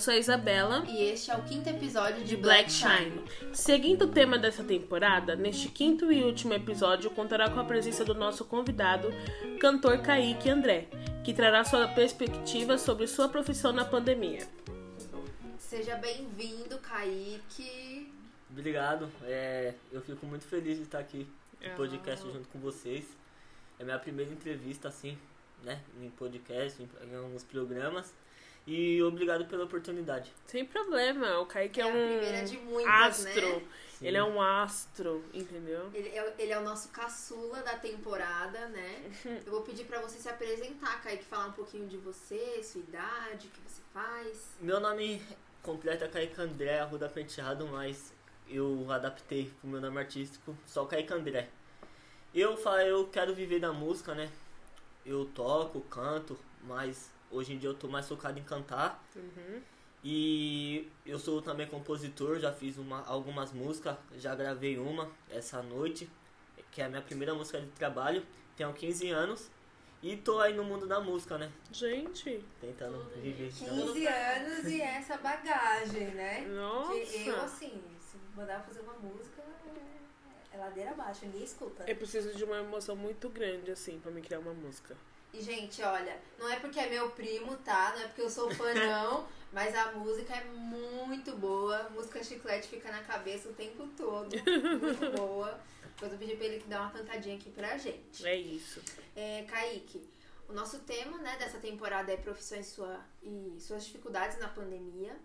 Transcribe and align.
sou 0.00 0.14
a 0.14 0.16
Isabela. 0.16 0.84
E 0.88 1.02
este 1.04 1.30
é 1.30 1.36
o 1.36 1.42
quinto 1.42 1.68
episódio 1.68 2.24
de 2.24 2.36
Black 2.36 2.70
Shine. 2.72 3.22
Seguindo 3.52 4.06
o 4.06 4.08
tema 4.08 4.38
dessa 4.38 4.64
temporada, 4.64 5.36
neste 5.36 5.68
quinto 5.68 6.10
e 6.10 6.22
último 6.22 6.54
episódio 6.54 7.10
contará 7.10 7.50
com 7.50 7.60
a 7.60 7.64
presença 7.64 8.04
do 8.04 8.14
nosso 8.14 8.44
convidado, 8.44 9.08
cantor 9.60 9.98
Kaique 9.98 10.48
André, 10.48 10.88
que 11.22 11.34
trará 11.34 11.64
sua 11.64 11.86
perspectiva 11.88 12.78
sobre 12.78 13.06
sua 13.06 13.28
profissão 13.28 13.72
na 13.72 13.84
pandemia. 13.84 14.46
Seja 15.58 15.96
bem-vindo, 15.96 16.78
Kaique. 16.78 18.12
Obrigado. 18.50 19.08
É, 19.24 19.74
eu 19.92 20.00
fico 20.00 20.26
muito 20.26 20.44
feliz 20.44 20.76
de 20.78 20.82
estar 20.84 20.98
aqui 20.98 21.26
no 21.60 21.70
Ah. 21.70 21.74
podcast 21.76 22.26
junto 22.26 22.48
com 22.48 22.58
vocês. 22.58 23.04
É 23.78 23.84
minha 23.84 23.98
primeira 23.98 24.32
entrevista, 24.32 24.88
assim, 24.88 25.16
né? 25.62 25.80
Em 26.02 26.10
podcast, 26.10 26.82
em, 26.82 26.88
em 27.08 27.16
alguns 27.16 27.44
programas. 27.44 28.12
E 28.72 29.02
obrigado 29.02 29.46
pela 29.46 29.64
oportunidade. 29.64 30.32
Sem 30.46 30.64
problema, 30.64 31.40
o 31.40 31.46
Kaique 31.46 31.80
é, 31.80 31.82
É 31.82 31.86
um 31.88 32.64
muitas, 32.66 33.26
astro. 33.26 33.56
né? 33.56 33.62
Sim. 33.98 34.06
Ele 34.06 34.16
é 34.16 34.22
um 34.22 34.40
astro, 34.40 35.24
entendeu? 35.34 35.90
Ele 35.92 36.08
é, 36.08 36.34
ele 36.38 36.52
é 36.52 36.58
o 36.58 36.62
nosso 36.62 36.88
caçula 36.90 37.62
da 37.62 37.76
temporada, 37.76 38.68
né? 38.68 39.10
Eu 39.44 39.50
vou 39.50 39.62
pedir 39.62 39.86
pra 39.86 40.00
você 40.00 40.20
se 40.20 40.28
apresentar, 40.28 41.02
Kaique, 41.02 41.24
falar 41.24 41.46
um 41.48 41.52
pouquinho 41.52 41.88
de 41.88 41.96
você, 41.96 42.62
sua 42.62 42.80
idade, 42.80 43.48
o 43.48 43.50
que 43.50 43.60
você 43.68 43.82
faz. 43.92 44.54
Meu 44.60 44.78
nome 44.78 45.20
completo 45.64 46.04
é 46.04 46.08
Kaique 46.08 46.40
André 46.40 46.78
Arruda 46.78 47.08
Penteado, 47.08 47.66
mas 47.66 48.12
eu 48.48 48.86
adaptei 48.88 49.50
pro 49.60 49.68
meu 49.68 49.80
nome 49.80 49.98
artístico, 49.98 50.56
só 50.64 50.84
Kaique 50.84 51.12
André. 51.12 51.48
Eu 52.32 52.56
falo, 52.56 52.78
eu 52.82 53.08
quero 53.08 53.34
viver 53.34 53.58
da 53.58 53.72
música, 53.72 54.14
né? 54.14 54.30
Eu 55.04 55.24
toco, 55.34 55.80
canto, 55.80 56.38
mas 56.62 57.10
hoje 57.30 57.52
em 57.54 57.58
dia 57.58 57.68
eu 57.68 57.74
tô 57.74 57.88
mais 57.88 58.06
focado 58.08 58.38
em 58.38 58.42
cantar. 58.42 59.02
Uhum. 59.14 59.60
E 60.02 60.88
eu 61.04 61.18
sou 61.18 61.42
também 61.42 61.66
compositor, 61.66 62.38
já 62.40 62.52
fiz 62.52 62.78
uma, 62.78 63.04
algumas 63.06 63.52
músicas, 63.52 63.96
já 64.16 64.34
gravei 64.34 64.78
uma 64.78 65.10
essa 65.28 65.62
noite, 65.62 66.08
que 66.70 66.80
é 66.80 66.86
a 66.86 66.88
minha 66.88 67.02
primeira 67.02 67.34
música 67.34 67.60
de 67.60 67.66
trabalho, 67.68 68.24
tenho 68.56 68.72
15 68.72 69.10
anos 69.10 69.50
e 70.02 70.16
tô 70.16 70.40
aí 70.40 70.54
no 70.54 70.64
mundo 70.64 70.86
da 70.86 70.98
música, 71.00 71.36
né? 71.36 71.52
Gente, 71.70 72.42
Tentando 72.60 73.04
viver. 73.20 73.52
15 73.52 74.06
anos 74.06 74.64
e 74.66 74.80
essa 74.80 75.18
bagagem, 75.18 76.08
né? 76.14 76.46
nossa. 76.48 76.92
Porque 76.92 77.28
eu, 77.28 77.40
assim, 77.42 77.82
se 78.00 78.16
mandar 78.34 78.60
fazer 78.62 78.80
uma 78.80 78.94
música, 78.94 79.42
é- 79.66 80.56
é 80.56 80.58
ladeira 80.58 80.92
abaixo, 80.92 81.26
ninguém 81.26 81.44
escuta. 81.44 81.84
Eu 81.86 81.96
preciso 81.96 82.34
de 82.34 82.42
uma 82.42 82.56
emoção 82.60 82.96
muito 82.96 83.28
grande, 83.28 83.70
assim, 83.70 84.00
pra 84.00 84.10
me 84.10 84.22
criar 84.22 84.38
uma 84.38 84.54
música. 84.54 84.96
E, 85.32 85.40
gente, 85.40 85.82
olha, 85.82 86.20
não 86.38 86.48
é 86.48 86.58
porque 86.58 86.80
é 86.80 86.88
meu 86.88 87.10
primo, 87.10 87.56
tá? 87.58 87.92
Não 87.94 88.02
é 88.02 88.06
porque 88.08 88.22
eu 88.22 88.30
sou 88.30 88.50
fã, 88.52 88.74
não. 88.74 89.28
mas 89.52 89.74
a 89.74 89.92
música 89.92 90.34
é 90.34 90.44
muito 90.44 91.36
boa. 91.36 91.88
Música 91.90 92.22
chiclete 92.22 92.68
fica 92.68 92.90
na 92.90 93.02
cabeça 93.02 93.48
o 93.48 93.52
tempo 93.52 93.88
todo. 93.96 94.30
Muito 94.30 95.10
boa. 95.16 95.60
Depois 95.82 96.12
eu 96.12 96.18
pedi 96.18 96.36
pra 96.36 96.46
ele 96.46 96.64
dar 96.66 96.82
uma 96.82 96.90
cantadinha 96.90 97.36
aqui 97.36 97.50
pra 97.50 97.76
gente. 97.76 98.26
É 98.26 98.34
isso. 98.34 98.80
É, 99.14 99.44
Kaique, 99.48 100.08
o 100.48 100.52
nosso 100.52 100.80
tema 100.80 101.18
né, 101.18 101.36
dessa 101.38 101.58
temporada 101.58 102.10
é 102.12 102.16
profissões 102.16 102.66
sua, 102.66 103.00
e 103.22 103.56
suas 103.60 103.84
dificuldades 103.84 104.38
na 104.38 104.48
pandemia. 104.48 105.16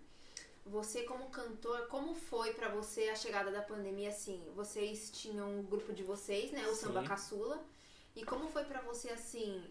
Você, 0.66 1.04
como 1.04 1.30
cantor, 1.30 1.86
como 1.86 2.14
foi 2.14 2.52
pra 2.52 2.68
você 2.68 3.08
a 3.08 3.14
chegada 3.14 3.50
da 3.50 3.62
pandemia? 3.62 4.08
Assim, 4.08 4.42
vocês 4.54 5.10
tinham 5.10 5.60
um 5.60 5.62
grupo 5.62 5.92
de 5.92 6.02
vocês, 6.02 6.50
né? 6.50 6.66
O 6.66 6.74
Sim. 6.74 6.86
Samba 6.86 7.04
Caçula. 7.04 7.64
E 8.14 8.24
como 8.24 8.48
foi 8.48 8.64
pra 8.64 8.80
você, 8.80 9.10
assim, 9.10 9.62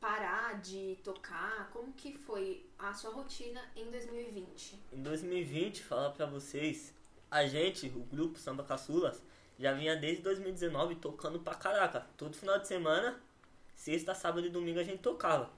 parar 0.00 0.60
de 0.60 0.96
tocar? 1.02 1.70
Como 1.72 1.92
que 1.92 2.16
foi 2.16 2.64
a 2.78 2.92
sua 2.92 3.10
rotina 3.10 3.60
em 3.76 3.90
2020? 3.90 4.78
Em 4.92 5.02
2020, 5.02 5.82
falar 5.82 6.10
pra 6.10 6.26
vocês, 6.26 6.94
a 7.30 7.46
gente, 7.46 7.86
o 7.88 8.00
grupo 8.04 8.38
Samba 8.38 8.64
Caçulas, 8.64 9.22
já 9.58 9.72
vinha 9.72 9.96
desde 9.96 10.22
2019 10.22 10.96
tocando 10.96 11.40
pra 11.40 11.54
caraca. 11.54 12.06
Todo 12.16 12.36
final 12.36 12.58
de 12.58 12.68
semana, 12.68 13.20
sexta, 13.74 14.14
sábado 14.14 14.46
e 14.46 14.50
domingo 14.50 14.78
a 14.78 14.84
gente 14.84 15.00
tocava. 15.00 15.50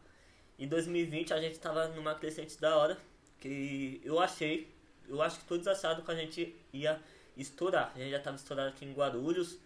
Em 0.58 0.66
2020 0.66 1.32
a 1.32 1.40
gente 1.40 1.58
tava 1.58 1.88
numa 1.88 2.14
crescente 2.14 2.58
da 2.60 2.76
hora, 2.76 2.98
que 3.38 4.00
eu 4.04 4.18
achei, 4.18 4.72
eu 5.08 5.20
acho 5.22 5.40
que 5.40 5.44
todos 5.44 5.66
acharam 5.66 6.02
que 6.02 6.10
a 6.10 6.14
gente 6.14 6.54
ia 6.72 7.00
estourar. 7.36 7.92
A 7.94 7.98
gente 7.98 8.10
já 8.10 8.20
tava 8.20 8.36
estourado 8.36 8.70
aqui 8.70 8.84
em 8.84 8.92
Guarulhos, 8.92 9.58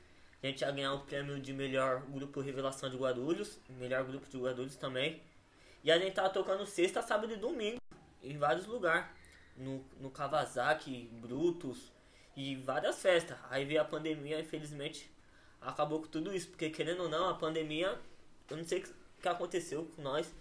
a 0.46 0.50
gente 0.50 0.60
ia 0.60 0.70
ganhar 0.70 0.92
o 0.94 1.00
prêmio 1.00 1.40
de 1.40 1.52
melhor 1.52 2.02
grupo 2.02 2.40
Revelação 2.40 2.90
de 2.90 2.96
Guarulhos, 2.96 3.58
melhor 3.68 4.04
grupo 4.04 4.28
de 4.28 4.38
Guarulhos 4.38 4.76
também. 4.76 5.22
E 5.82 5.90
a 5.90 5.98
gente 5.98 6.14
tava 6.14 6.30
tocando 6.30 6.66
sexta, 6.66 7.02
sábado 7.02 7.32
e 7.32 7.36
domingo, 7.36 7.78
em 8.22 8.36
vários 8.36 8.66
lugares. 8.66 9.06
No, 9.56 9.84
no 10.00 10.10
Kawasaki, 10.10 11.08
Brutus 11.12 11.92
e 12.36 12.56
várias 12.56 13.00
festas. 13.00 13.38
Aí 13.48 13.64
veio 13.64 13.80
a 13.80 13.84
pandemia, 13.84 14.40
infelizmente, 14.40 15.08
acabou 15.60 16.00
com 16.00 16.08
tudo 16.08 16.34
isso. 16.34 16.48
Porque 16.48 16.70
querendo 16.70 17.04
ou 17.04 17.08
não, 17.08 17.28
a 17.28 17.34
pandemia, 17.34 17.96
eu 18.50 18.56
não 18.56 18.64
sei 18.64 18.80
o 18.80 18.82
que 18.82 19.04
que 19.24 19.28
aconteceu 19.28 19.86
com 19.96 20.02
nós, 20.02 20.32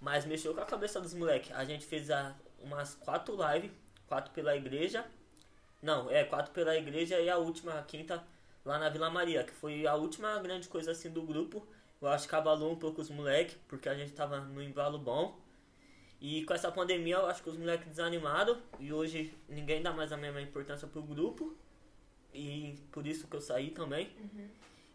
mas 0.00 0.24
mexeu 0.24 0.54
com 0.54 0.60
a 0.60 0.64
cabeça 0.64 1.00
dos 1.00 1.12
moleques. 1.12 1.50
A 1.52 1.64
gente 1.64 1.84
fez 1.84 2.08
a, 2.10 2.36
umas 2.60 2.94
quatro 2.94 3.36
lives, 3.36 3.72
quatro 4.06 4.32
pela 4.32 4.56
igreja. 4.56 5.04
Não, 5.82 6.08
é, 6.10 6.24
quatro 6.24 6.52
pela 6.52 6.76
igreja 6.76 7.20
e 7.20 7.28
a 7.28 7.36
última, 7.36 7.78
a 7.78 7.82
quinta, 7.82 8.24
lá 8.68 8.78
na 8.78 8.90
Vila 8.90 9.08
Maria, 9.08 9.42
que 9.44 9.52
foi 9.52 9.86
a 9.86 9.94
última 9.94 10.38
grande 10.40 10.68
coisa 10.68 10.90
assim 10.90 11.10
do 11.10 11.22
grupo. 11.22 11.66
Eu 12.02 12.08
acho 12.08 12.28
que 12.28 12.34
abalou 12.34 12.70
um 12.70 12.76
pouco 12.76 13.00
os 13.00 13.08
moleques, 13.08 13.56
porque 13.66 13.88
a 13.88 13.94
gente 13.94 14.12
tava 14.12 14.40
no 14.40 14.62
embalo 14.62 14.98
bom. 14.98 15.40
E 16.20 16.44
com 16.44 16.52
essa 16.52 16.70
pandemia 16.70 17.16
eu 17.16 17.26
acho 17.26 17.42
que 17.42 17.48
os 17.48 17.56
moleques 17.56 17.88
desanimaram 17.88 18.60
e 18.78 18.92
hoje 18.92 19.32
ninguém 19.48 19.80
dá 19.80 19.90
mais 19.90 20.12
a 20.12 20.18
mesma 20.18 20.42
importância 20.42 20.86
pro 20.86 21.02
grupo. 21.02 21.56
E 22.34 22.78
por 22.92 23.06
isso 23.06 23.26
que 23.26 23.36
eu 23.36 23.40
saí 23.40 23.70
também. 23.70 24.12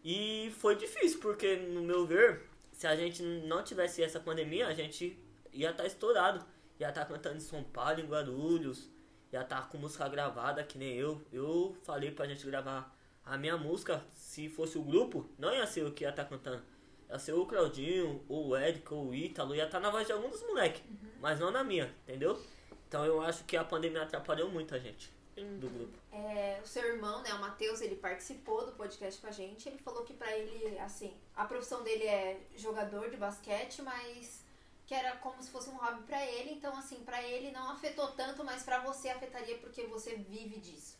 E 0.04 0.54
foi 0.58 0.76
difícil, 0.76 1.18
porque 1.18 1.56
no 1.56 1.82
meu 1.82 2.06
ver, 2.06 2.48
se 2.70 2.86
a 2.86 2.94
gente 2.94 3.22
não 3.22 3.64
tivesse 3.64 4.04
essa 4.04 4.20
pandemia, 4.20 4.68
a 4.68 4.74
gente 4.74 5.18
ia 5.52 5.70
estar 5.70 5.84
estourado. 5.84 6.46
Ia 6.78 6.90
estar 6.90 7.04
cantando 7.06 7.38
em 7.38 7.40
São 7.40 7.64
Paulo, 7.64 8.00
em 8.00 8.06
Guarulhos, 8.06 8.88
ia 9.32 9.42
estar 9.42 9.68
com 9.68 9.78
música 9.78 10.08
gravada, 10.08 10.62
que 10.62 10.78
nem 10.78 10.94
eu. 10.94 11.20
Eu 11.32 11.76
falei 11.82 12.12
pra 12.12 12.26
gente 12.26 12.46
gravar 12.46 12.93
a 13.24 13.36
minha 13.36 13.56
música, 13.56 14.04
se 14.14 14.48
fosse 14.48 14.78
o 14.78 14.82
grupo, 14.82 15.28
não 15.38 15.52
ia 15.52 15.66
ser 15.66 15.82
eu 15.82 15.92
que 15.92 16.04
ia 16.04 16.10
estar 16.10 16.24
cantando. 16.24 16.62
Ia 17.08 17.18
ser 17.18 17.32
o 17.32 17.46
Claudinho, 17.46 18.24
ou 18.28 18.48
o 18.48 18.56
Eric, 18.56 18.92
ou 18.92 19.08
o 19.08 19.14
Ítalo, 19.14 19.54
ia 19.54 19.64
estar 19.64 19.80
na 19.80 19.90
voz 19.90 20.06
de 20.06 20.12
algum 20.12 20.28
dos 20.28 20.42
moleques, 20.42 20.82
mas 21.20 21.38
não 21.38 21.50
na 21.50 21.62
minha, 21.62 21.94
entendeu? 22.02 22.40
Então 22.88 23.04
eu 23.04 23.20
acho 23.20 23.44
que 23.44 23.56
a 23.56 23.64
pandemia 23.64 24.02
atrapalhou 24.02 24.50
muito 24.50 24.74
a 24.74 24.78
gente 24.78 25.12
do 25.42 25.68
grupo. 25.68 25.98
É, 26.12 26.60
o 26.62 26.66
seu 26.66 26.84
irmão, 26.84 27.22
né, 27.22 27.32
o 27.34 27.40
Matheus, 27.40 27.80
ele 27.80 27.96
participou 27.96 28.64
do 28.64 28.72
podcast 28.72 29.20
com 29.20 29.26
a 29.26 29.32
gente. 29.32 29.68
Ele 29.68 29.78
falou 29.78 30.04
que 30.04 30.14
pra 30.14 30.36
ele, 30.36 30.78
assim, 30.78 31.12
a 31.34 31.44
profissão 31.44 31.82
dele 31.82 32.04
é 32.04 32.40
jogador 32.56 33.10
de 33.10 33.16
basquete, 33.16 33.82
mas 33.82 34.44
que 34.86 34.94
era 34.94 35.16
como 35.16 35.42
se 35.42 35.50
fosse 35.50 35.70
um 35.70 35.76
hobby 35.76 36.02
pra 36.04 36.24
ele. 36.24 36.52
Então, 36.52 36.76
assim, 36.76 37.00
pra 37.04 37.22
ele 37.22 37.50
não 37.50 37.70
afetou 37.70 38.08
tanto, 38.12 38.44
mas 38.44 38.62
pra 38.62 38.80
você 38.80 39.08
afetaria 39.08 39.58
porque 39.58 39.84
você 39.84 40.16
vive 40.16 40.60
disso, 40.60 40.96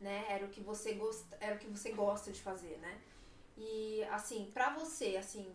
né? 0.00 0.26
Era 0.28 0.44
o 0.44 0.48
que 0.48 0.60
você 0.60 0.94
gosta, 0.94 1.36
era 1.40 1.56
o 1.56 1.58
que 1.58 1.66
você 1.66 1.90
gosta 1.92 2.30
de 2.30 2.40
fazer, 2.40 2.78
né? 2.78 3.00
E 3.56 4.02
assim, 4.04 4.50
pra 4.52 4.70
você, 4.70 5.16
assim, 5.16 5.54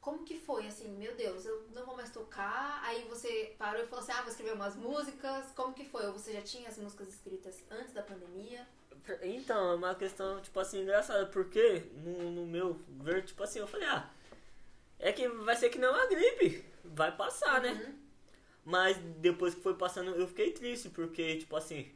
como 0.00 0.24
que 0.24 0.38
foi, 0.38 0.66
assim, 0.66 0.88
meu 0.96 1.14
Deus, 1.16 1.44
eu 1.44 1.66
não 1.74 1.84
vou 1.84 1.96
mais 1.96 2.10
tocar, 2.10 2.80
aí 2.84 3.04
você 3.08 3.54
parou 3.58 3.82
e 3.82 3.86
falou 3.86 4.02
assim, 4.02 4.12
ah, 4.12 4.22
vou 4.22 4.30
escrever 4.30 4.54
umas 4.54 4.76
músicas, 4.76 5.52
como 5.54 5.74
que 5.74 5.84
foi? 5.84 6.06
Ou 6.06 6.12
você 6.12 6.32
já 6.32 6.42
tinha 6.42 6.68
as 6.68 6.78
músicas 6.78 7.08
escritas 7.08 7.62
antes 7.70 7.92
da 7.92 8.02
pandemia? 8.02 8.66
Então, 9.22 9.72
é 9.72 9.74
uma 9.74 9.94
questão, 9.94 10.40
tipo 10.40 10.58
assim, 10.60 10.82
engraçada, 10.82 11.26
porque 11.26 11.84
no, 11.94 12.30
no 12.30 12.46
meu 12.46 12.78
ver, 13.00 13.24
tipo 13.24 13.42
assim, 13.42 13.58
eu 13.58 13.66
falei, 13.66 13.88
ah, 13.88 14.10
é 14.98 15.12
que 15.12 15.28
vai 15.28 15.56
ser 15.56 15.70
que 15.70 15.78
não 15.78 15.92
uma 15.92 16.06
gripe, 16.06 16.64
vai 16.84 17.14
passar, 17.16 17.60
né? 17.62 17.72
Uhum. 17.72 17.98
Mas 18.64 18.98
depois 19.18 19.54
que 19.54 19.62
foi 19.62 19.74
passando, 19.74 20.10
eu 20.10 20.28
fiquei 20.28 20.52
triste, 20.52 20.90
porque, 20.90 21.36
tipo 21.36 21.56
assim, 21.56 21.90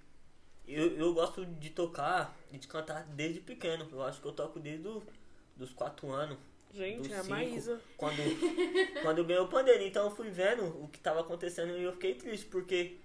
eu, 0.73 0.97
eu 0.97 1.15
gosto 1.15 1.45
de 1.45 1.71
tocar 1.71 2.37
e 2.53 2.59
de 2.59 2.67
cantar 2.67 3.05
desde 3.05 3.41
pequeno. 3.41 3.87
Eu 3.91 4.03
acho 4.03 4.21
que 4.21 4.27
eu 4.27 4.33
toco 4.33 4.59
desde 4.59 4.83
do, 4.83 5.03
dos 5.57 5.73
4 5.73 6.11
anos. 6.11 6.39
Gente, 6.73 7.09
dos 7.09 7.13
é 7.13 7.17
a 7.17 7.23
cinco, 7.23 7.35
Maísa. 7.35 7.81
Quando, 7.97 8.17
quando 9.03 9.19
eu 9.19 9.25
ganhei 9.25 9.43
o 9.43 9.49
pandeiro. 9.49 9.83
Então 9.83 10.05
eu 10.05 10.11
fui 10.11 10.31
vendo 10.31 10.65
o 10.83 10.89
que 10.89 10.99
tava 10.99 11.21
acontecendo 11.21 11.77
e 11.77 11.83
eu 11.83 11.93
fiquei 11.93 12.15
triste, 12.15 12.47
porque 12.47 12.97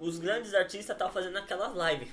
os 0.00 0.18
grandes 0.18 0.54
artistas 0.54 0.94
estavam 0.94 1.12
fazendo 1.12 1.36
aquelas 1.36 1.72
lives. 1.74 2.08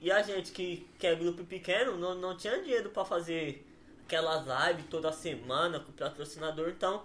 E 0.00 0.10
a 0.10 0.22
gente 0.22 0.52
que, 0.52 0.86
que 0.98 1.06
é 1.06 1.14
grupo 1.14 1.44
pequeno 1.44 1.96
não, 1.96 2.14
não 2.14 2.36
tinha 2.36 2.60
dinheiro 2.62 2.90
pra 2.90 3.04
fazer 3.04 3.66
aquelas 4.04 4.44
lives 4.44 4.84
toda 4.90 5.10
semana 5.12 5.80
com 5.80 5.90
o 5.90 5.94
patrocinador, 5.94 6.68
então 6.68 7.04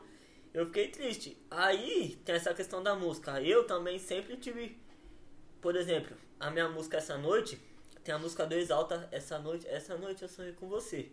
eu 0.53 0.65
fiquei 0.65 0.89
triste. 0.89 1.37
Aí 1.49 2.17
tem 2.25 2.35
essa 2.35 2.53
questão 2.53 2.83
da 2.83 2.95
música. 2.95 3.41
Eu 3.41 3.65
também 3.65 3.99
sempre 3.99 4.35
tive, 4.37 4.77
por 5.61 5.75
exemplo, 5.75 6.15
a 6.39 6.49
minha 6.49 6.69
música 6.69 6.97
essa 6.97 7.17
noite, 7.17 7.59
tem 8.03 8.13
a 8.13 8.19
música 8.19 8.45
do 8.45 8.53
Exalta, 8.53 9.07
essa 9.11 9.37
noite, 9.39 9.67
essa 9.67 9.97
noite 9.97 10.23
eu 10.23 10.29
sonhei 10.29 10.53
com 10.53 10.67
você. 10.67 11.11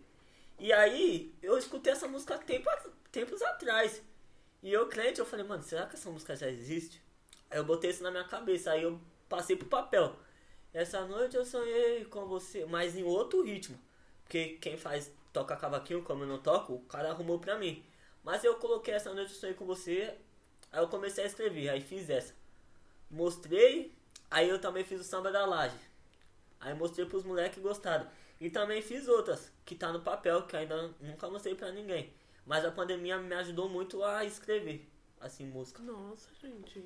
E 0.59 0.73
aí 0.73 1.35
eu 1.43 1.59
escutei 1.59 1.93
essa 1.93 2.09
música 2.09 2.39
tempo, 2.39 2.69
tempos 3.13 3.43
atrás. 3.43 4.03
E 4.63 4.73
eu 4.73 4.89
crente, 4.89 5.21
eu 5.21 5.27
falei, 5.27 5.45
mano, 5.45 5.63
será 5.63 5.87
que 5.87 5.97
essa 5.97 6.11
música 6.11 6.35
já 6.35 6.49
existe? 6.51 7.03
Aí 7.51 7.59
eu 7.59 7.65
botei 7.65 7.91
isso 7.91 8.03
na 8.03 8.11
minha 8.11 8.25
cabeça, 8.25 8.73
aí 8.73 8.83
eu 8.83 9.01
passei 9.29 9.57
pro 9.57 9.69
papel. 9.69 10.17
Essa 10.73 11.05
noite 11.05 11.37
eu 11.37 11.45
sonhei 11.45 12.05
com 12.05 12.27
você, 12.27 12.65
mas 12.67 12.97
em 12.97 13.03
outro 13.03 13.43
ritmo. 13.43 13.79
Porque 14.23 14.59
quem 14.61 14.77
faz 14.77 15.11
toca 15.33 15.57
cavaquinho, 15.57 16.03
como 16.03 16.25
eu 16.25 16.27
não 16.27 16.39
toco, 16.39 16.75
o 16.75 16.81
cara 16.83 17.11
arrumou 17.11 17.39
pra 17.39 17.59
mim. 17.59 17.85
Mas 18.25 18.43
eu 18.43 18.57
coloquei 18.57 18.95
essa 18.95 19.13
noite 19.15 19.33
eu 19.33 19.39
sonhei 19.39 19.55
com 19.55 19.65
você, 19.65 20.17
aí 20.73 20.83
eu 20.83 20.89
comecei 20.89 21.25
a 21.25 21.27
escrever, 21.27 21.69
aí 21.69 21.81
fiz 21.81 22.11
essa. 22.11 22.35
Mostrei, 23.11 23.95
aí 24.37 24.49
eu 24.51 24.59
também 24.61 24.85
fiz 24.85 25.01
o 25.01 25.05
samba 25.05 25.33
da 25.33 25.47
laje. 25.47 25.79
Aí 26.61 26.75
mostrei 26.75 27.07
pros 27.07 27.25
moleques 27.25 27.55
que 27.55 27.61
gostaram. 27.61 28.07
E 28.39 28.51
também 28.51 28.83
fiz 28.83 29.09
outras, 29.09 29.51
que 29.65 29.75
tá 29.75 29.91
no 29.93 30.01
papel, 30.03 30.43
que 30.47 30.55
ainda 30.57 30.95
nunca 31.01 31.29
mostrei 31.31 31.55
pra 31.55 31.71
ninguém. 31.73 32.13
Mas 32.45 32.65
a 32.65 32.71
pandemia 32.71 33.17
me 33.19 33.35
ajudou 33.35 33.69
muito 33.69 34.03
a 34.05 34.25
escrever, 34.25 34.87
assim, 35.21 35.47
música. 35.47 35.83
Nossa, 35.83 36.29
gente. 36.35 36.85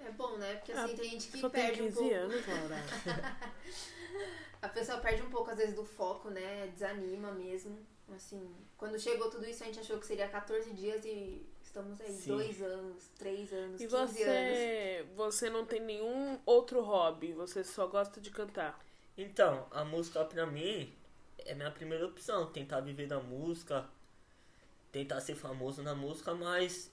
É 0.00 0.10
bom, 0.10 0.36
né? 0.36 0.56
Porque 0.56 0.72
assim, 0.72 0.92
Ah, 0.92 0.96
tem 0.96 1.10
gente 1.10 1.28
que 1.28 1.38
Só 1.40 1.48
tem 1.48 1.62
perde 1.62 1.82
um 1.82 1.84
15 1.86 1.96
pouco. 1.96 2.14
anos, 2.14 2.46
Laura. 2.46 2.76
A 4.60 4.68
pessoa 4.68 4.98
perde 4.98 5.22
um 5.22 5.30
pouco, 5.30 5.50
às 5.50 5.56
vezes, 5.58 5.74
do 5.74 5.84
foco, 5.84 6.28
né? 6.30 6.66
Desanima 6.68 7.30
mesmo. 7.32 7.78
Assim, 8.14 8.54
quando 8.76 8.98
chegou 8.98 9.30
tudo 9.30 9.46
isso, 9.46 9.62
a 9.62 9.66
gente 9.66 9.80
achou 9.80 9.98
que 9.98 10.06
seria 10.06 10.28
14 10.28 10.72
dias 10.72 11.04
e 11.04 11.46
estamos 11.74 12.00
aí, 12.00 12.12
Sim. 12.12 12.30
dois 12.30 12.62
anos, 12.62 13.08
três 13.18 13.52
anos, 13.52 13.80
E 13.80 13.86
15 13.88 13.96
anos. 13.96 14.12
você, 14.12 15.06
você 15.16 15.50
não 15.50 15.66
tem 15.66 15.80
nenhum 15.80 16.38
outro 16.46 16.80
hobby? 16.80 17.32
Você 17.32 17.64
só 17.64 17.88
gosta 17.88 18.20
de 18.20 18.30
cantar? 18.30 18.78
Então, 19.18 19.66
a 19.72 19.84
música 19.84 20.24
pra 20.24 20.46
mim 20.46 20.94
é 21.38 21.52
minha 21.52 21.70
primeira 21.72 22.06
opção. 22.06 22.46
Tentar 22.46 22.80
viver 22.80 23.08
da 23.08 23.18
música, 23.18 23.88
tentar 24.92 25.20
ser 25.20 25.34
famoso 25.34 25.82
na 25.82 25.96
música, 25.96 26.32
mas 26.32 26.92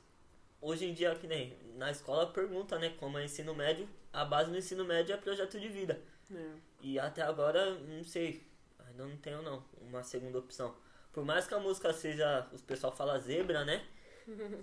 hoje 0.60 0.86
em 0.86 0.94
dia, 0.96 1.14
que 1.14 1.28
nem 1.28 1.56
na 1.76 1.92
escola 1.92 2.26
pergunta, 2.32 2.80
né, 2.80 2.90
como 3.00 3.20
é 3.20 3.26
ensino 3.26 3.54
médio, 3.54 3.88
a 4.12 4.26
base 4.26 4.50
do 4.50 4.58
ensino 4.58 4.84
médio 4.84 5.14
é 5.14 5.18
projeto 5.18 5.60
de 5.60 5.70
vida. 5.70 6.02
É. 6.34 6.52
E 6.82 6.98
até 6.98 7.22
agora, 7.22 7.76
não 7.76 8.04
sei, 8.04 8.44
ainda 8.80 9.06
não 9.06 9.18
tenho 9.18 9.44
não, 9.44 9.64
uma 9.80 10.04
segunda 10.04 10.40
opção. 10.40 10.76
Por 11.14 11.24
mais 11.24 11.46
que 11.46 11.54
a 11.54 11.60
música 11.60 11.94
seja, 11.94 12.48
os 12.52 12.62
pessoal 12.62 12.96
fala 12.96 13.20
zebra, 13.20 13.64
né? 13.64 13.86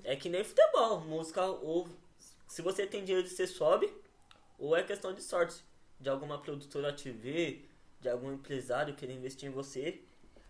É 0.05 0.17
que 0.17 0.29
nem 0.29 0.43
futebol, 0.45 1.01
música 1.01 1.45
ou 1.45 1.89
se 2.47 2.63
você 2.63 2.87
tem 2.87 3.05
dinheiro 3.05 3.29
você 3.29 3.47
sobe, 3.47 3.93
ou 4.59 4.75
é 4.77 4.83
questão 4.83 5.13
de 5.13 5.23
sorte, 5.23 5.63
de 6.01 6.09
alguma 6.09 6.41
produtora 6.41 6.93
te 6.93 7.11
ver, 7.11 7.69
de 8.01 8.09
algum 8.09 8.33
empresário 8.33 8.95
querer 8.95 9.13
investir 9.15 9.49
em 9.49 9.53
você. 9.53 10.01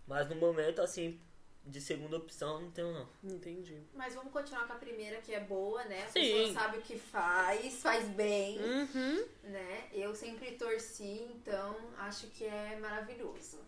Mas 0.07 0.27
no 0.29 0.35
momento 0.35 0.81
assim, 0.81 1.19
de 1.65 1.79
segunda 1.81 2.17
opção 2.17 2.61
não 2.61 2.71
tenho 2.71 2.91
não. 2.91 3.09
Entendi. 3.23 3.83
Mas 3.93 4.15
vamos 4.15 4.31
continuar 4.31 4.65
com 4.65 4.73
a 4.73 4.77
primeira, 4.77 5.21
que 5.21 5.33
é 5.33 5.39
boa, 5.39 5.83
né? 5.85 6.03
A 6.03 6.07
Sim. 6.07 6.19
pessoa 6.21 6.53
sabe 6.53 6.77
o 6.77 6.81
que 6.81 6.97
faz, 6.97 7.81
faz 7.81 8.07
bem, 8.09 8.59
Uhum. 8.59 9.25
né? 9.43 9.87
Eu 9.93 10.15
sempre 10.15 10.51
torci, 10.53 11.27
então 11.35 11.75
acho 11.97 12.27
que 12.27 12.45
é 12.45 12.77
maravilhoso. 12.79 13.59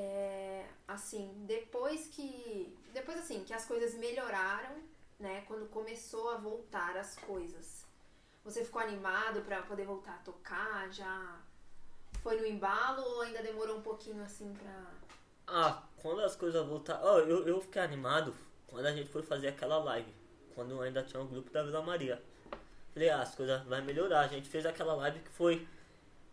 É, 0.00 0.64
assim, 0.86 1.34
depois 1.44 2.06
que. 2.06 2.72
Depois 2.92 3.18
assim, 3.18 3.42
que 3.42 3.52
as 3.52 3.66
coisas 3.66 3.94
melhoraram, 3.94 4.76
né? 5.18 5.42
Quando 5.48 5.68
começou 5.70 6.30
a 6.30 6.36
voltar 6.36 6.96
as 6.96 7.16
coisas. 7.16 7.84
Você 8.44 8.64
ficou 8.64 8.80
animado 8.80 9.42
pra 9.42 9.60
poder 9.62 9.84
voltar 9.84 10.14
a 10.14 10.18
tocar? 10.18 10.88
Já 10.92 11.40
foi 12.22 12.38
no 12.40 12.46
embalo 12.46 13.02
ou 13.02 13.22
ainda 13.22 13.42
demorou 13.42 13.78
um 13.78 13.82
pouquinho 13.82 14.22
assim 14.22 14.54
pra. 14.54 14.86
Ah, 15.48 15.82
quando 15.96 16.20
as 16.20 16.36
coisas 16.36 16.64
voltaram. 16.64 17.04
Ó, 17.04 17.18
eu, 17.18 17.48
eu 17.48 17.60
fiquei 17.60 17.82
animado 17.82 18.32
quando 18.68 18.86
a 18.86 18.92
gente 18.92 19.10
foi 19.10 19.24
fazer 19.24 19.48
aquela 19.48 19.78
live. 19.78 20.14
Quando 20.54 20.80
ainda 20.80 21.02
tinha 21.02 21.20
um 21.20 21.26
grupo 21.26 21.50
da 21.50 21.64
Vila 21.64 21.82
Maria. 21.82 22.22
Falei, 22.94 23.10
ah, 23.10 23.22
as 23.22 23.34
coisas 23.34 23.64
vai 23.64 23.80
melhorar. 23.80 24.20
A 24.20 24.28
gente 24.28 24.48
fez 24.48 24.64
aquela 24.64 24.94
live 24.94 25.18
que 25.18 25.30
foi. 25.30 25.66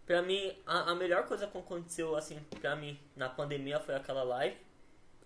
Pra 0.06 0.22
mim, 0.22 0.56
a, 0.66 0.92
a 0.92 0.96
melhor 0.96 1.25
coisa 1.25 1.48
que 1.48 1.57
aconteceu, 1.57 2.16
assim, 2.16 2.40
pra 2.62 2.75
mim, 2.75 3.00
na 3.16 3.28
pandemia 3.28 3.80
foi 3.80 3.96
aquela 3.96 4.24
live. 4.24 4.56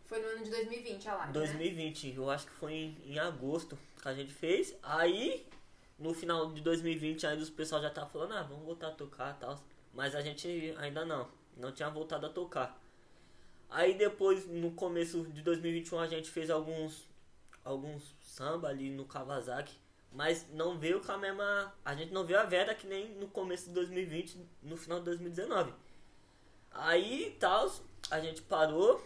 Foi 0.06 0.20
no 0.20 0.28
ano 0.28 0.44
de 0.44 0.50
2020 0.50 1.10
a 1.10 1.16
live. 1.16 1.28
Né? 1.28 1.34
2020, 1.34 2.16
eu 2.16 2.30
acho 2.30 2.48
que 2.48 2.54
foi 2.54 2.74
em, 2.74 2.98
em 3.06 3.20
agosto 3.20 3.78
que 4.02 4.08
a 4.08 4.14
gente 4.14 4.34
fez. 4.34 4.76
Aí, 4.82 5.46
no 5.98 6.14
final 6.14 6.52
de 6.52 6.62
2020, 6.62 7.28
ainda 7.28 7.44
os 7.44 7.50
pessoal 7.50 7.82
já 7.82 7.90
tava 7.90 8.10
falando, 8.10 8.34
ah, 8.34 8.44
vamos 8.44 8.66
voltar 8.66 8.88
a 8.88 8.92
tocar 8.92 9.36
e 9.36 9.40
tal. 9.42 9.60
Mas 9.94 10.16
a 10.16 10.22
gente 10.22 10.74
ainda 10.80 11.06
não, 11.06 11.28
não 11.58 11.72
tinha 11.72 11.90
voltado 11.90 12.26
a 12.26 12.30
tocar. 12.30 12.80
Aí 13.70 13.94
depois, 13.94 14.48
no 14.48 14.72
começo 14.72 15.24
de 15.28 15.42
2021, 15.42 16.00
a 16.00 16.08
gente 16.08 16.30
fez 16.30 16.50
alguns, 16.50 17.06
alguns 17.64 18.16
samba 18.22 18.70
ali 18.70 18.90
no 18.90 19.06
Kawasaki. 19.06 19.78
Mas 20.12 20.48
não 20.52 20.78
veio 20.78 21.02
com 21.02 21.12
a 21.12 21.18
mesma. 21.18 21.74
A 21.86 21.96
gente 21.96 22.12
não 22.12 22.26
viu 22.26 22.40
a 22.40 22.44
Vera 22.44 22.74
que 22.74 22.88
nem 22.88 23.10
no 23.16 23.28
começo 23.28 23.68
de 23.68 23.74
2020, 23.74 24.38
no 24.64 24.76
final 24.76 25.00
de 25.00 25.06
2019. 25.06 25.74
Aí 26.72 27.36
tal, 27.40 27.72
a 28.10 28.20
gente 28.20 28.42
parou. 28.42 29.06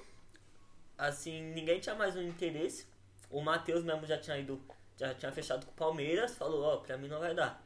Assim, 0.98 1.42
ninguém 1.54 1.80
tinha 1.80 1.96
mais 1.96 2.16
um 2.16 2.22
interesse. 2.22 2.88
O 3.30 3.42
Matheus 3.42 3.84
mesmo 3.84 4.06
já 4.06 4.18
tinha 4.18 4.38
ido, 4.38 4.62
já 4.96 5.14
tinha 5.14 5.32
fechado 5.32 5.66
com 5.66 5.72
o 5.72 5.76
Palmeiras, 5.76 6.36
falou, 6.36 6.64
ó, 6.64 6.78
pra 6.78 6.98
mim 6.98 7.08
não 7.08 7.20
vai 7.20 7.34
dar. 7.34 7.62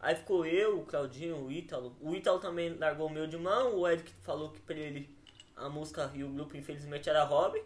Aí 0.00 0.14
ficou 0.14 0.46
eu, 0.46 0.80
o 0.80 0.86
Claudinho, 0.86 1.36
o 1.36 1.52
Ítalo. 1.52 1.94
O 2.00 2.14
Ítalo 2.14 2.38
também 2.38 2.74
largou 2.74 3.06
o 3.06 3.10
meu 3.10 3.26
de 3.26 3.36
mão, 3.36 3.76
o 3.76 3.86
Eric 3.86 4.10
falou 4.22 4.50
que 4.50 4.60
pra 4.60 4.76
ele 4.76 5.14
a 5.56 5.68
música 5.68 6.10
e 6.14 6.24
o 6.24 6.30
grupo 6.30 6.56
infelizmente 6.56 7.10
era 7.10 7.24
hobby. 7.24 7.62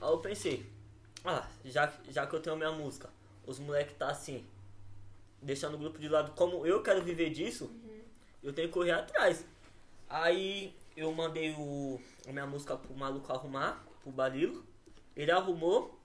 Aí 0.00 0.10
eu 0.10 0.18
pensei, 0.18 0.68
ah, 1.24 1.46
já, 1.64 1.92
já 2.08 2.26
que 2.26 2.34
eu 2.34 2.40
tenho 2.40 2.56
minha 2.56 2.72
música, 2.72 3.08
os 3.46 3.58
moleques 3.58 3.96
tá 3.96 4.08
assim, 4.08 4.44
deixando 5.40 5.74
o 5.74 5.78
grupo 5.78 5.98
de 5.98 6.08
lado, 6.08 6.32
como 6.32 6.66
eu 6.66 6.82
quero 6.82 7.02
viver 7.02 7.30
disso, 7.30 7.70
eu 8.42 8.52
tenho 8.52 8.68
que 8.68 8.74
correr 8.74 8.92
atrás. 8.92 9.44
Aí 10.08 10.74
eu 10.96 11.12
mandei 11.12 11.54
o, 11.56 12.00
a 12.28 12.32
minha 12.32 12.46
música 12.46 12.76
pro 12.76 12.94
maluco 12.94 13.32
arrumar, 13.32 13.84
pro 14.02 14.12
Balilo. 14.12 14.64
Ele 15.16 15.30
arrumou, 15.30 15.98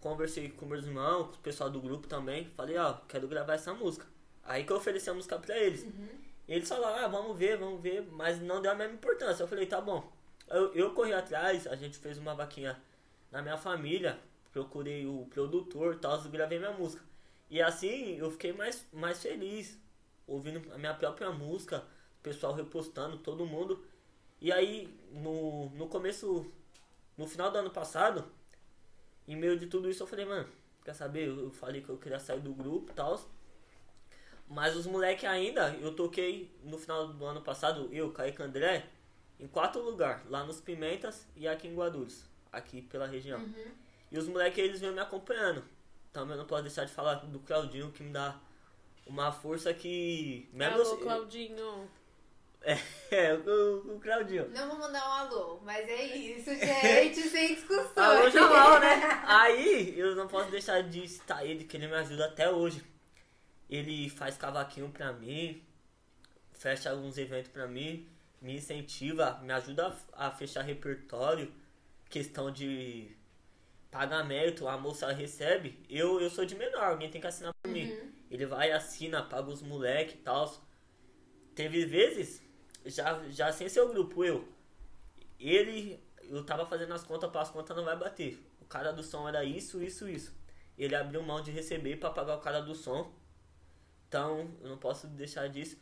conversei 0.00 0.50
com 0.50 0.66
meus 0.66 0.84
irmãos, 0.84 1.28
com 1.28 1.34
o 1.34 1.38
pessoal 1.38 1.70
do 1.70 1.80
grupo 1.80 2.06
também. 2.06 2.44
Falei, 2.56 2.76
ó, 2.76 2.94
quero 3.08 3.26
gravar 3.26 3.54
essa 3.54 3.72
música. 3.72 4.06
Aí 4.44 4.64
que 4.64 4.72
eu 4.72 4.76
ofereci 4.76 5.08
a 5.08 5.14
música 5.14 5.38
pra 5.38 5.56
eles. 5.56 5.86
Eles 6.46 6.68
falaram, 6.68 7.04
ah, 7.04 7.08
vamos 7.08 7.38
ver, 7.38 7.56
vamos 7.56 7.80
ver, 7.80 8.02
mas 8.12 8.40
não 8.40 8.60
deu 8.60 8.72
a 8.72 8.74
mesma 8.74 8.94
importância. 8.94 9.42
Eu 9.42 9.48
falei, 9.48 9.66
tá 9.66 9.80
bom. 9.80 10.12
Eu, 10.48 10.74
eu 10.74 10.90
corri 10.92 11.12
atrás, 11.12 11.66
a 11.66 11.74
gente 11.74 11.96
fez 11.98 12.18
uma 12.18 12.34
vaquinha 12.34 12.78
na 13.32 13.40
minha 13.40 13.56
família, 13.56 14.18
procurei 14.54 15.04
o 15.04 15.26
produtor 15.28 15.98
tal, 15.98 16.22
gravei 16.22 16.60
minha 16.60 16.70
música. 16.70 17.02
E 17.50 17.60
assim 17.60 18.16
eu 18.16 18.30
fiquei 18.30 18.52
mais, 18.52 18.86
mais 18.92 19.20
feliz, 19.20 19.76
ouvindo 20.28 20.72
a 20.72 20.78
minha 20.78 20.94
própria 20.94 21.30
música, 21.32 21.84
o 22.20 22.22
pessoal 22.22 22.54
repostando, 22.54 23.18
todo 23.18 23.44
mundo. 23.44 23.84
E 24.40 24.52
aí, 24.52 24.88
no, 25.10 25.68
no 25.70 25.88
começo, 25.88 26.46
no 27.18 27.26
final 27.26 27.50
do 27.50 27.58
ano 27.58 27.70
passado, 27.70 28.24
em 29.26 29.34
meio 29.34 29.58
de 29.58 29.66
tudo 29.66 29.90
isso, 29.90 30.04
eu 30.04 30.06
falei, 30.06 30.24
mano, 30.24 30.48
quer 30.84 30.94
saber? 30.94 31.28
Eu, 31.28 31.50
falei 31.50 31.82
que 31.82 31.88
eu 31.88 31.98
queria 31.98 32.20
sair 32.20 32.40
do 32.40 32.54
grupo 32.54 32.92
e 32.92 32.94
tal. 32.94 33.20
Mas 34.48 34.76
os 34.76 34.86
moleques 34.86 35.24
ainda, 35.24 35.74
eu 35.80 35.96
toquei 35.96 36.54
no 36.62 36.78
final 36.78 37.08
do 37.08 37.24
ano 37.24 37.40
passado, 37.40 37.88
eu, 37.90 38.12
Kaique 38.12 38.42
André, 38.42 38.86
em 39.40 39.48
quatro 39.48 39.82
lugares, 39.82 40.22
lá 40.28 40.44
nos 40.44 40.60
Pimentas 40.60 41.26
e 41.34 41.48
aqui 41.48 41.66
em 41.66 41.74
Guarulhos, 41.74 42.24
aqui 42.52 42.82
pela 42.82 43.06
região. 43.06 43.40
E 44.14 44.18
os 44.18 44.28
moleques, 44.28 44.58
eles 44.62 44.80
vêm 44.80 44.92
me 44.92 45.00
acompanhando. 45.00 45.64
Também 46.12 46.34
eu 46.36 46.38
não 46.38 46.46
posso 46.46 46.62
deixar 46.62 46.84
de 46.84 46.92
falar 46.92 47.14
do 47.14 47.40
Claudinho, 47.40 47.90
que 47.90 48.00
me 48.04 48.12
dá 48.12 48.38
uma 49.04 49.32
força 49.32 49.74
que... 49.74 50.48
mesmo 50.52 50.74
Alô, 50.76 50.90
eu- 50.92 50.98
Claudinho. 50.98 51.90
É, 53.10 53.34
o, 53.34 53.94
o 53.96 54.00
Claudinho. 54.00 54.48
Não 54.50 54.68
vou 54.68 54.78
mandar 54.78 55.06
um 55.06 55.12
alô, 55.12 55.60
mas 55.64 55.86
é 55.88 56.04
isso, 56.16 56.48
gente, 56.54 57.20
sem 57.28 57.56
discussão. 57.56 58.02
Alô, 58.04 58.30
Jamal, 58.30 58.78
né? 58.80 59.00
Aí, 59.26 59.98
eu 59.98 60.14
não 60.14 60.28
posso 60.28 60.48
deixar 60.50 60.80
de 60.82 61.06
citar 61.08 61.44
ele, 61.44 61.64
que 61.64 61.76
ele 61.76 61.88
me 61.88 61.94
ajuda 61.94 62.26
até 62.26 62.48
hoje. 62.50 62.82
Ele 63.68 64.08
faz 64.08 64.36
cavaquinho 64.38 64.88
pra 64.90 65.12
mim, 65.12 65.60
fecha 66.52 66.90
alguns 66.90 67.18
eventos 67.18 67.50
pra 67.50 67.66
mim, 67.66 68.08
me 68.40 68.54
incentiva, 68.56 69.40
me 69.42 69.52
ajuda 69.52 69.94
a 70.12 70.30
fechar 70.30 70.62
repertório, 70.62 71.52
questão 72.08 72.50
de 72.50 73.14
pagamento, 73.94 74.66
a 74.66 74.76
moça 74.76 75.12
recebe. 75.12 75.78
Eu, 75.88 76.20
eu 76.20 76.28
sou 76.28 76.44
de 76.44 76.56
menor, 76.56 76.82
alguém 76.82 77.08
tem 77.08 77.20
que 77.20 77.28
assinar 77.28 77.54
por 77.62 77.70
mim. 77.70 77.96
Ele 78.28 78.44
vai, 78.44 78.72
assina, 78.72 79.22
paga 79.22 79.48
os 79.48 79.62
moleque 79.62 80.16
e 80.16 80.18
tal. 80.18 80.52
Teve 81.54 81.86
vezes, 81.86 82.42
já, 82.84 83.22
já 83.30 83.52
sem 83.52 83.68
seu 83.68 83.88
grupo, 83.88 84.24
eu. 84.24 84.48
Ele, 85.38 86.02
eu 86.24 86.44
tava 86.44 86.66
fazendo 86.66 86.92
as 86.92 87.04
contas, 87.04 87.30
para 87.30 87.42
as 87.42 87.50
contas 87.50 87.76
não 87.76 87.84
vai 87.84 87.96
bater. 87.96 88.44
O 88.60 88.64
cara 88.64 88.92
do 88.92 89.00
som 89.00 89.28
era 89.28 89.44
isso, 89.44 89.80
isso, 89.80 90.08
isso. 90.08 90.34
Ele 90.76 90.96
abriu 90.96 91.22
mão 91.22 91.40
de 91.40 91.52
receber 91.52 91.96
para 91.96 92.10
pagar 92.10 92.34
o 92.34 92.40
cara 92.40 92.60
do 92.60 92.74
som. 92.74 93.12
Então, 94.08 94.50
eu 94.60 94.70
não 94.70 94.76
posso 94.76 95.06
deixar 95.06 95.48
disso. 95.48 95.76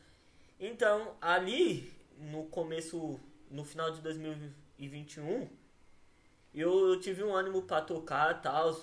Então, 0.60 1.16
ali, 1.18 1.90
no 2.18 2.44
começo, 2.44 3.18
no 3.50 3.64
final 3.64 3.90
de 3.90 4.02
2021, 4.02 5.48
eu, 6.60 6.88
eu 6.88 7.00
tive 7.00 7.22
um 7.22 7.34
ânimo 7.34 7.62
para 7.62 7.80
tocar 7.82 8.38
e 8.38 8.42
tal. 8.42 8.80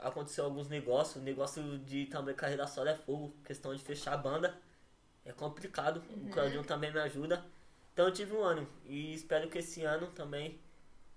aconteceu 0.00 0.44
alguns 0.44 0.68
negócios, 0.68 1.22
negócio 1.22 1.78
de 1.78 2.06
também 2.06 2.34
carreira 2.34 2.66
solo 2.66 2.88
é 2.88 2.94
fogo, 2.96 3.34
questão 3.44 3.74
de 3.74 3.82
fechar 3.82 4.14
a 4.14 4.16
banda. 4.16 4.56
É 5.24 5.32
complicado. 5.32 6.02
O 6.26 6.28
Claudinho 6.30 6.64
também 6.64 6.92
me 6.92 7.00
ajuda. 7.00 7.44
Então 7.92 8.06
eu 8.06 8.12
tive 8.12 8.34
um 8.34 8.42
ano 8.42 8.68
e 8.84 9.14
espero 9.14 9.48
que 9.48 9.58
esse 9.58 9.82
ano 9.84 10.08
também, 10.08 10.60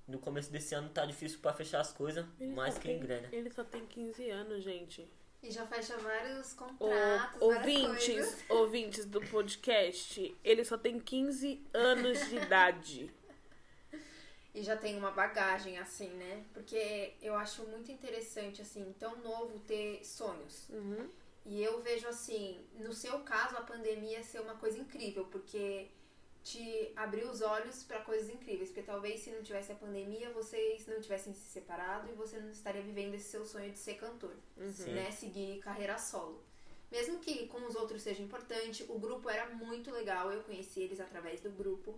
no 0.07 0.19
começo 0.19 0.51
desse 0.51 0.75
ano, 0.75 0.89
tá 0.89 1.05
difícil 1.05 1.39
pra 1.39 1.51
fechar 1.51 1.81
as 1.81 1.91
coisas, 1.91 2.25
só 2.39 2.79
que 2.79 2.97
grana. 2.99 3.27
Ele 3.31 3.49
só 3.51 3.63
tem 3.63 3.85
15 3.85 4.29
anos, 4.29 4.63
gente. 4.63 5.07
E 5.41 5.51
já 5.51 5.65
fecha 5.67 5.97
vários 5.97 6.53
O, 6.53 6.55
contratos, 6.55 7.39
várias 7.39 7.41
ouvintes, 7.41 8.05
coisas. 8.05 8.49
ouvintes 8.49 9.05
do 9.05 9.21
podcast, 9.21 10.35
ele 10.43 10.63
só 10.65 10.77
tem 10.77 10.99
15 10.99 11.65
anos 11.73 12.29
de 12.29 12.37
idade. 12.37 13.11
E 14.57 14.63
já 14.63 14.75
tem 14.75 14.97
uma 14.97 15.11
bagagem, 15.11 15.77
assim, 15.77 16.09
né? 16.15 16.43
Porque 16.51 17.13
eu 17.21 17.35
acho 17.35 17.63
muito 17.67 17.91
interessante, 17.91 18.59
assim, 18.59 18.91
tão 18.97 19.15
novo 19.17 19.59
ter 19.59 20.03
sonhos. 20.03 20.67
Uhum. 20.69 21.07
E 21.45 21.63
eu 21.63 21.79
vejo 21.83 22.07
assim, 22.07 22.59
no 22.79 22.91
seu 22.91 23.19
caso, 23.19 23.55
a 23.55 23.61
pandemia 23.61 24.23
ser 24.23 24.41
uma 24.41 24.55
coisa 24.55 24.79
incrível, 24.79 25.25
porque 25.25 25.89
te 26.43 26.91
abriu 26.95 27.29
os 27.29 27.41
olhos 27.41 27.83
para 27.83 28.01
coisas 28.01 28.31
incríveis. 28.31 28.69
Porque 28.69 28.81
talvez 28.81 29.19
se 29.19 29.29
não 29.29 29.43
tivesse 29.43 29.73
a 29.73 29.75
pandemia, 29.75 30.31
vocês 30.31 30.87
não 30.87 30.99
tivessem 30.99 31.35
se 31.35 31.51
separado 31.51 32.09
e 32.11 32.15
você 32.15 32.39
não 32.39 32.49
estaria 32.49 32.81
vivendo 32.81 33.13
esse 33.13 33.29
seu 33.29 33.45
sonho 33.45 33.71
de 33.71 33.77
ser 33.77 33.93
cantor, 33.93 34.35
Sim. 34.71 34.91
né? 34.91 35.11
Seguir 35.11 35.59
carreira 35.59 35.99
solo. 35.99 36.43
Mesmo 36.91 37.19
que 37.19 37.45
com 37.47 37.63
os 37.67 37.75
outros 37.75 38.01
seja 38.01 38.23
importante, 38.23 38.83
o 38.89 38.97
grupo 38.97 39.29
era 39.29 39.49
muito 39.49 39.91
legal, 39.91 40.31
eu 40.31 40.41
conheci 40.41 40.79
eles 40.79 40.99
através 40.99 41.41
do 41.41 41.51
grupo. 41.51 41.93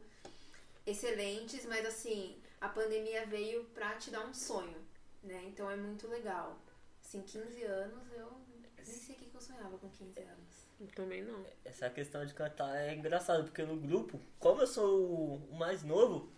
Excelentes, 0.86 1.66
mas 1.66 1.86
assim, 1.86 2.36
a 2.62 2.70
pandemia 2.70 3.26
veio 3.26 3.64
pra 3.66 3.96
te 3.96 4.12
dar 4.12 4.26
um 4.26 4.34
sonho, 4.34 4.78
né? 5.24 5.44
Então 5.46 5.70
é 5.70 5.76
muito 5.76 6.08
legal. 6.08 6.58
Assim, 7.04 7.22
15 7.22 7.64
anos, 7.64 8.12
eu 8.14 8.32
nem 8.78 8.86
sei 8.86 9.16
o 9.16 9.20
que 9.20 9.36
eu 9.36 9.42
sonhava 9.42 9.78
com 9.78 9.90
15 9.90 10.20
anos. 10.20 10.70
Eu 10.80 10.88
Também 10.88 11.24
não. 11.24 11.46
Essa 11.66 11.90
questão 11.90 12.26
de 12.26 12.34
cantar 12.34 12.76
é 12.76 12.94
engraçado, 12.94 13.44
porque 13.44 13.64
no 13.64 13.76
grupo, 13.76 14.20
como 14.40 14.62
eu 14.62 14.68
sou 14.68 15.02
o 15.02 15.36
o 15.52 15.56
mais 15.56 15.84
novo, 15.84 16.32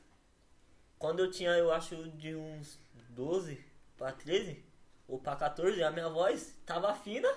quando 0.98 1.20
eu 1.20 1.30
tinha, 1.30 1.52
eu 1.52 1.72
acho, 1.72 2.10
de 2.12 2.36
uns 2.36 2.80
12 3.10 3.64
pra 3.98 4.12
13, 4.12 4.64
ou 5.08 5.20
pra 5.20 5.36
14, 5.36 5.84
a 5.84 5.92
minha 5.92 6.10
voz 6.10 6.56
tava 6.66 6.94
fina 6.96 7.30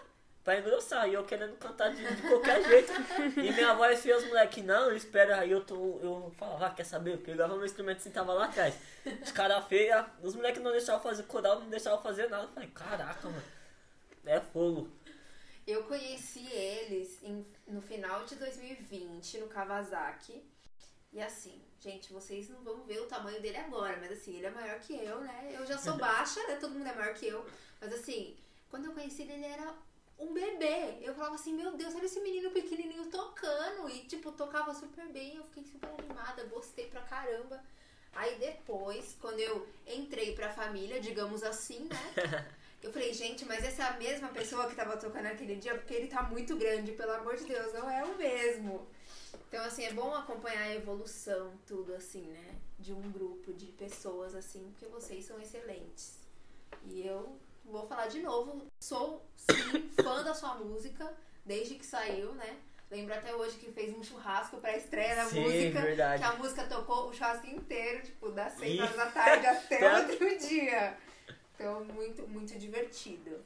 pra 0.45 0.59
engrossar, 0.59 1.09
e 1.09 1.15
eu 1.15 1.25
querendo 1.25 1.57
cantar 1.57 1.91
de, 1.95 2.05
de 2.17 2.23
qualquer 2.23 2.63
jeito. 2.63 2.93
E 3.41 3.51
minha 3.53 3.75
voz 3.75 4.01
fez 4.03 4.23
os 4.23 4.29
moleque, 4.29 4.63
não, 4.63 4.93
espera, 4.95 5.41
aí 5.41 5.51
eu 5.51 5.65
tô, 5.65 5.75
eu 6.03 6.33
falava, 6.39 6.67
ah, 6.67 6.71
quer 6.71 6.85
saber? 6.85 7.15
Eu 7.15 7.19
pegava 7.19 7.57
meu 7.57 7.65
instrumento 7.65 8.01
e 8.01 8.03
sentava 8.03 8.33
lá 8.35 8.45
atrás. 8.45 8.75
Os 9.25 9.33
caras 9.33 9.65
feios, 9.67 10.05
os 10.23 10.35
moleques 10.35 10.63
não 10.63 10.71
deixavam 10.71 11.03
fazer 11.03 11.23
coral, 11.25 11.61
não 11.61 11.71
deixavam 11.71 12.03
fazer 12.03 12.29
nada. 12.29 12.45
Eu 12.45 12.49
falei, 12.51 12.69
caraca, 12.71 13.27
mano, 13.29 13.43
é 14.27 14.39
fogo. 14.39 14.89
Eu 15.67 15.85
conheci 15.85 16.47
eles 16.53 17.23
em- 17.23 17.47
no 17.67 17.81
final 17.81 18.25
de 18.27 18.35
2020 18.37 19.39
no 19.39 19.47
Kawasaki. 19.49 20.43
E 21.11 21.23
assim, 21.23 21.59
gente, 21.81 22.13
vocês 22.13 22.51
não 22.51 22.61
vão 22.63 22.83
ver 22.85 23.01
o 23.01 23.07
tamanho 23.07 23.41
dele 23.41 23.57
agora, 23.57 23.97
mas 23.99 24.13
assim, 24.13 24.37
ele 24.37 24.47
é 24.47 24.51
maior 24.51 24.79
que 24.81 24.93
eu, 24.95 25.21
né? 25.23 25.55
Eu 25.59 25.65
já 25.65 25.79
sou 25.79 25.95
baixa, 25.97 26.39
né? 26.49 26.57
Todo 26.57 26.75
mundo 26.75 26.87
é 26.87 26.95
maior 26.95 27.15
que 27.15 27.27
eu. 27.29 27.47
Mas 27.81 27.95
assim, 27.95 28.37
quando 28.69 28.87
eu 28.87 28.93
conheci 28.93 29.23
ele, 29.23 29.33
ele 29.35 29.47
era 29.47 29.73
um 30.19 30.33
bebê. 30.33 30.99
Eu 31.01 31.15
falava 31.15 31.35
assim, 31.35 31.55
meu 31.55 31.77
Deus, 31.77 31.95
olha 31.95 32.05
esse 32.07 32.21
menino 32.21 32.51
pequenininho 32.51 33.07
tocando. 33.07 33.89
E, 33.89 34.01
tipo, 34.01 34.33
tocava 34.33 34.75
super 34.75 35.07
bem. 35.09 35.37
Eu 35.37 35.45
fiquei 35.45 35.65
super 35.65 35.91
animada, 35.99 36.45
gostei 36.45 36.87
pra 36.87 37.03
caramba. 37.03 37.63
Aí 38.15 38.39
depois, 38.39 39.17
quando 39.21 39.41
eu 39.41 39.67
entrei 39.87 40.35
pra 40.35 40.49
família, 40.49 41.01
digamos 41.01 41.43
assim, 41.43 41.89
né? 41.89 42.47
Eu 42.85 42.93
falei, 42.93 43.15
gente, 43.15 43.47
mas 43.47 43.65
essa 43.65 43.83
é 43.83 43.87
a 43.87 43.97
mesma 43.97 44.29
pessoa 44.29 44.69
que 44.69 44.77
tava 44.77 44.99
tocando 44.99 45.25
aquele 45.25 45.57
dia, 45.57 45.75
porque 45.75 45.95
ele 45.95 46.07
tá 46.07 46.23
muito 46.25 46.55
grande, 46.55 46.93
pelo 46.93 47.13
amor 47.13 47.35
de 47.35 47.45
Deus, 47.45 47.73
não 47.73 47.89
é 47.89 48.05
o 48.05 48.15
mesmo. 48.15 48.87
Então, 49.49 49.65
assim, 49.65 49.85
é 49.85 49.93
bom 49.95 50.15
acompanhar 50.15 50.65
a 50.65 50.75
evolução, 50.75 51.55
tudo 51.67 51.95
assim, 51.95 52.21
né? 52.21 52.55
De 52.79 52.93
um 52.93 53.11
grupo 53.11 53.55
de 53.55 53.67
pessoas, 53.69 54.35
assim, 54.35 54.71
porque 54.73 54.85
vocês 54.93 55.25
são 55.25 55.41
excelentes. 55.41 56.19
E 56.85 57.07
eu 57.07 57.39
vou 57.65 57.87
falar 57.87 58.09
de 58.09 58.21
novo, 58.21 58.67
sou, 58.79 59.25
sim, 59.35 59.84
fã 60.05 60.23
da 60.23 60.35
sua 60.35 60.55
música, 60.55 61.13
desde 61.45 61.75
que 61.77 61.87
saiu, 61.87 62.33
né? 62.35 62.57
Lembro 62.91 63.15
até 63.15 63.35
hoje 63.35 63.57
que 63.57 63.73
fez 63.73 63.93
um 63.97 64.03
churrasco 64.03 64.59
pra 64.59 64.77
estreia 64.77 65.17
da 65.17 65.25
Sim, 65.25 65.41
música. 65.41 65.81
verdade. 65.81 66.23
Que 66.23 66.29
a 66.29 66.37
música 66.37 66.65
tocou 66.67 67.09
o 67.09 67.13
churrasco 67.13 67.47
inteiro, 67.47 68.03
tipo, 68.05 68.31
das 68.31 68.53
6 68.55 68.75
Ih. 68.75 68.81
horas 68.83 68.97
da 68.97 69.07
tarde 69.11 69.47
até 69.47 69.79
Tanto. 69.81 70.13
outro 70.13 70.39
dia. 70.39 70.97
Então, 71.55 71.85
muito, 71.87 72.29
muito 72.29 72.57
divertido. 72.59 73.45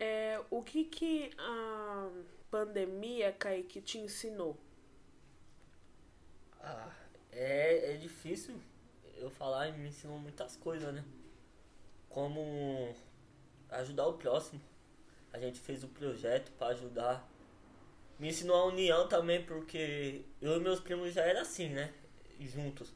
É, 0.00 0.40
o 0.50 0.62
que 0.62 0.84
que 0.84 1.30
a 1.38 2.08
pandemia, 2.50 3.32
Kaique, 3.32 3.80
te 3.80 3.98
ensinou? 3.98 4.56
Ah, 6.60 6.88
é, 7.30 7.92
é 7.92 7.96
difícil 7.96 8.58
eu 9.16 9.30
falar 9.30 9.68
e 9.68 9.72
me 9.72 9.88
ensinou 9.88 10.18
muitas 10.18 10.56
coisas, 10.56 10.92
né? 10.94 11.04
Como 12.08 12.94
ajudar 13.70 14.06
o 14.06 14.14
próximo. 14.14 14.60
A 15.34 15.38
gente 15.40 15.58
fez 15.58 15.82
o 15.82 15.88
projeto 15.88 16.52
para 16.52 16.68
ajudar. 16.68 17.28
Me 18.20 18.28
ensinou 18.28 18.56
a 18.56 18.66
união 18.66 19.08
também, 19.08 19.44
porque 19.44 20.22
eu 20.40 20.58
e 20.58 20.60
meus 20.60 20.78
primos 20.78 21.12
já 21.12 21.22
era 21.22 21.40
assim, 21.40 21.70
né? 21.70 21.92
Juntos. 22.38 22.94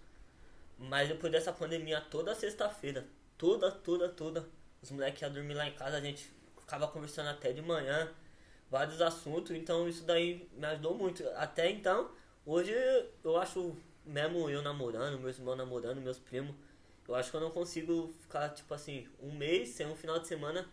Mas 0.79 1.09
depois 1.09 1.33
dessa 1.33 1.53
pandemia, 1.53 2.01
toda 2.01 2.37
sexta-feira, 2.37 3.05
toda, 3.37 3.73
toda, 3.73 4.09
toda, 4.09 4.49
os 4.81 4.89
moleques 4.93 5.21
iam 5.21 5.33
dormir 5.33 5.55
lá 5.55 5.67
em 5.67 5.75
casa, 5.75 5.97
a 5.97 6.01
gente 6.01 6.31
ficava 6.61 6.87
conversando 6.87 7.29
até 7.29 7.53
de 7.53 7.61
manhã, 7.61 8.09
vários 8.71 9.03
assuntos, 9.03 9.51
então 9.51 9.89
isso 9.89 10.05
daí 10.05 10.49
me 10.53 10.65
ajudou 10.67 10.95
muito. 10.95 11.29
Até 11.31 11.69
então, 11.69 12.09
hoje 12.47 12.73
eu 13.25 13.37
acho, 13.37 13.77
mesmo 14.07 14.49
eu 14.49 14.63
namorando, 14.63 15.19
meus 15.19 15.37
irmãos 15.37 15.57
namorando, 15.57 16.01
meus 16.01 16.21
primos, 16.21 16.55
eu 17.09 17.17
acho 17.17 17.33
que 17.33 17.37
eu 17.37 17.41
não 17.41 17.51
consigo 17.51 18.15
ficar, 18.21 18.51
tipo 18.51 18.73
assim, 18.73 19.09
um 19.21 19.33
mês 19.33 19.71
sem 19.71 19.89
um 19.89 19.97
final 19.97 20.21
de 20.21 20.29
semana 20.29 20.65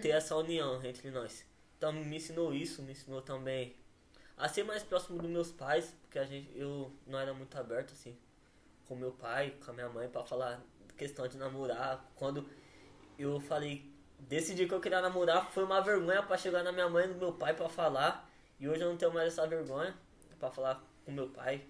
ter 0.00 0.10
essa 0.10 0.36
união 0.36 0.82
entre 0.84 1.10
nós. 1.10 1.44
Então 1.76 1.92
me 1.92 2.16
ensinou 2.16 2.52
isso, 2.52 2.82
me 2.82 2.92
ensinou 2.92 3.22
também 3.22 3.76
a 4.36 4.48
ser 4.48 4.64
mais 4.64 4.82
próximo 4.82 5.18
dos 5.18 5.30
meus 5.30 5.50
pais, 5.50 5.94
porque 6.02 6.18
a 6.18 6.24
gente, 6.24 6.50
eu 6.56 6.92
não 7.06 7.18
era 7.18 7.34
muito 7.34 7.56
aberto 7.56 7.92
assim 7.92 8.16
com 8.86 8.96
meu 8.96 9.12
pai, 9.12 9.54
com 9.64 9.70
a 9.70 9.74
minha 9.74 9.88
mãe 9.88 10.08
pra 10.08 10.24
falar 10.24 10.60
questão 10.96 11.26
de 11.28 11.36
namorar. 11.36 12.04
Quando 12.16 12.44
eu 13.18 13.40
falei, 13.40 13.84
decidi 14.18 14.66
que 14.66 14.74
eu 14.74 14.80
queria 14.80 15.00
namorar, 15.00 15.50
foi 15.50 15.64
uma 15.64 15.80
vergonha 15.80 16.22
pra 16.22 16.36
chegar 16.36 16.62
na 16.62 16.72
minha 16.72 16.88
mãe 16.88 17.04
e 17.04 17.08
no 17.08 17.14
meu 17.14 17.32
pai 17.32 17.54
pra 17.54 17.68
falar. 17.68 18.28
E 18.58 18.68
hoje 18.68 18.82
eu 18.82 18.88
não 18.88 18.96
tenho 18.96 19.12
mais 19.12 19.28
essa 19.28 19.46
vergonha 19.46 19.94
pra 20.38 20.50
falar 20.50 20.82
com 21.04 21.12
meu 21.12 21.28
pai, 21.28 21.64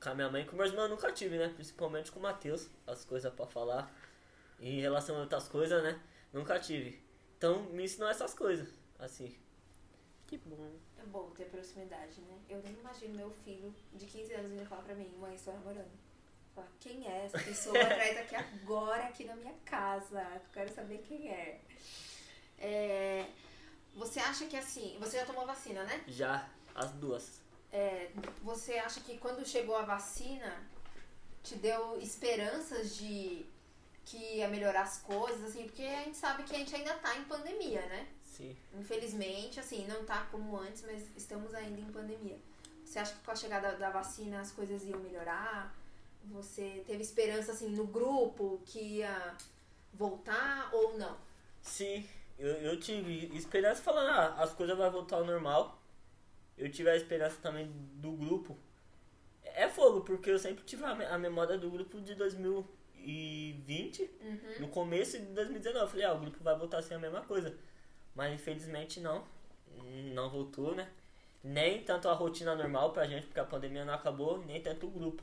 com 0.00 0.10
a 0.10 0.14
minha 0.14 0.30
mãe, 0.30 0.44
com 0.44 0.56
meus 0.56 0.70
irmãos 0.70 0.88
nunca 0.88 1.10
tive, 1.12 1.36
né? 1.38 1.48
Principalmente 1.48 2.12
com 2.12 2.20
o 2.20 2.22
Matheus, 2.22 2.68
as 2.86 3.04
coisas 3.04 3.32
pra 3.32 3.46
falar. 3.46 3.92
Em 4.60 4.80
relação 4.80 5.16
a 5.16 5.20
outras 5.20 5.48
coisas, 5.48 5.82
né? 5.82 6.00
Nunca 6.32 6.58
tive. 6.58 7.02
Então 7.36 7.62
me 7.64 7.84
ensinou 7.84 8.08
essas 8.08 8.34
coisas, 8.34 8.68
assim. 8.98 9.36
Que 10.26 10.36
bom. 10.38 10.70
É 10.98 11.06
bom 11.06 11.30
ter 11.30 11.46
proximidade, 11.46 12.20
né? 12.20 12.38
Eu 12.48 12.60
nem 12.62 12.74
imagino 12.74 13.14
meu 13.14 13.30
filho 13.44 13.74
de 13.94 14.04
15 14.04 14.34
anos 14.34 14.50
vindo 14.50 14.66
falar 14.66 14.82
pra 14.82 14.94
mim, 14.94 15.08
mãe, 15.18 15.34
estou 15.34 15.54
namorando. 15.54 15.90
Falar, 16.54 16.68
quem 16.80 17.06
é 17.06 17.24
essa 17.24 17.38
pessoa? 17.38 17.74
Traz 17.74 18.18
aqui 18.18 18.34
agora, 18.34 19.04
aqui 19.04 19.24
na 19.24 19.36
minha 19.36 19.54
casa. 19.64 20.20
Eu 20.20 20.40
quero 20.52 20.74
saber 20.74 20.98
quem 21.08 21.30
é. 21.30 21.60
É, 22.58 23.26
Você 23.94 24.20
acha 24.20 24.46
que 24.46 24.56
assim. 24.56 24.96
Você 25.00 25.18
já 25.18 25.24
tomou 25.24 25.46
vacina, 25.46 25.84
né? 25.84 26.04
Já 26.08 26.48
as 26.74 26.92
duas. 26.92 27.40
É, 27.72 28.10
você 28.42 28.74
acha 28.74 29.00
que 29.00 29.18
quando 29.18 29.46
chegou 29.46 29.76
a 29.76 29.82
vacina 29.82 30.62
te 31.42 31.54
deu 31.56 31.98
esperanças 32.00 32.96
de 32.96 33.46
que 34.08 34.36
ia 34.36 34.48
melhorar 34.48 34.82
as 34.82 34.98
coisas, 34.98 35.42
assim, 35.50 35.64
porque 35.64 35.82
a 35.82 36.04
gente 36.04 36.16
sabe 36.16 36.42
que 36.44 36.54
a 36.54 36.58
gente 36.58 36.74
ainda 36.74 36.94
tá 36.94 37.16
em 37.16 37.24
pandemia, 37.24 37.80
né? 37.86 38.06
Sim. 38.24 38.56
Infelizmente, 38.78 39.60
assim, 39.60 39.86
não 39.86 40.04
tá 40.04 40.26
como 40.30 40.56
antes, 40.58 40.82
mas 40.82 41.04
estamos 41.16 41.54
ainda 41.54 41.80
em 41.80 41.92
pandemia. 41.92 42.38
Você 42.84 42.98
acha 42.98 43.12
que 43.14 43.20
com 43.24 43.30
a 43.30 43.36
chegada 43.36 43.72
da 43.76 43.90
vacina 43.90 44.40
as 44.40 44.50
coisas 44.50 44.82
iam 44.84 44.98
melhorar? 45.00 45.74
Você 46.30 46.82
teve 46.86 47.02
esperança, 47.02 47.52
assim, 47.52 47.68
no 47.70 47.86
grupo 47.86 48.60
que 48.64 48.80
ia 48.98 49.36
voltar 49.92 50.70
ou 50.72 50.96
não? 50.98 51.16
Sim, 51.62 52.06
eu, 52.38 52.52
eu 52.62 52.80
tive 52.80 53.36
esperança 53.36 53.82
falando, 53.82 54.08
ah, 54.10 54.42
as 54.42 54.52
coisas 54.52 54.76
vão 54.76 54.90
voltar 54.90 55.16
ao 55.16 55.24
normal. 55.26 55.78
Eu 56.56 56.70
tive 56.70 56.88
a 56.90 56.96
esperança 56.96 57.36
também 57.42 57.70
do 57.96 58.12
grupo. 58.12 58.56
É 59.44 59.68
fogo, 59.68 60.00
porque 60.02 60.30
eu 60.30 60.38
sempre 60.38 60.64
tive 60.64 60.84
a, 60.84 60.94
me- 60.94 61.04
a 61.04 61.18
memória 61.18 61.58
do 61.58 61.70
grupo 61.70 62.00
de 62.00 62.14
2020, 63.04 64.10
no 64.60 64.68
começo 64.68 65.18
de 65.18 65.26
2019. 65.26 65.84
Eu 65.84 65.88
falei, 65.88 66.04
ah, 66.04 66.12
o 66.12 66.20
grupo 66.20 66.42
vai 66.42 66.56
voltar 66.56 66.78
a 66.78 66.82
ser 66.82 66.94
a 66.94 66.98
mesma 66.98 67.22
coisa. 67.22 67.56
Mas 68.14 68.34
infelizmente 68.34 69.00
não. 69.00 69.24
Não 70.12 70.28
voltou, 70.28 70.74
né? 70.74 70.90
Nem 71.42 71.82
tanto 71.82 72.08
a 72.08 72.12
rotina 72.12 72.54
normal 72.54 72.92
pra 72.92 73.06
gente, 73.06 73.26
porque 73.26 73.40
a 73.40 73.44
pandemia 73.44 73.84
não 73.84 73.94
acabou, 73.94 74.38
nem 74.44 74.60
tanto 74.60 74.86
o 74.86 74.90
grupo. 74.90 75.22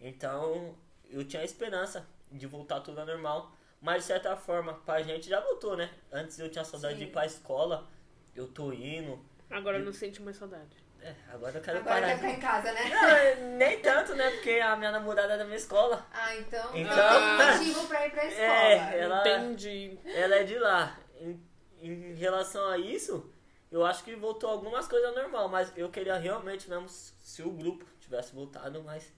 Então, 0.00 0.76
eu 1.10 1.24
tinha 1.24 1.42
a 1.42 1.44
esperança 1.44 2.06
de 2.30 2.46
voltar 2.46 2.80
tudo 2.80 3.00
ao 3.00 3.06
normal. 3.06 3.52
Mas 3.80 4.02
de 4.02 4.04
certa 4.04 4.36
forma, 4.36 4.74
pra 4.74 5.02
gente 5.02 5.28
já 5.28 5.40
voltou, 5.40 5.76
né? 5.76 5.92
Antes 6.10 6.38
eu 6.38 6.48
tinha 6.48 6.64
saudade 6.64 6.94
de 6.94 7.04
Sim. 7.04 7.08
ir 7.08 7.12
pra 7.12 7.26
escola, 7.26 7.86
eu 8.34 8.48
tô 8.48 8.72
indo. 8.72 9.22
Agora 9.50 9.78
não 9.78 9.92
sente 9.92 10.22
mais 10.22 10.36
saudade. 10.36 10.83
É, 11.06 11.14
agora 11.32 11.58
eu 11.58 11.62
quero 11.62 11.78
Agora 11.80 11.94
parar. 12.00 12.06
quer 12.06 12.16
ficar 12.16 12.30
em 12.30 12.40
casa, 12.40 12.72
né? 12.72 12.80
Não, 13.40 13.56
nem 13.58 13.78
tanto, 13.80 14.14
né? 14.14 14.30
Porque 14.30 14.52
a 14.52 14.74
minha 14.74 14.90
namorada 14.90 15.34
é 15.34 15.38
da 15.38 15.44
minha 15.44 15.56
escola. 15.58 16.06
Ah, 16.10 16.34
então. 16.36 16.70
Então- 16.74 16.94
Então, 17.34 17.58
motivo 17.58 17.86
pra 17.88 18.06
ir 18.06 18.10
pra 18.10 18.24
escola. 18.24 18.46
É, 18.46 19.00
ela, 19.00 19.20
Entendi. 19.20 19.98
ela 20.06 20.34
é 20.36 20.44
de 20.44 20.58
lá. 20.58 20.98
Em, 21.20 21.40
em 21.82 22.14
relação 22.14 22.66
a 22.68 22.78
isso, 22.78 23.30
eu 23.70 23.84
acho 23.84 24.02
que 24.02 24.16
voltou 24.16 24.48
algumas 24.48 24.88
coisas 24.88 25.08
ao 25.10 25.14
normal, 25.14 25.46
mas 25.48 25.70
eu 25.76 25.90
queria 25.90 26.16
realmente 26.16 26.70
mesmo 26.70 26.88
se 26.88 27.42
o 27.42 27.50
grupo 27.50 27.84
tivesse 28.00 28.34
voltado, 28.34 28.82
mas 28.82 29.12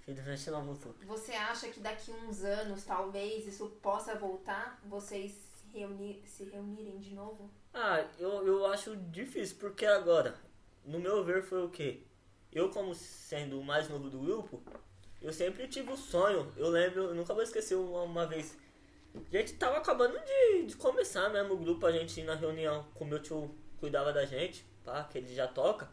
infelizmente 0.00 0.50
não 0.50 0.64
voltou. 0.64 0.92
Você 1.06 1.32
acha 1.32 1.68
que 1.68 1.78
daqui 1.78 2.10
uns 2.10 2.42
anos, 2.42 2.82
talvez, 2.84 3.46
isso 3.46 3.68
possa 3.80 4.16
voltar? 4.16 4.80
Vocês 4.84 5.30
se, 5.32 5.68
reunir, 5.78 6.20
se 6.26 6.44
reunirem 6.44 6.98
de 6.98 7.14
novo? 7.14 7.48
Ah, 7.72 8.04
eu, 8.18 8.44
eu 8.46 8.66
acho 8.66 8.96
difícil, 8.96 9.56
porque 9.60 9.86
agora, 9.86 10.34
no 10.88 10.98
meu 10.98 11.22
ver, 11.22 11.42
foi 11.42 11.62
o 11.62 11.68
quê? 11.68 12.00
Eu, 12.50 12.70
como 12.70 12.94
sendo 12.94 13.60
o 13.60 13.64
mais 13.64 13.88
novo 13.88 14.08
do 14.08 14.18
grupo, 14.18 14.62
eu 15.20 15.32
sempre 15.32 15.68
tive 15.68 15.92
o 15.92 15.96
sonho. 15.96 16.50
Eu 16.56 16.68
lembro, 16.68 17.04
eu 17.04 17.14
nunca 17.14 17.34
vou 17.34 17.42
esquecer 17.42 17.74
uma, 17.74 18.02
uma 18.02 18.26
vez. 18.26 18.56
A 19.14 19.36
gente 19.36 19.54
tava 19.54 19.76
acabando 19.76 20.18
de, 20.18 20.66
de 20.66 20.76
começar 20.76 21.28
mesmo 21.28 21.54
o 21.54 21.58
grupo, 21.58 21.84
a 21.84 21.92
gente 21.92 22.22
na 22.22 22.34
reunião 22.34 22.86
com 22.94 23.04
meu 23.04 23.20
tio 23.20 23.54
cuidava 23.78 24.12
da 24.12 24.24
gente, 24.24 24.64
pá, 24.84 25.04
que 25.04 25.18
ele 25.18 25.34
já 25.34 25.46
toca. 25.46 25.88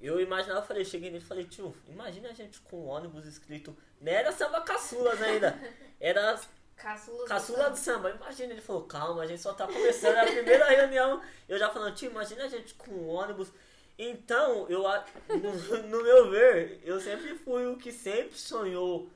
Eu 0.00 0.20
imaginava, 0.20 0.60
eu 0.60 0.66
falei, 0.66 0.84
cheguei 0.84 1.10
nele 1.10 1.22
e 1.22 1.26
falei, 1.26 1.44
tio, 1.44 1.74
imagina 1.86 2.30
a 2.30 2.32
gente 2.32 2.60
com 2.60 2.86
um 2.86 2.88
ônibus 2.88 3.26
escrito. 3.26 3.76
Não 4.00 4.12
era 4.12 4.32
samba 4.32 4.62
caçulas 4.62 5.20
ainda. 5.20 5.58
Era 6.00 6.40
Caçulas 6.76 7.28
Caçula 7.28 7.70
do 7.70 7.76
samba, 7.76 8.10
imagina, 8.10 8.52
ele 8.52 8.60
falou, 8.60 8.82
calma, 8.82 9.22
a 9.22 9.26
gente 9.26 9.40
só 9.40 9.52
tá 9.54 9.64
começando, 9.66 10.16
a 10.16 10.26
primeira 10.26 10.68
reunião, 10.68 11.22
eu 11.48 11.56
já 11.56 11.70
falando, 11.70 11.94
tio, 11.94 12.10
imagina 12.10 12.44
a 12.44 12.48
gente 12.48 12.74
com 12.74 12.90
um 12.90 13.08
ônibus. 13.08 13.52
Então, 13.98 14.68
eu 14.68 14.82
no, 15.88 16.02
meu 16.02 16.30
ver, 16.30 16.80
eu 16.84 17.00
sempre 17.00 17.36
fui 17.36 17.66
o 17.66 17.76
que 17.76 17.92
sempre 17.92 18.36
sonhou 18.36 19.08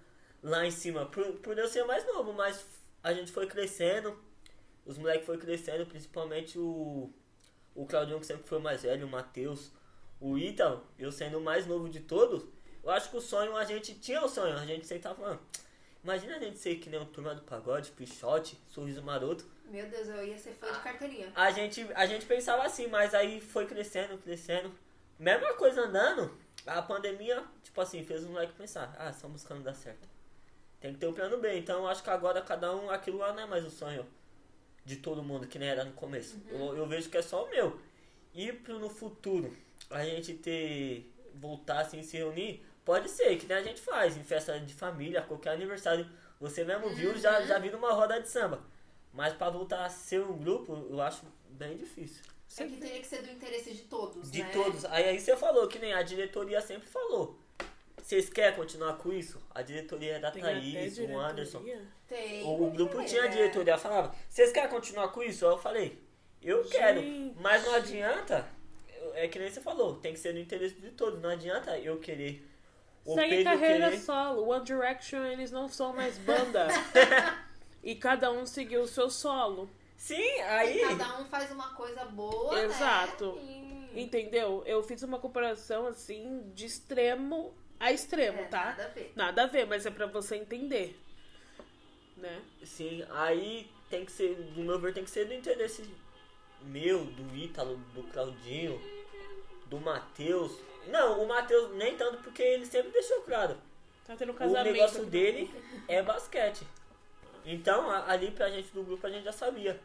lá 0.42 0.64
em 0.66 0.70
cima, 0.70 1.06
por, 1.06 1.24
por 1.38 1.58
eu 1.58 1.66
ser 1.66 1.84
mais 1.84 2.06
novo, 2.06 2.32
mas 2.32 2.64
a 3.02 3.12
gente 3.12 3.32
foi 3.32 3.46
crescendo, 3.46 4.16
os 4.86 4.96
moleques 4.96 5.26
foram 5.26 5.40
crescendo, 5.40 5.84
principalmente 5.86 6.58
o, 6.58 7.12
o 7.74 7.86
Claudinho 7.86 8.20
que 8.20 8.26
sempre 8.26 8.48
foi 8.48 8.60
mais 8.60 8.82
velho, 8.82 9.06
o 9.06 9.10
Matheus, 9.10 9.72
o 10.20 10.38
Ítalo, 10.38 10.86
eu 10.96 11.10
sendo 11.10 11.38
o 11.38 11.40
mais 11.40 11.66
novo 11.66 11.88
de 11.88 12.00
todos, 12.00 12.44
eu 12.84 12.90
acho 12.90 13.10
que 13.10 13.16
o 13.16 13.20
sonho, 13.20 13.56
a 13.56 13.64
gente 13.64 13.94
tinha 13.94 14.24
o 14.24 14.28
sonho, 14.28 14.56
a 14.56 14.64
gente 14.64 14.86
sempre 14.86 15.02
tava 15.02 15.16
falando, 15.16 15.40
Imagina 16.02 16.36
a 16.36 16.38
gente 16.38 16.58
ser 16.58 16.76
que 16.76 16.88
nem 16.88 17.00
o 17.00 17.04
Turma 17.04 17.34
do 17.34 17.42
Pagode, 17.42 17.90
Pichote, 17.90 18.58
Sorriso 18.68 19.02
Maroto. 19.02 19.44
Meu 19.68 19.86
Deus, 19.88 20.08
eu 20.08 20.26
ia 20.26 20.38
ser 20.38 20.52
fã 20.52 20.72
de 20.72 20.80
carteirinha. 20.80 21.30
A 21.34 21.50
gente, 21.50 21.86
a 21.94 22.06
gente 22.06 22.26
pensava 22.26 22.64
assim, 22.64 22.86
mas 22.86 23.14
aí 23.14 23.40
foi 23.40 23.66
crescendo, 23.66 24.16
crescendo. 24.18 24.72
Mesma 25.18 25.54
coisa 25.54 25.82
andando, 25.82 26.36
a 26.66 26.80
pandemia, 26.80 27.44
tipo 27.62 27.80
assim, 27.80 28.04
fez 28.04 28.22
os 28.22 28.28
moleques 28.28 28.56
pensar, 28.56 28.94
ah, 28.98 29.10
estamos 29.10 29.42
buscando 29.42 29.62
dar 29.62 29.74
certo. 29.74 30.08
Tem 30.80 30.92
que 30.92 30.98
ter 30.98 31.06
um 31.06 31.12
plano 31.12 31.38
B. 31.38 31.58
Então 31.58 31.86
acho 31.86 32.02
que 32.02 32.10
agora 32.10 32.40
cada 32.40 32.74
um, 32.74 32.90
aquilo 32.90 33.18
lá 33.18 33.32
não 33.32 33.42
é 33.42 33.46
mais 33.46 33.64
o 33.64 33.70
sonho 33.70 34.06
de 34.84 34.96
todo 34.96 35.22
mundo, 35.22 35.46
que 35.46 35.58
nem 35.58 35.68
era 35.68 35.84
no 35.84 35.92
começo. 35.92 36.40
Eu, 36.48 36.76
eu 36.76 36.86
vejo 36.86 37.10
que 37.10 37.18
é 37.18 37.22
só 37.22 37.44
o 37.44 37.50
meu. 37.50 37.78
E 38.32 38.52
pro 38.52 38.78
no 38.78 38.88
futuro, 38.88 39.54
a 39.90 40.04
gente 40.04 40.34
ter, 40.34 41.12
voltar 41.34 41.80
assim, 41.80 42.02
se 42.02 42.16
reunir, 42.16 42.64
pode 42.84 43.10
ser, 43.10 43.36
que 43.36 43.46
nem 43.46 43.58
a 43.58 43.62
gente 43.62 43.80
faz, 43.80 44.16
em 44.16 44.24
festa 44.24 44.58
de 44.58 44.72
família, 44.72 45.20
qualquer 45.22 45.50
aniversário. 45.50 46.08
Você 46.40 46.64
mesmo 46.64 46.88
viu, 46.90 47.18
já, 47.18 47.42
já 47.42 47.58
vira 47.58 47.76
uma 47.76 47.92
roda 47.92 48.20
de 48.20 48.28
samba. 48.28 48.62
Mas 49.12 49.32
pra 49.34 49.50
voltar 49.50 49.84
a 49.84 49.88
ser 49.88 50.20
um 50.20 50.36
grupo, 50.36 50.86
eu 50.90 51.00
acho 51.00 51.22
bem 51.50 51.76
difícil. 51.76 52.22
É 52.58 52.64
que 52.64 52.76
teria 52.76 53.00
que 53.00 53.06
ser 53.06 53.22
do 53.22 53.30
interesse 53.30 53.72
de 53.72 53.82
todos, 53.82 54.30
De 54.30 54.42
né? 54.42 54.50
todos. 54.52 54.84
Aí, 54.86 55.04
aí 55.04 55.20
você 55.20 55.36
falou, 55.36 55.68
que 55.68 55.78
nem 55.78 55.92
a 55.92 56.02
diretoria 56.02 56.60
sempre 56.60 56.88
falou. 56.88 57.38
Vocês 58.02 58.30
querem 58.30 58.56
continuar 58.56 58.94
com 58.94 59.12
isso? 59.12 59.38
A 59.54 59.60
diretoria 59.60 60.14
é 60.16 60.18
da 60.18 60.30
Thaís, 60.30 60.98
o 60.98 61.18
Anderson. 61.18 61.58
diretoria. 61.58 61.86
Tem. 62.08 62.42
O 62.44 62.70
grupo 62.70 63.04
tinha 63.04 63.24
é. 63.24 63.28
diretoria, 63.28 63.76
falava, 63.76 64.14
vocês 64.28 64.50
querem 64.50 64.70
continuar 64.70 65.08
com 65.08 65.22
isso? 65.22 65.44
Aí 65.46 65.52
eu 65.52 65.58
falei, 65.58 65.98
eu 66.42 66.64
quero. 66.64 67.00
Gente. 67.00 67.36
Mas 67.38 67.64
não 67.64 67.74
adianta, 67.74 68.48
é 69.14 69.28
que 69.28 69.38
nem 69.38 69.50
você 69.50 69.60
falou, 69.60 69.96
tem 69.96 70.14
que 70.14 70.18
ser 70.18 70.32
no 70.32 70.40
interesse 70.40 70.76
de 70.76 70.90
todos. 70.92 71.20
Não 71.20 71.28
adianta 71.28 71.76
eu 71.78 71.98
querer. 71.98 72.42
o 73.04 73.14
Segue 73.14 73.28
Pedro 73.36 73.44
carreira 73.52 73.90
querer. 73.90 74.00
solo. 74.00 74.48
One 74.48 74.64
Direction, 74.64 75.24
eles 75.26 75.50
não 75.50 75.68
são 75.68 75.92
mais 75.92 76.16
banda. 76.18 76.68
e 77.82 77.94
cada 77.94 78.30
um 78.30 78.44
seguiu 78.46 78.82
o 78.82 78.88
seu 78.88 79.10
solo. 79.10 79.68
Sim, 79.96 80.40
aí. 80.42 80.78
E 80.78 80.88
cada 80.88 81.18
um 81.20 81.24
faz 81.26 81.50
uma 81.50 81.74
coisa 81.74 82.04
boa, 82.04 82.60
Exato. 82.60 83.34
né? 83.36 83.90
E... 83.94 84.02
Entendeu? 84.02 84.62
Eu 84.66 84.82
fiz 84.82 85.02
uma 85.02 85.18
comparação 85.18 85.86
assim 85.86 86.50
de 86.54 86.66
extremo 86.66 87.54
a 87.80 87.92
extremo, 87.92 88.40
É, 88.40 88.44
tá? 88.44 88.64
Nada 88.66 88.84
a 88.84 88.88
ver. 88.88 89.12
Nada 89.16 89.42
a 89.44 89.46
ver, 89.46 89.66
mas 89.66 89.86
é 89.86 89.90
pra 89.90 90.06
você 90.06 90.36
entender. 90.36 90.98
Né? 92.16 92.42
Sim, 92.64 93.04
aí 93.10 93.70
tem 93.88 94.04
que 94.04 94.10
ser, 94.12 94.34
do 94.34 94.60
meu 94.62 94.78
ver, 94.78 94.92
tem 94.92 95.04
que 95.04 95.10
ser 95.10 95.26
do 95.26 95.34
interesse 95.34 95.88
meu, 96.62 97.04
do 97.04 97.36
Ítalo, 97.36 97.76
do 97.94 98.02
Claudinho, 98.12 98.80
do 99.66 99.78
Matheus. 99.80 100.58
Não, 100.88 101.22
o 101.22 101.28
Matheus 101.28 101.72
nem 101.76 101.96
tanto 101.96 102.18
porque 102.22 102.42
ele 102.42 102.66
sempre 102.66 102.90
deixou 102.90 103.20
claro. 103.22 103.56
Tá 104.04 104.16
tendo 104.16 104.32
um 104.32 104.34
o 104.34 104.38
casamento. 104.38 104.72
negócio 104.72 105.02
aqui. 105.02 105.10
dele 105.10 105.50
é 105.86 106.02
basquete. 106.02 106.66
Então, 107.50 107.90
a- 107.90 108.10
ali 108.10 108.30
pra 108.30 108.50
gente 108.50 108.70
do 108.72 108.82
grupo 108.82 109.06
a 109.06 109.10
gente 109.10 109.24
já 109.24 109.32
sabia. 109.32 109.80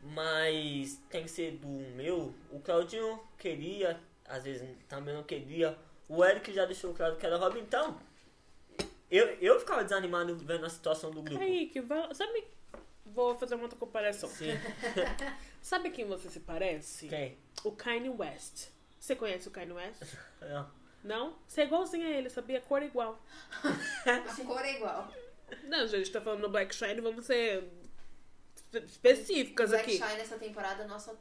Mas 0.00 1.00
tem 1.10 1.22
que 1.24 1.30
ser 1.30 1.52
do 1.52 1.68
meu. 1.96 2.34
O 2.50 2.60
Claudinho 2.60 3.20
queria, 3.36 3.98
às 4.24 4.44
vezes 4.44 4.68
também 4.88 5.14
não 5.14 5.22
queria. 5.22 5.76
O 6.08 6.24
Eric 6.24 6.52
já 6.52 6.64
deixou 6.64 6.94
claro 6.94 7.16
que 7.16 7.26
era 7.26 7.36
Robin. 7.36 7.60
Então, 7.60 7.98
eu, 9.10 9.26
eu 9.40 9.58
ficava 9.60 9.82
desanimado 9.84 10.34
vendo 10.36 10.64
a 10.66 10.70
situação 10.70 11.10
do 11.10 11.22
grupo. 11.22 11.38
Kaique, 11.38 11.80
vai- 11.80 12.14
sabe. 12.14 12.44
Vou 13.06 13.36
fazer 13.38 13.54
uma 13.54 13.64
outra 13.64 13.78
comparação. 13.78 14.28
Sim. 14.28 14.50
Sabe 15.62 15.90
quem 15.90 16.04
você 16.06 16.28
se 16.28 16.40
parece? 16.40 17.08
Quem? 17.08 17.36
O 17.64 17.72
Kanye 17.72 18.10
West. 18.10 18.68
Você 19.00 19.16
conhece 19.16 19.48
o 19.48 19.50
Kanye 19.50 19.72
West? 19.72 20.02
Não. 20.40 20.70
Não? 21.02 21.36
Você 21.46 21.62
é 21.62 21.64
igualzinho 21.64 22.06
a 22.06 22.10
ele, 22.10 22.28
sabia? 22.28 22.60
Cor 22.60 22.82
igual. 22.82 23.18
A 23.62 24.44
cor 24.44 24.60
é 24.64 24.74
igual. 24.76 25.10
Não, 25.64 25.86
gente, 25.86 26.10
tá 26.10 26.20
falando 26.20 26.42
do 26.42 26.48
Black 26.48 26.74
Shine, 26.74 27.00
vamos 27.00 27.24
ser 27.26 27.64
espe- 28.54 28.84
específicas 28.86 29.70
Black 29.70 29.84
aqui. 29.84 29.96
Shine 29.96 30.18
nessa 30.18 30.36
temporada 30.38 30.86
nós 30.86 31.02
só, 31.02 31.14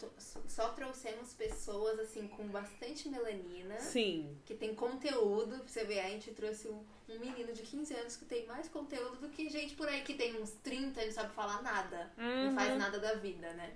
só 0.47 0.69
trouxemos 0.69 1.33
pessoas 1.33 1.99
assim 1.99 2.27
com 2.27 2.47
bastante 2.47 3.07
melanina. 3.09 3.77
Sim. 3.79 4.37
Que 4.45 4.53
tem 4.53 4.73
conteúdo, 4.75 5.57
pra 5.59 5.67
você 5.67 5.83
ver, 5.85 5.99
a 5.99 6.09
gente 6.09 6.31
trouxe 6.31 6.67
um, 6.67 6.83
um 7.09 7.19
menino 7.19 7.53
de 7.53 7.61
15 7.61 7.93
anos 7.93 8.15
que 8.17 8.25
tem 8.25 8.45
mais 8.45 8.67
conteúdo 8.67 9.17
do 9.17 9.29
que 9.29 9.49
gente 9.49 9.75
por 9.75 9.87
aí 9.87 10.01
que 10.01 10.13
tem 10.13 10.41
uns 10.41 10.51
30 10.63 11.01
e 11.01 11.05
não 11.07 11.13
sabe 11.13 11.33
falar 11.33 11.61
nada. 11.61 12.11
Não 12.17 12.53
faz 12.55 12.71
Uhum. 12.71 12.77
nada 12.79 12.99
da 12.99 13.13
vida, 13.15 13.53
né? 13.53 13.73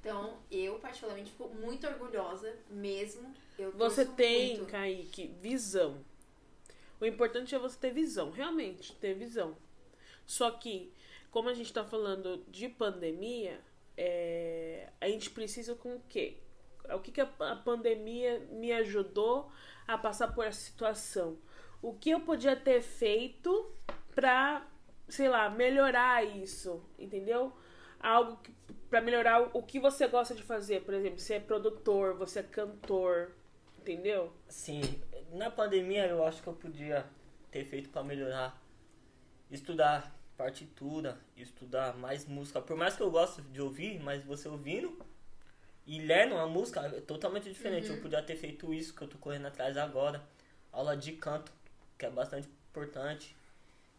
Então, 0.00 0.36
eu 0.50 0.80
particularmente 0.80 1.30
fico 1.30 1.48
muito 1.48 1.86
orgulhosa 1.86 2.52
mesmo. 2.68 3.32
Eu 3.56 3.70
Você 3.72 4.04
tem, 4.04 4.56
muito. 4.56 4.70
Kaique, 4.70 5.28
visão. 5.40 6.04
O 7.00 7.06
importante 7.06 7.54
é 7.54 7.58
você 7.58 7.76
ter 7.78 7.92
visão, 7.92 8.30
realmente, 8.30 8.92
ter 8.96 9.14
visão. 9.14 9.56
Só 10.26 10.50
que, 10.50 10.92
como 11.30 11.48
a 11.48 11.54
gente 11.54 11.72
tá 11.72 11.84
falando 11.84 12.44
de 12.48 12.68
pandemia, 12.68 13.60
é, 13.96 14.88
a 15.00 15.08
gente 15.08 15.30
precisa 15.30 15.74
com 15.74 15.96
o 15.96 16.02
quê? 16.08 16.38
O 16.94 16.98
que, 16.98 17.12
que 17.12 17.20
a, 17.20 17.28
a 17.40 17.56
pandemia 17.56 18.40
me 18.50 18.72
ajudou 18.72 19.50
a 19.86 19.96
passar 19.96 20.28
por 20.34 20.44
essa 20.44 20.60
situação? 20.60 21.38
O 21.80 21.94
que 21.94 22.10
eu 22.10 22.20
podia 22.20 22.56
ter 22.56 22.80
feito 22.80 23.70
pra, 24.14 24.66
sei 25.08 25.28
lá, 25.28 25.48
melhorar 25.50 26.24
isso, 26.24 26.82
entendeu? 26.98 27.52
Algo 28.00 28.38
pra 28.90 29.00
melhorar 29.00 29.42
o, 29.42 29.58
o 29.58 29.62
que 29.62 29.80
você 29.80 30.06
gosta 30.06 30.34
de 30.34 30.42
fazer, 30.42 30.82
por 30.82 30.94
exemplo, 30.94 31.18
você 31.18 31.34
é 31.34 31.40
produtor, 31.40 32.14
você 32.14 32.40
é 32.40 32.42
cantor, 32.42 33.32
entendeu? 33.78 34.32
Sim, 34.48 34.82
na 35.32 35.50
pandemia 35.50 36.06
eu 36.06 36.24
acho 36.24 36.42
que 36.42 36.48
eu 36.48 36.52
podia 36.52 37.06
ter 37.50 37.64
feito 37.64 37.88
pra 37.90 38.02
melhorar. 38.02 38.61
Estudar 39.52 40.10
partitura, 40.36 41.18
estudar 41.36 41.94
mais 41.98 42.24
música. 42.26 42.60
Por 42.60 42.74
mais 42.76 42.96
que 42.96 43.02
eu 43.02 43.10
goste 43.10 43.42
de 43.42 43.60
ouvir, 43.60 44.00
mas 44.00 44.24
você 44.24 44.48
ouvindo 44.48 44.98
e 45.86 46.00
lendo 46.00 46.36
a 46.36 46.46
música 46.46 46.80
é 46.80 47.00
totalmente 47.02 47.48
diferente. 47.50 47.88
Eu 47.88 47.98
podia 48.00 48.22
ter 48.22 48.34
feito 48.36 48.72
isso 48.72 48.94
que 48.94 49.02
eu 49.02 49.08
tô 49.08 49.18
correndo 49.18 49.46
atrás 49.46 49.76
agora. 49.76 50.22
Aula 50.72 50.96
de 50.96 51.12
canto, 51.12 51.52
que 51.98 52.06
é 52.06 52.10
bastante 52.10 52.48
importante. 52.70 53.36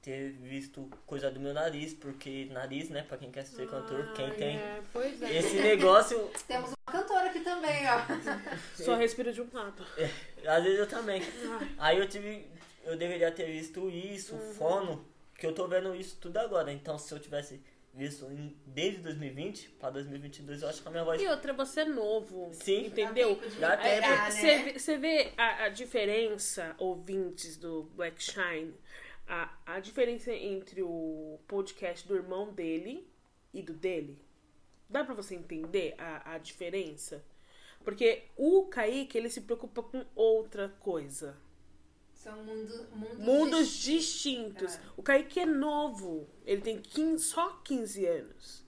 Ter 0.02 0.32
visto 0.32 0.90
coisa 1.06 1.32
do 1.32 1.40
meu 1.40 1.54
nariz, 1.54 1.94
porque 1.94 2.50
nariz, 2.52 2.90
né, 2.90 3.04
pra 3.04 3.16
quem 3.18 3.32
quer 3.32 3.46
ser 3.46 3.70
cantor, 3.70 4.12
quem 4.14 4.26
Ah, 4.26 4.34
tem 4.34 4.58
é, 4.58 4.82
pois 4.92 5.22
é. 5.22 5.38
esse 5.38 5.56
negócio, 5.62 6.30
Temos 6.46 6.72
uma 6.72 6.92
cantora 7.00 7.30
aqui 7.30 7.40
também, 7.40 7.84
ó. 7.88 8.02
Só 8.76 8.96
respira 8.96 9.32
de 9.32 9.40
um 9.42 9.48
lado. 9.54 9.86
Às 10.46 10.64
vezes 10.64 10.80
eu 10.80 10.88
também. 10.88 11.22
Aí 11.78 12.00
eu 12.00 12.10
tive. 12.10 12.46
Eu 12.84 12.98
deveria 12.98 13.32
ter 13.32 13.46
visto 13.46 13.90
isso, 13.90 14.36
Uhum. 14.36 14.54
fono, 14.56 15.06
que 15.38 15.46
eu 15.46 15.54
tô 15.54 15.68
vendo 15.68 15.96
isso 15.96 16.18
tudo 16.20 16.38
agora. 16.38 16.72
Então, 16.72 16.98
se 16.98 17.14
eu 17.14 17.20
tivesse 17.20 17.62
visto 17.94 18.26
em, 18.32 18.56
desde 18.66 19.02
2020 19.02 19.70
pra 19.80 19.90
2022, 19.92 20.64
eu 20.64 20.70
acho 20.70 20.82
que 20.82 20.88
a 20.88 20.92
minha 20.92 21.04
voz. 21.04 21.22
E 21.22 21.28
outra, 21.28 21.54
você 21.54 21.82
é 21.82 21.86
novo. 21.86 22.50
Sim. 22.54 22.88
Entendeu? 22.88 23.40
Dá 23.60 23.78
tempo 23.78 24.08
né? 24.08 24.32
Você 24.32 24.58
vê, 24.64 24.80
você 24.80 24.98
vê 24.98 25.34
a, 25.38 25.66
a 25.66 25.70
diferença, 25.70 26.76
ouvintes 26.78 27.58
do 27.58 27.84
Black 27.96 28.22
Shine, 28.22 28.74
a, 29.28 29.56
a 29.66 29.80
diferença 29.80 30.34
entre 30.34 30.82
o 30.82 31.40
podcast 31.48 32.08
do 32.08 32.16
irmão 32.16 32.52
dele 32.52 33.08
e 33.54 33.62
do 33.62 33.74
dele? 33.74 34.20
Dá 34.90 35.04
pra 35.04 35.14
você 35.14 35.36
entender 35.36 35.96
a, 35.98 36.34
a 36.34 36.38
diferença? 36.38 37.24
Porque 37.84 38.24
o 38.38 38.66
Kaique, 38.68 39.18
ele 39.18 39.30
se 39.30 39.42
preocupa 39.42 39.84
com 39.84 40.06
outra 40.16 40.70
coisa. 40.80 41.38
São 42.24 42.38
mundo, 42.42 42.88
mundos, 42.96 43.18
Mundos 43.20 43.68
distintos. 43.68 44.72
distintos. 44.72 44.76
É. 44.76 44.80
O 44.96 45.04
Kaique 45.04 45.42
é 45.42 45.46
novo. 45.46 46.26
Ele 46.46 46.62
tem 46.62 46.80
15, 46.80 47.22
só 47.22 47.60
15 47.66 48.06
anos. 48.06 48.64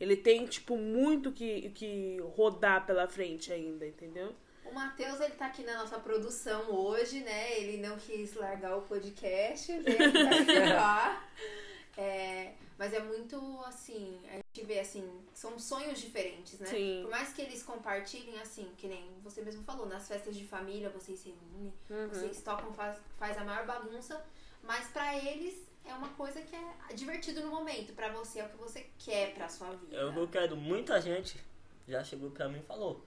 Ele 0.00 0.16
tem, 0.16 0.46
tipo, 0.46 0.74
muito 0.78 1.30
que, 1.30 1.68
que 1.70 2.16
rodar 2.34 2.86
pela 2.86 3.06
frente 3.06 3.52
ainda, 3.52 3.86
entendeu? 3.86 4.34
O 4.64 4.72
Matheus, 4.72 5.20
ele 5.20 5.34
tá 5.34 5.46
aqui 5.46 5.62
na 5.62 5.76
nossa 5.80 5.98
produção 5.98 6.70
hoje, 6.70 7.20
né? 7.20 7.60
Ele 7.60 7.76
não 7.86 7.98
quis 7.98 8.32
largar 8.34 8.74
o 8.78 8.82
podcast, 8.82 9.78
veio 9.80 10.08
aqui 10.08 10.24
participar. 10.24 11.30
É, 11.96 12.54
mas 12.76 12.92
é 12.92 13.00
muito 13.00 13.36
assim, 13.66 14.20
a 14.28 14.34
gente 14.34 14.66
vê 14.66 14.80
assim, 14.80 15.08
são 15.32 15.58
sonhos 15.58 16.00
diferentes, 16.00 16.58
né? 16.58 16.66
Sim. 16.66 17.00
Por 17.02 17.10
mais 17.10 17.32
que 17.32 17.42
eles 17.42 17.62
compartilhem 17.62 18.40
assim, 18.40 18.72
que 18.76 18.88
nem 18.88 19.08
você 19.22 19.42
mesmo 19.42 19.62
falou, 19.64 19.86
nas 19.86 20.08
festas 20.08 20.34
de 20.36 20.44
família 20.44 20.90
vocês 20.90 21.18
se 21.20 21.28
reúnem, 21.28 21.72
Uhum. 21.90 22.08
vocês 22.08 22.42
tocam, 22.42 22.72
faz, 22.74 22.98
faz 23.18 23.38
a 23.38 23.44
maior 23.44 23.64
bagunça, 23.64 24.24
mas 24.62 24.88
pra 24.88 25.16
eles 25.16 25.54
é 25.84 25.94
uma 25.94 26.08
coisa 26.10 26.40
que 26.42 26.56
é 26.56 26.94
divertido 26.94 27.42
no 27.42 27.48
momento, 27.48 27.92
pra 27.92 28.08
você 28.08 28.40
é 28.40 28.44
o 28.44 28.48
que 28.48 28.56
você 28.56 28.86
quer 28.98 29.34
pra 29.34 29.48
sua 29.48 29.70
vida. 29.70 29.94
Eu, 29.94 30.12
eu 30.12 30.28
quero, 30.28 30.56
muita 30.56 31.00
gente 31.00 31.38
já 31.86 32.02
chegou 32.02 32.30
pra 32.30 32.48
mim 32.48 32.58
e 32.58 32.62
falou: 32.62 33.00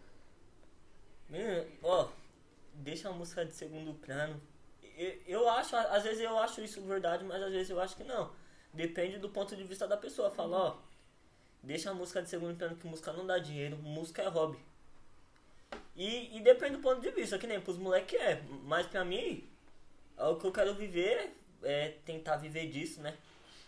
"Menino, 1.30 1.65
Ó, 1.84 2.08
deixa 2.73 3.10
a 3.10 3.12
música 3.12 3.45
de 3.45 3.54
segundo 3.54 3.93
plano. 3.95 4.41
Eu, 4.95 5.21
eu 5.28 5.50
acho, 5.50 5.76
às 5.76 6.04
vezes 6.04 6.21
eu 6.21 6.38
acho 6.39 6.62
isso 6.62 6.82
verdade, 6.82 7.23
mas 7.23 7.41
às 7.41 7.52
vezes 7.52 7.69
eu 7.69 7.80
acho 7.80 7.95
que 7.95 8.04
não. 8.04 8.32
Depende 8.78 9.18
do 9.18 9.28
ponto 9.28 9.56
de 9.56 9.63
vista 9.63 9.88
da 9.88 9.98
pessoa. 9.98 10.30
Fala, 10.30 10.58
ó, 10.58 10.78
deixa 11.63 11.90
a 11.90 11.96
música 11.96 12.22
de 12.22 12.30
segundo 12.30 12.56
plano, 12.56 12.76
que 12.76 12.86
música 12.86 13.12
não 13.12 13.26
dá 13.26 13.40
dinheiro, 13.40 13.76
música 13.78 14.22
é 14.22 14.28
hobby. 14.28 14.60
E, 15.96 16.38
e 16.38 16.40
depende 16.42 16.76
do 16.76 16.82
ponto 16.84 17.02
de 17.02 17.10
vista, 17.10 17.40
que 17.40 17.48
nem 17.48 17.60
pros 17.60 17.80
moleques 17.80 18.20
é. 18.20 18.40
Mas 18.63 18.86
pra 18.86 19.04
mim, 19.04 19.50
é 20.16 20.26
o 20.26 20.36
que 20.36 20.46
eu 20.46 20.52
quero 20.52 20.76
viver 20.76 21.36
é 21.63 21.96
tentar 22.06 22.38
viver 22.38 22.68
disso, 22.68 23.02
né? 23.02 23.18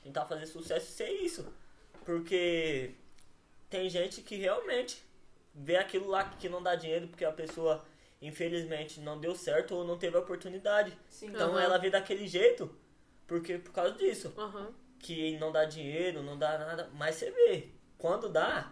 Tentar 0.03 0.27
fazer 0.27 0.45
sucesso 0.45 0.85
e 0.85 0.91
ser 0.91 1.09
isso. 1.09 1.51
Porque 2.05 2.91
tem 3.67 3.89
gente 3.89 4.21
que 4.21 4.35
realmente 4.35 5.03
vê 5.55 5.77
aquilo 5.77 6.07
lá 6.07 6.23
que 6.23 6.47
não 6.47 6.61
dá 6.61 6.75
dinheiro 6.75 7.07
porque 7.07 7.25
a 7.25 7.31
pessoa 7.31 7.83
infelizmente 8.21 8.99
não 8.99 9.19
deu 9.19 9.33
certo 9.35 9.73
ou 9.73 9.83
não 9.83 9.97
teve 9.97 10.15
a 10.15 10.19
oportunidade. 10.19 10.95
Sim. 11.09 11.29
Então 11.29 11.49
Aham. 11.53 11.61
ela 11.61 11.77
vê 11.79 11.89
daquele 11.89 12.27
jeito 12.27 12.69
porque 13.25 13.57
por 13.57 13.71
causa 13.71 13.95
disso. 13.95 14.31
Aham. 14.37 14.71
Que 14.99 15.37
não 15.39 15.51
dá 15.51 15.65
dinheiro, 15.65 16.21
não 16.21 16.37
dá 16.37 16.57
nada. 16.57 16.89
Mas 16.93 17.15
você 17.15 17.31
vê, 17.31 17.69
quando 17.97 18.29
dá, 18.29 18.71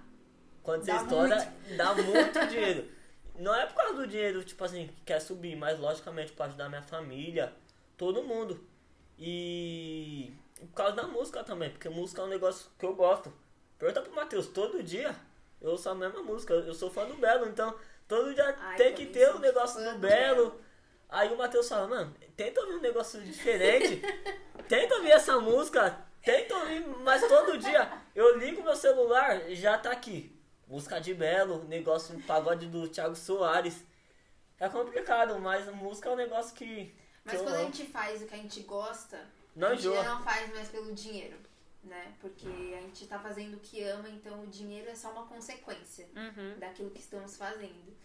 quando 0.62 0.84
você 0.84 0.92
Dá 0.92 0.98
estoura, 0.98 1.54
dá 1.76 1.94
muito 1.96 2.46
dinheiro. 2.48 2.90
Não 3.36 3.56
é 3.56 3.66
por 3.66 3.76
causa 3.76 3.94
do 3.94 4.08
dinheiro, 4.08 4.44
tipo 4.44 4.64
assim, 4.64 4.88
que 4.88 5.02
quer 5.06 5.20
subir, 5.20 5.56
mas 5.56 5.80
logicamente 5.80 6.32
pra 6.34 6.48
ajudar 6.48 6.70
minha 6.70 6.82
família, 6.82 7.54
todo 7.96 8.24
mundo. 8.24 8.68
E 9.18 10.34
por 10.60 10.74
causa 10.74 10.96
da 10.96 11.04
música 11.04 11.44
também, 11.44 11.70
porque 11.70 11.88
música 11.90 12.22
é 12.22 12.26
um 12.26 12.30
negócio 12.30 12.70
que 12.78 12.86
eu 12.86 12.96
gosto. 12.96 13.32
Pergunta 13.78 14.02
pro 14.02 14.16
Matheus, 14.16 14.48
todo 14.48 14.82
dia 14.82 15.16
eu 15.62 15.72
ouço 15.72 15.90
a 15.90 15.96
mesma 15.96 16.22
música, 16.22 16.54
eu 16.54 16.74
sou 16.74 16.90
fã 16.90 17.06
do 17.06 17.16
Belo, 17.16 17.48
então 17.48 17.76
todo 18.08 18.34
dia 18.34 18.56
Ai, 18.60 18.78
tem 18.78 18.94
que 18.94 19.08
ter 19.08 19.28
sou 19.28 19.38
um 19.38 19.40
negócio 19.40 19.84
do 19.84 19.86
do 19.94 20.00
Belo. 20.00 20.60
Aí 21.10 21.32
o 21.32 21.38
Matheus 21.38 21.70
fala, 21.70 21.88
mano, 21.88 22.14
tenta 22.36 22.60
ouvir 22.62 22.74
um 22.76 22.82
negócio 22.82 23.22
diferente, 23.22 24.02
tenta 24.68 24.96
ouvir 24.96 25.12
essa 25.12 25.40
música, 25.40 26.06
tenta 26.32 26.56
ouvir, 26.56 26.86
mas 27.04 27.22
todo 27.28 27.58
dia 27.58 28.02
eu 28.14 28.38
ligo 28.38 28.62
meu 28.64 28.76
celular, 28.76 29.50
já 29.52 29.78
tá 29.78 29.92
aqui. 29.92 30.36
Música 30.68 31.00
de 31.00 31.14
Belo, 31.14 31.64
negócio, 31.64 32.22
pagode 32.24 32.68
do 32.68 32.90
Thiago 32.90 33.16
Soares. 33.16 33.86
É 34.60 34.68
complicado, 34.68 35.40
mas 35.40 35.66
música 35.74 36.10
é 36.10 36.12
um 36.12 36.16
negócio 36.18 36.54
que. 36.54 36.66
que 36.66 36.96
Mas 37.24 37.36
eu 37.36 37.44
quando 37.44 37.56
a 37.56 37.64
gente 37.64 37.86
faz 37.86 38.22
o 38.22 38.26
que 38.26 38.34
a 38.34 38.38
gente 38.38 38.60
gosta, 38.64 39.26
Não 39.56 39.70
a 39.70 39.76
gente 39.76 39.88
enjoa. 39.88 40.04
não 40.04 40.22
faz 40.24 40.52
mais 40.54 40.68
pelo 40.68 40.94
dinheiro, 40.94 41.38
né? 41.84 42.14
Porque 42.20 42.48
a 42.78 42.82
gente 42.82 43.08
tá 43.08 43.18
fazendo 43.20 43.56
o 43.56 43.60
que 43.60 43.82
ama, 43.84 44.10
então 44.10 44.42
o 44.44 44.48
dinheiro 44.48 44.90
é 44.90 44.96
só 44.96 45.12
uma 45.12 45.26
consequência 45.28 46.08
Uhum. 46.16 46.60
daquilo 46.60 46.90
que 46.92 47.00
estamos 47.00 47.38
fazendo. 47.38 47.96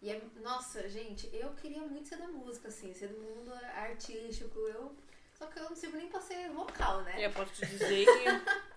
E 0.00 0.10
é, 0.10 0.20
nossa, 0.40 0.88
gente, 0.88 1.28
eu 1.34 1.50
queria 1.54 1.80
muito 1.82 2.08
ser 2.08 2.16
da 2.16 2.28
música, 2.28 2.68
assim, 2.68 2.94
ser 2.94 3.08
do 3.08 3.18
mundo 3.20 3.52
artístico, 3.74 4.58
eu. 4.60 4.94
Só 5.38 5.46
que 5.46 5.58
eu 5.58 5.64
não 5.64 5.76
sirvo 5.76 5.98
nem 5.98 6.08
pra 6.08 6.20
ser 6.20 6.48
vocal, 6.50 7.02
né? 7.02 7.26
Eu 7.26 7.32
posso 7.32 7.52
te 7.52 7.66
dizer 7.66 8.06
que 8.06 8.24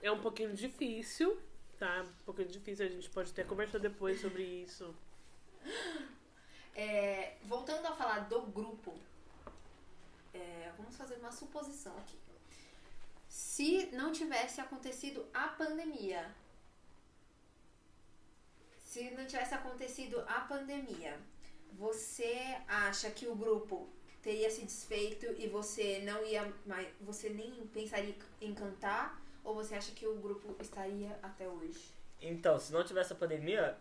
é 0.06 0.12
um 0.12 0.19
pouquinho 0.19 0.54
difícil, 0.54 1.39
tá? 1.78 2.04
Um 2.04 2.24
pouquinho 2.26 2.50
difícil, 2.50 2.86
a 2.86 2.89
gente 2.89 3.10
pode 3.10 3.32
até 3.32 3.43
conversar 3.43 3.80
depois 3.80 4.19
sobre 4.19 4.43
isso. 4.43 4.93
É, 6.76 7.38
voltando 7.43 7.86
a 7.86 7.93
falar 7.93 8.28
do 8.28 8.41
grupo, 8.41 8.98
é, 10.34 10.72
vamos 10.78 10.95
fazer 10.98 11.15
uma 11.15 11.32
suposição 11.32 11.98
aqui. 11.98 12.17
Se 13.28 13.88
não 13.93 14.12
tivesse 14.12 14.60
acontecido 14.60 15.26
a 15.34 15.48
pandemia, 15.50 16.30
se 18.80 19.12
não 19.12 19.26
tivesse 19.26 19.54
acontecido 19.54 20.19
a 20.28 20.41
pandemia, 20.41 21.17
você 21.74 22.58
acha 22.67 23.10
que 23.12 23.28
o 23.28 23.36
grupo 23.36 23.88
teria 24.21 24.49
se 24.49 24.63
desfeito 24.63 25.25
e 25.38 25.47
você 25.47 25.99
não 25.99 26.23
ia 26.25 26.51
mais, 26.65 26.88
você 27.01 27.29
nem 27.29 27.51
pensaria 27.67 28.15
em 28.41 28.53
cantar? 28.53 29.21
Ou 29.43 29.55
você 29.55 29.75
acha 29.75 29.91
que 29.91 30.05
o 30.05 30.15
grupo 30.15 30.55
estaria 30.62 31.17
até 31.23 31.47
hoje? 31.47 31.93
Então, 32.21 32.60
se 32.60 32.71
não 32.73 32.84
tivesse 32.84 33.13
a 33.13 33.15
pandemia, 33.15 33.77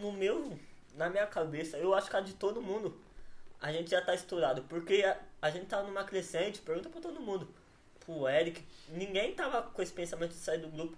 no 0.00 0.12
meu, 0.12 0.58
na 0.94 1.08
minha 1.08 1.26
cabeça, 1.26 1.78
eu 1.78 1.94
acho 1.94 2.10
que 2.10 2.16
a 2.16 2.20
de 2.20 2.34
todo 2.34 2.60
mundo, 2.60 3.00
a 3.60 3.72
gente 3.72 3.90
já 3.90 4.02
tá 4.02 4.14
estourado. 4.14 4.62
Porque 4.64 5.02
a, 5.04 5.18
a 5.40 5.50
gente 5.50 5.66
tá 5.66 5.82
numa 5.82 6.04
crescente, 6.04 6.60
pergunta 6.60 6.88
pra 6.88 7.00
todo 7.00 7.20
mundo. 7.20 7.48
Pro 8.00 8.28
Eric, 8.28 8.62
ninguém 8.88 9.34
tava 9.34 9.62
com 9.62 9.82
esse 9.82 9.92
pensamento 9.92 10.30
de 10.30 10.38
sair 10.38 10.58
do 10.58 10.68
grupo. 10.68 10.96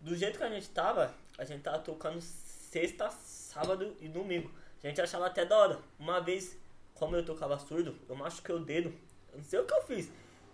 Do 0.00 0.14
jeito 0.14 0.38
que 0.38 0.44
a 0.44 0.50
gente 0.50 0.68
tava, 0.70 1.14
a 1.38 1.44
gente 1.44 1.62
tava 1.62 1.78
tocando 1.78 2.20
sexta, 2.20 3.10
sábado 3.10 3.96
e 4.00 4.08
domingo. 4.08 4.50
A 4.82 4.86
gente 4.86 5.00
achava 5.00 5.26
até 5.26 5.44
da 5.44 5.56
hora. 5.56 5.78
Uma 5.98 6.20
vez, 6.20 6.56
como 6.94 7.16
eu 7.16 7.24
tocava 7.24 7.58
surdo, 7.58 7.96
eu 8.08 8.14
machuquei 8.14 8.54
o 8.54 8.58
dedo. 8.60 8.92
Eu 9.32 9.38
não 9.38 9.44
sei 9.44 9.58
o 9.58 9.64
que 9.66 9.74
eu 9.74 9.82
fiz. 9.82 10.10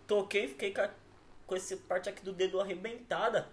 Toquei, 0.07 0.49
fiquei 0.49 0.73
com, 0.73 0.81
a- 0.81 0.91
com 1.47 1.55
essa 1.55 1.77
parte 1.77 2.09
aqui 2.09 2.25
do 2.25 2.33
dedo 2.33 2.61
arrebentada. 2.61 3.49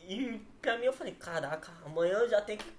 E 0.00 0.40
pra 0.60 0.78
mim 0.78 0.86
eu 0.86 0.92
falei, 0.92 1.14
caraca, 1.14 1.72
amanhã 1.84 2.14
eu 2.18 2.28
já 2.28 2.40
tenho 2.40 2.58
que 2.58 2.72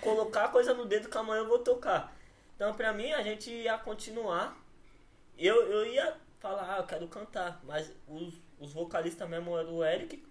colocar 0.00 0.48
coisa 0.48 0.72
no 0.74 0.84
dedo 0.86 1.08
que 1.08 1.18
amanhã 1.18 1.42
eu 1.42 1.48
vou 1.48 1.58
tocar. 1.58 2.16
Então 2.56 2.72
pra 2.74 2.92
mim 2.92 3.12
a 3.12 3.22
gente 3.22 3.50
ia 3.50 3.76
continuar. 3.78 4.56
Eu, 5.38 5.62
eu 5.70 5.86
ia 5.86 6.16
falar, 6.40 6.74
ah, 6.74 6.78
eu 6.78 6.86
quero 6.86 7.06
cantar. 7.08 7.60
Mas 7.64 7.92
os, 8.08 8.34
os 8.58 8.72
vocalistas 8.72 9.28
mesmo 9.28 9.56
eram 9.56 9.74
o 9.76 9.84
Eric, 9.84 10.24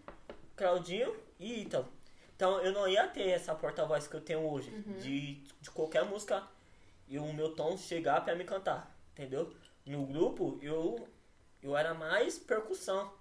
Claudinho 0.56 1.16
e 1.40 1.62
Ítalo. 1.62 1.88
Então 2.36 2.60
eu 2.62 2.72
não 2.74 2.88
ia 2.88 3.08
ter 3.08 3.30
essa 3.30 3.54
porta-voz 3.54 4.08
que 4.08 4.16
eu 4.16 4.22
tenho 4.22 4.40
hoje. 4.50 4.72
De, 5.00 5.36
de 5.62 5.70
qualquer 5.72 6.04
música 6.06 6.44
e 7.12 7.20
o 7.20 7.34
meu 7.34 7.54
tom 7.54 7.78
chegar 7.78 8.24
pra 8.24 8.34
me 8.34 8.46
cantar. 8.46 8.98
Entendeu? 9.12 9.54
No 9.86 10.06
grupo 10.06 10.58
eu, 10.62 11.06
eu 11.62 11.76
era 11.76 11.94
mais 11.94 12.40
percussão. 12.40 13.12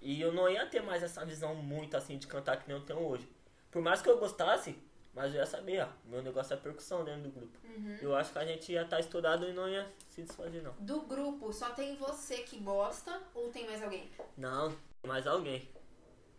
E 0.00 0.18
eu 0.18 0.32
não 0.32 0.48
ia 0.48 0.64
ter 0.66 0.80
mais 0.80 1.02
essa 1.02 1.24
visão 1.24 1.54
muito 1.54 1.96
assim 1.96 2.16
de 2.16 2.26
cantar 2.26 2.56
que 2.56 2.66
nem 2.66 2.78
eu 2.78 2.84
tenho 2.86 3.00
hoje. 3.00 3.28
Por 3.70 3.82
mais 3.82 4.00
que 4.00 4.08
eu 4.08 4.18
gostasse, 4.18 4.74
mas 5.12 5.34
eu 5.34 5.40
ia 5.40 5.46
saber, 5.46 5.82
ó, 5.82 5.88
meu 6.06 6.22
negócio 6.22 6.54
é 6.54 6.56
percussão 6.56 7.04
dentro 7.04 7.24
do 7.24 7.30
grupo. 7.30 7.58
Eu 8.00 8.16
acho 8.16 8.32
que 8.32 8.38
a 8.38 8.46
gente 8.46 8.72
ia 8.72 8.82
estar 8.82 9.00
estourado 9.00 9.46
e 9.46 9.52
não 9.52 9.68
ia 9.68 9.86
se 10.08 10.22
desfazer, 10.22 10.62
não. 10.62 10.72
Do 10.78 11.02
grupo, 11.02 11.52
só 11.52 11.70
tem 11.70 11.94
você 11.96 12.38
que 12.38 12.58
gosta 12.60 13.20
ou 13.34 13.50
tem 13.50 13.66
mais 13.66 13.82
alguém? 13.82 14.08
Não, 14.34 14.70
tem 14.70 15.08
mais 15.08 15.26
alguém. 15.26 15.68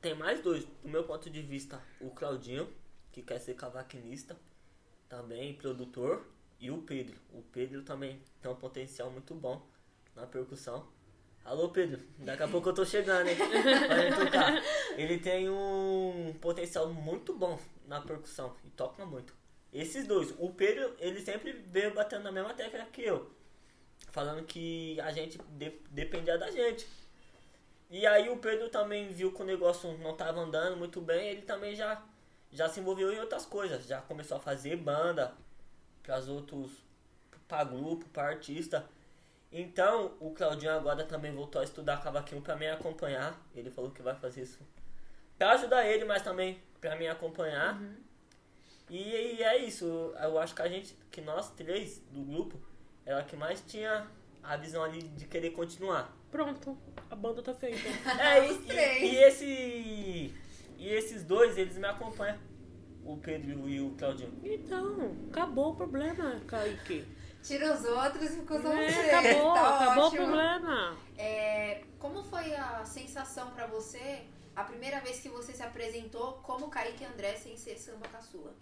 Tem 0.02 0.16
mais 0.16 0.42
dois, 0.42 0.66
do 0.66 0.90
meu 0.90 1.04
ponto 1.04 1.30
de 1.30 1.42
vista, 1.42 1.80
o 2.02 2.10
Claudinho, 2.10 2.74
que 3.12 3.22
quer 3.22 3.38
ser 3.38 3.54
cavaquinista, 3.54 4.36
também 5.10 5.54
produtor, 5.54 6.26
e 6.60 6.69
o 6.72 6.80
Pedro. 6.82 7.15
O 7.32 7.41
Pedro 7.41 7.82
também 7.84 8.22
tem 8.41 8.52
um 8.52 8.56
potencial 8.56 9.10
muito 9.10 9.34
bom 9.34 9.65
na 10.15 10.26
percussão. 10.26 10.88
Alô 11.43 11.69
Pedro, 11.69 12.02
daqui 12.19 12.43
a 12.43 12.48
pouco 12.48 12.69
eu 12.69 12.74
tô 12.74 12.86
chegando, 12.86 13.28
hein? 13.28 13.36
Pra 13.38 14.26
tocar. 14.26 14.63
Ele 14.98 15.17
tem 15.17 15.50
um 15.50 16.36
potencial 16.41 16.89
muito 16.93 17.34
bom 17.34 17.58
na 17.88 18.02
percussão 18.02 18.56
e 18.63 18.69
toca 18.69 19.06
muito. 19.06 19.34
Esses 19.72 20.06
dois, 20.06 20.34
o 20.38 20.52
Pedro, 20.52 20.95
ele 21.00 21.22
sempre 21.22 21.54
veio 21.54 21.93
batendo 21.93 22.24
na 22.24 22.32
mesma 22.32 22.54
tecla 22.54 22.86
que 22.86 23.02
eu. 23.02 23.32
Falando 24.12 24.43
que 24.45 25.00
a 25.02 25.12
gente 25.12 25.38
de- 25.52 25.80
dependia 25.91 26.38
da 26.38 26.52
gente. 26.52 26.88
E 27.89 28.06
aí 28.06 28.30
o 28.30 28.38
Pedro 28.38 28.69
também 28.69 29.10
viu 29.10 29.32
que 29.32 29.41
o 29.41 29.45
negócio 29.45 29.98
não 30.00 30.15
tava 30.15 30.39
andando 30.41 30.78
muito 30.78 31.00
bem, 31.02 31.30
ele 31.30 31.41
também 31.41 31.76
já, 31.76 32.04
já 32.52 32.67
se 32.69 32.80
envolveu 32.80 33.12
em 33.12 33.19
outras 33.19 33.45
coisas, 33.45 33.86
já 33.88 34.02
começou 34.02 34.38
a 34.38 34.39
fazer 34.39 34.76
banda 34.76 35.34
para 36.10 36.17
os 36.17 36.28
outros, 36.28 36.72
para 37.48 37.63
grupo, 37.63 38.10
para 38.10 38.30
artista. 38.30 38.84
Então 39.52 40.15
o 40.19 40.32
Claudinho 40.32 40.72
agora 40.72 41.04
também 41.04 41.32
voltou 41.32 41.62
a 41.62 41.63
estudar 41.63 42.02
cavaquinho 42.02 42.41
para 42.41 42.56
me 42.56 42.67
acompanhar. 42.67 43.39
Ele 43.54 43.69
falou 43.69 43.91
que 43.91 44.02
vai 44.02 44.15
fazer 44.15 44.41
isso 44.41 44.60
para 45.38 45.52
ajudar 45.52 45.86
ele, 45.86 46.06
mas 46.06 46.24
também 46.24 46.60
para 46.82 46.95
me 46.95 47.08
acompanhar. 47.08 47.80
Uhum. 47.80 47.95
E, 48.89 49.36
e 49.38 49.43
é 49.43 49.58
isso, 49.58 49.86
eu 50.19 50.39
acho 50.39 50.56
que 50.56 50.63
a 50.63 50.67
gente, 50.67 50.98
que 51.12 51.22
nós 51.22 51.52
três 51.52 52.00
do 52.12 52.22
grupo, 52.24 52.60
era 53.06 53.24
que 53.24 53.36
mais 53.36 53.62
tinha 53.62 54.08
a 54.41 54.58
visão 54.58 54.84
ali 54.84 55.04
de 55.04 55.26
querer 55.26 55.52
continuar. 55.52 56.12
Pronto, 56.32 56.76
a 57.08 57.15
banda 57.15 57.43
tá 57.43 57.54
feita. 57.54 57.88
É, 58.19 58.50
e, 58.50 58.58
e, 58.67 59.12
e 59.12 59.15
esse. 59.17 60.34
E 60.80 60.89
esses 60.89 61.24
dois, 61.24 61.56
eles 61.56 61.78
me 61.78 61.86
acompanham. 61.86 62.39
O 63.12 63.17
Pedro 63.17 63.67
e 63.67 63.82
o 63.82 63.89
Claudinho. 63.98 64.39
Então, 64.43 65.15
acabou 65.32 65.72
o 65.72 65.76
problema, 65.76 66.39
Kaique. 66.45 67.08
Tira 67.41 67.74
os 67.74 67.84
outros 67.86 68.22
e 68.30 68.36
ficou 68.39 68.62
só 68.62 68.72
É, 68.72 68.91
você. 68.91 69.10
acabou, 69.10 69.54
Tá 69.54 69.76
acabou 69.76 70.04
o 70.04 70.08
ótimo. 70.08 70.24
problema. 70.26 70.98
É, 71.17 71.84
como 71.98 72.24
foi 72.24 72.54
a 72.54 72.86
sensação 72.86 73.50
pra 73.52 73.65
você 73.65 74.22
a 74.56 74.63
primeira 74.63 75.00
vez 75.00 75.19
que 75.22 75.30
você 75.30 75.54
se 75.54 75.63
apresentou 75.63 76.34
como 76.43 76.69
Kaique 76.69 77.04
André 77.04 77.36
sem 77.36 77.58
ser 77.58 77.78
samba 77.80 78.08
caçula? 78.10 78.54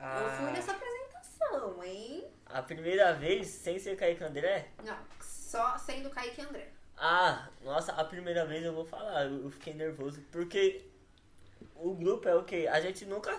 Eu 0.00 0.30
fui 0.30 0.50
nessa 0.50 0.72
apresentação, 0.72 1.84
hein? 1.84 2.26
A 2.46 2.60
primeira 2.60 3.12
vez, 3.14 3.46
sem 3.46 3.78
ser 3.78 3.96
Kaique 3.96 4.24
André. 4.24 4.68
Não, 4.84 4.96
só 5.20 5.78
sendo 5.78 6.10
Kaique 6.10 6.40
André. 6.40 6.72
Ah, 6.96 7.48
nossa, 7.62 7.92
a 7.92 8.04
primeira 8.04 8.44
vez 8.44 8.64
eu 8.64 8.74
vou 8.74 8.84
falar, 8.84 9.26
eu 9.26 9.48
fiquei 9.50 9.74
nervoso. 9.74 10.20
Porque 10.32 10.84
o 11.76 11.94
grupo 11.94 12.28
é 12.28 12.34
o 12.34 12.44
que? 12.44 12.66
A 12.66 12.80
gente 12.80 13.04
nunca. 13.04 13.38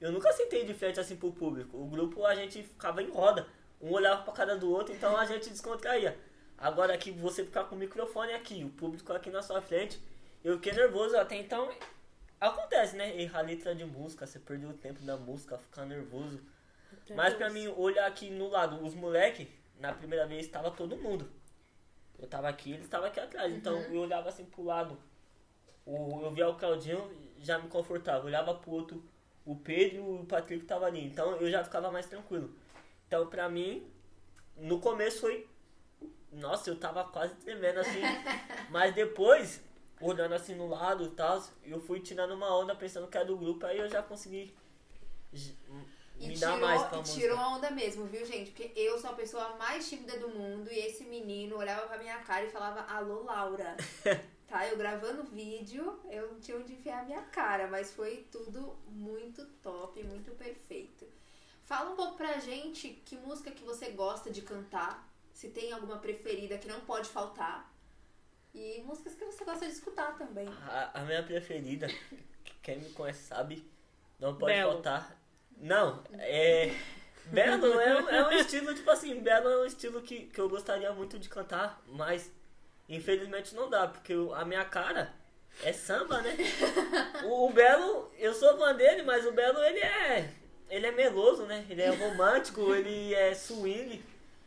Eu 0.00 0.10
nunca 0.10 0.32
sentei 0.32 0.64
de 0.64 0.74
frente 0.74 0.98
assim 0.98 1.16
pro 1.16 1.32
público. 1.32 1.76
O 1.76 1.86
grupo 1.86 2.24
a 2.26 2.34
gente 2.34 2.62
ficava 2.62 3.02
em 3.02 3.10
roda. 3.10 3.46
Um 3.80 3.92
olhava 3.92 4.22
pra 4.22 4.32
cara 4.32 4.56
do 4.56 4.70
outro, 4.70 4.94
então 4.94 5.16
a 5.16 5.24
gente 5.24 5.50
descontraía. 5.50 6.18
Agora 6.56 6.94
aqui 6.94 7.10
você 7.10 7.44
ficar 7.44 7.64
com 7.64 7.74
o 7.74 7.78
microfone 7.78 8.32
aqui, 8.32 8.62
o 8.64 8.70
público 8.70 9.12
aqui 9.12 9.30
na 9.30 9.42
sua 9.42 9.60
frente, 9.60 10.00
eu 10.44 10.54
fiquei 10.54 10.72
nervoso 10.72 11.16
até 11.16 11.36
então. 11.36 11.68
Acontece, 12.40 12.96
né? 12.96 13.20
Errar 13.20 13.42
letra 13.42 13.74
de 13.74 13.84
música, 13.84 14.26
você 14.26 14.38
perdeu 14.38 14.70
o 14.70 14.74
tempo 14.74 15.02
da 15.02 15.16
música, 15.16 15.58
ficar 15.58 15.84
nervoso. 15.84 16.40
Mas 17.14 17.34
pra 17.34 17.50
mim, 17.50 17.66
olhar 17.68 18.06
aqui 18.06 18.30
no 18.30 18.48
lado, 18.48 18.84
os 18.84 18.94
moleque, 18.94 19.48
na 19.78 19.92
primeira 19.92 20.26
vez 20.26 20.46
estava 20.46 20.70
todo 20.70 20.96
mundo. 20.96 21.28
Eu 22.18 22.28
tava 22.28 22.48
aqui, 22.48 22.72
eles 22.72 22.84
estavam 22.84 23.08
aqui 23.08 23.18
atrás. 23.18 23.52
Então 23.52 23.76
eu 23.80 24.00
olhava 24.00 24.28
assim 24.28 24.44
pro 24.44 24.62
lado. 24.62 24.96
O, 25.84 26.22
eu 26.22 26.30
via 26.30 26.48
o 26.48 26.54
Claudinho, 26.54 27.10
já 27.42 27.58
me 27.58 27.68
confortava. 27.68 28.20
Eu 28.20 28.24
olhava 28.26 28.54
pro 28.54 28.70
outro, 28.70 29.04
o 29.44 29.56
Pedro 29.56 29.96
e 29.96 30.00
o 30.22 30.24
Patrick 30.24 30.64
tava 30.64 30.86
ali. 30.86 31.04
Então 31.04 31.32
eu 31.36 31.50
já 31.50 31.62
ficava 31.64 31.90
mais 31.90 32.06
tranquilo. 32.06 32.54
Então 33.06 33.26
pra 33.26 33.48
mim, 33.48 33.86
no 34.56 34.80
começo 34.80 35.20
foi. 35.20 35.46
Nossa, 36.30 36.70
eu 36.70 36.76
tava 36.76 37.04
quase 37.04 37.34
tremendo 37.34 37.78
assim. 37.80 38.00
Mas 38.70 38.94
depois, 38.94 39.60
olhando 40.00 40.34
assim 40.34 40.54
no 40.54 40.66
lado 40.68 41.04
e 41.04 41.10
tal, 41.10 41.42
eu 41.64 41.78
fui 41.80 42.00
tirando 42.00 42.32
uma 42.32 42.56
onda 42.56 42.74
pensando 42.74 43.06
que 43.08 43.16
era 43.18 43.26
do 43.26 43.36
grupo, 43.36 43.66
aí 43.66 43.78
eu 43.78 43.88
já 43.90 44.02
consegui 44.02 44.54
j- 45.32 45.54
E 46.18 46.28
me 46.28 46.34
tirou, 46.34 46.50
dar 46.52 46.56
mais 46.58 46.82
pra 46.84 46.96
e 46.96 47.00
música. 47.00 47.20
tirou 47.20 47.38
a 47.38 47.48
onda 47.56 47.70
mesmo, 47.70 48.06
viu, 48.06 48.24
gente? 48.24 48.50
Porque 48.52 48.72
eu 48.74 48.98
sou 48.98 49.10
a 49.10 49.14
pessoa 49.14 49.56
mais 49.56 49.86
tímida 49.88 50.18
do 50.18 50.28
mundo 50.30 50.70
e 50.72 50.78
esse 50.78 51.04
menino 51.04 51.56
olhava 51.58 51.86
pra 51.86 51.98
minha 51.98 52.18
cara 52.20 52.44
e 52.44 52.50
falava, 52.50 52.80
alô, 52.82 53.22
Laura. 53.24 53.76
tá, 54.52 54.68
eu 54.68 54.76
gravando 54.76 55.24
vídeo, 55.24 55.98
eu 56.10 56.30
não 56.32 56.38
tinha 56.40 56.58
onde 56.58 56.74
enfiar 56.74 57.00
a 57.00 57.04
minha 57.04 57.22
cara, 57.22 57.66
mas 57.68 57.90
foi 57.92 58.26
tudo 58.30 58.76
muito 58.86 59.44
top, 59.62 60.02
muito 60.04 60.30
perfeito. 60.32 61.06
Fala 61.64 61.90
um 61.90 61.96
pouco 61.96 62.16
pra 62.18 62.38
gente 62.38 62.88
que 63.06 63.16
música 63.16 63.50
que 63.50 63.64
você 63.64 63.90
gosta 63.92 64.30
de 64.30 64.42
cantar, 64.42 65.08
se 65.32 65.48
tem 65.48 65.72
alguma 65.72 65.96
preferida 65.98 66.58
que 66.58 66.68
não 66.68 66.80
pode 66.80 67.08
faltar. 67.08 67.72
E 68.54 68.82
músicas 68.82 69.14
que 69.14 69.24
você 69.24 69.42
gosta 69.42 69.64
de 69.64 69.72
escutar 69.72 70.18
também. 70.18 70.46
A, 70.48 71.00
a 71.00 71.04
minha 71.04 71.22
preferida, 71.22 71.88
que 72.44 72.52
quem 72.62 72.78
me 72.78 72.90
conhece 72.90 73.22
sabe, 73.22 73.66
não 74.20 74.36
pode 74.36 74.52
Belo. 74.52 74.72
faltar. 74.72 75.16
Não, 75.56 76.04
é. 76.18 76.74
Belo 77.26 77.80
é, 77.80 78.02
um- 78.02 78.08
é 78.10 78.28
um 78.28 78.32
estilo, 78.32 78.74
tipo 78.74 78.90
assim, 78.90 79.18
Belo 79.20 79.48
é 79.48 79.62
um 79.62 79.64
estilo 79.64 80.02
que, 80.02 80.26
que 80.26 80.38
eu 80.38 80.48
gostaria 80.50 80.92
muito 80.92 81.18
de 81.18 81.30
cantar, 81.30 81.80
mas 81.86 82.30
infelizmente 82.88 83.54
não 83.54 83.68
dá, 83.68 83.86
porque 83.86 84.14
a 84.34 84.44
minha 84.44 84.64
cara 84.64 85.12
é 85.62 85.72
samba, 85.72 86.20
né? 86.22 86.36
O, 87.24 87.46
o 87.46 87.52
Belo, 87.52 88.10
eu 88.18 88.34
sou 88.34 88.56
fã 88.56 88.74
dele, 88.74 89.02
mas 89.02 89.26
o 89.26 89.32
Belo 89.32 89.62
ele 89.62 89.80
é. 89.80 90.32
Ele 90.68 90.86
é 90.86 90.92
meloso, 90.92 91.44
né? 91.44 91.66
Ele 91.68 91.82
é 91.82 91.90
romântico, 91.90 92.72
ele 92.74 93.14
é 93.14 93.34
swing. 93.34 94.02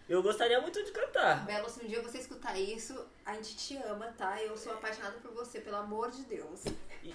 Eu 0.08 0.22
gostaria 0.22 0.60
muito 0.62 0.84
de 0.84 0.92
cantar. 0.92 1.46
Belo, 1.46 1.70
se 1.70 1.84
um 1.84 1.88
dia 1.88 2.02
você 2.02 2.20
escutar 2.20 2.58
isso, 2.60 3.06
a 3.26 3.34
gente 3.34 3.56
te 3.56 3.76
ama, 3.78 4.08
tá? 4.18 4.42
Eu 4.42 4.56
sou 4.56 4.74
apaixonada 4.74 5.18
por 5.20 5.32
você, 5.32 5.60
pelo 5.60 5.78
amor 5.78 6.12
de 6.12 6.24
Deus. 6.24 6.64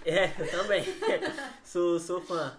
É, 0.05 0.27
eu 0.41 0.51
também. 0.51 0.85
sou, 1.65 1.99
sou 2.01 2.21
fã. 2.21 2.59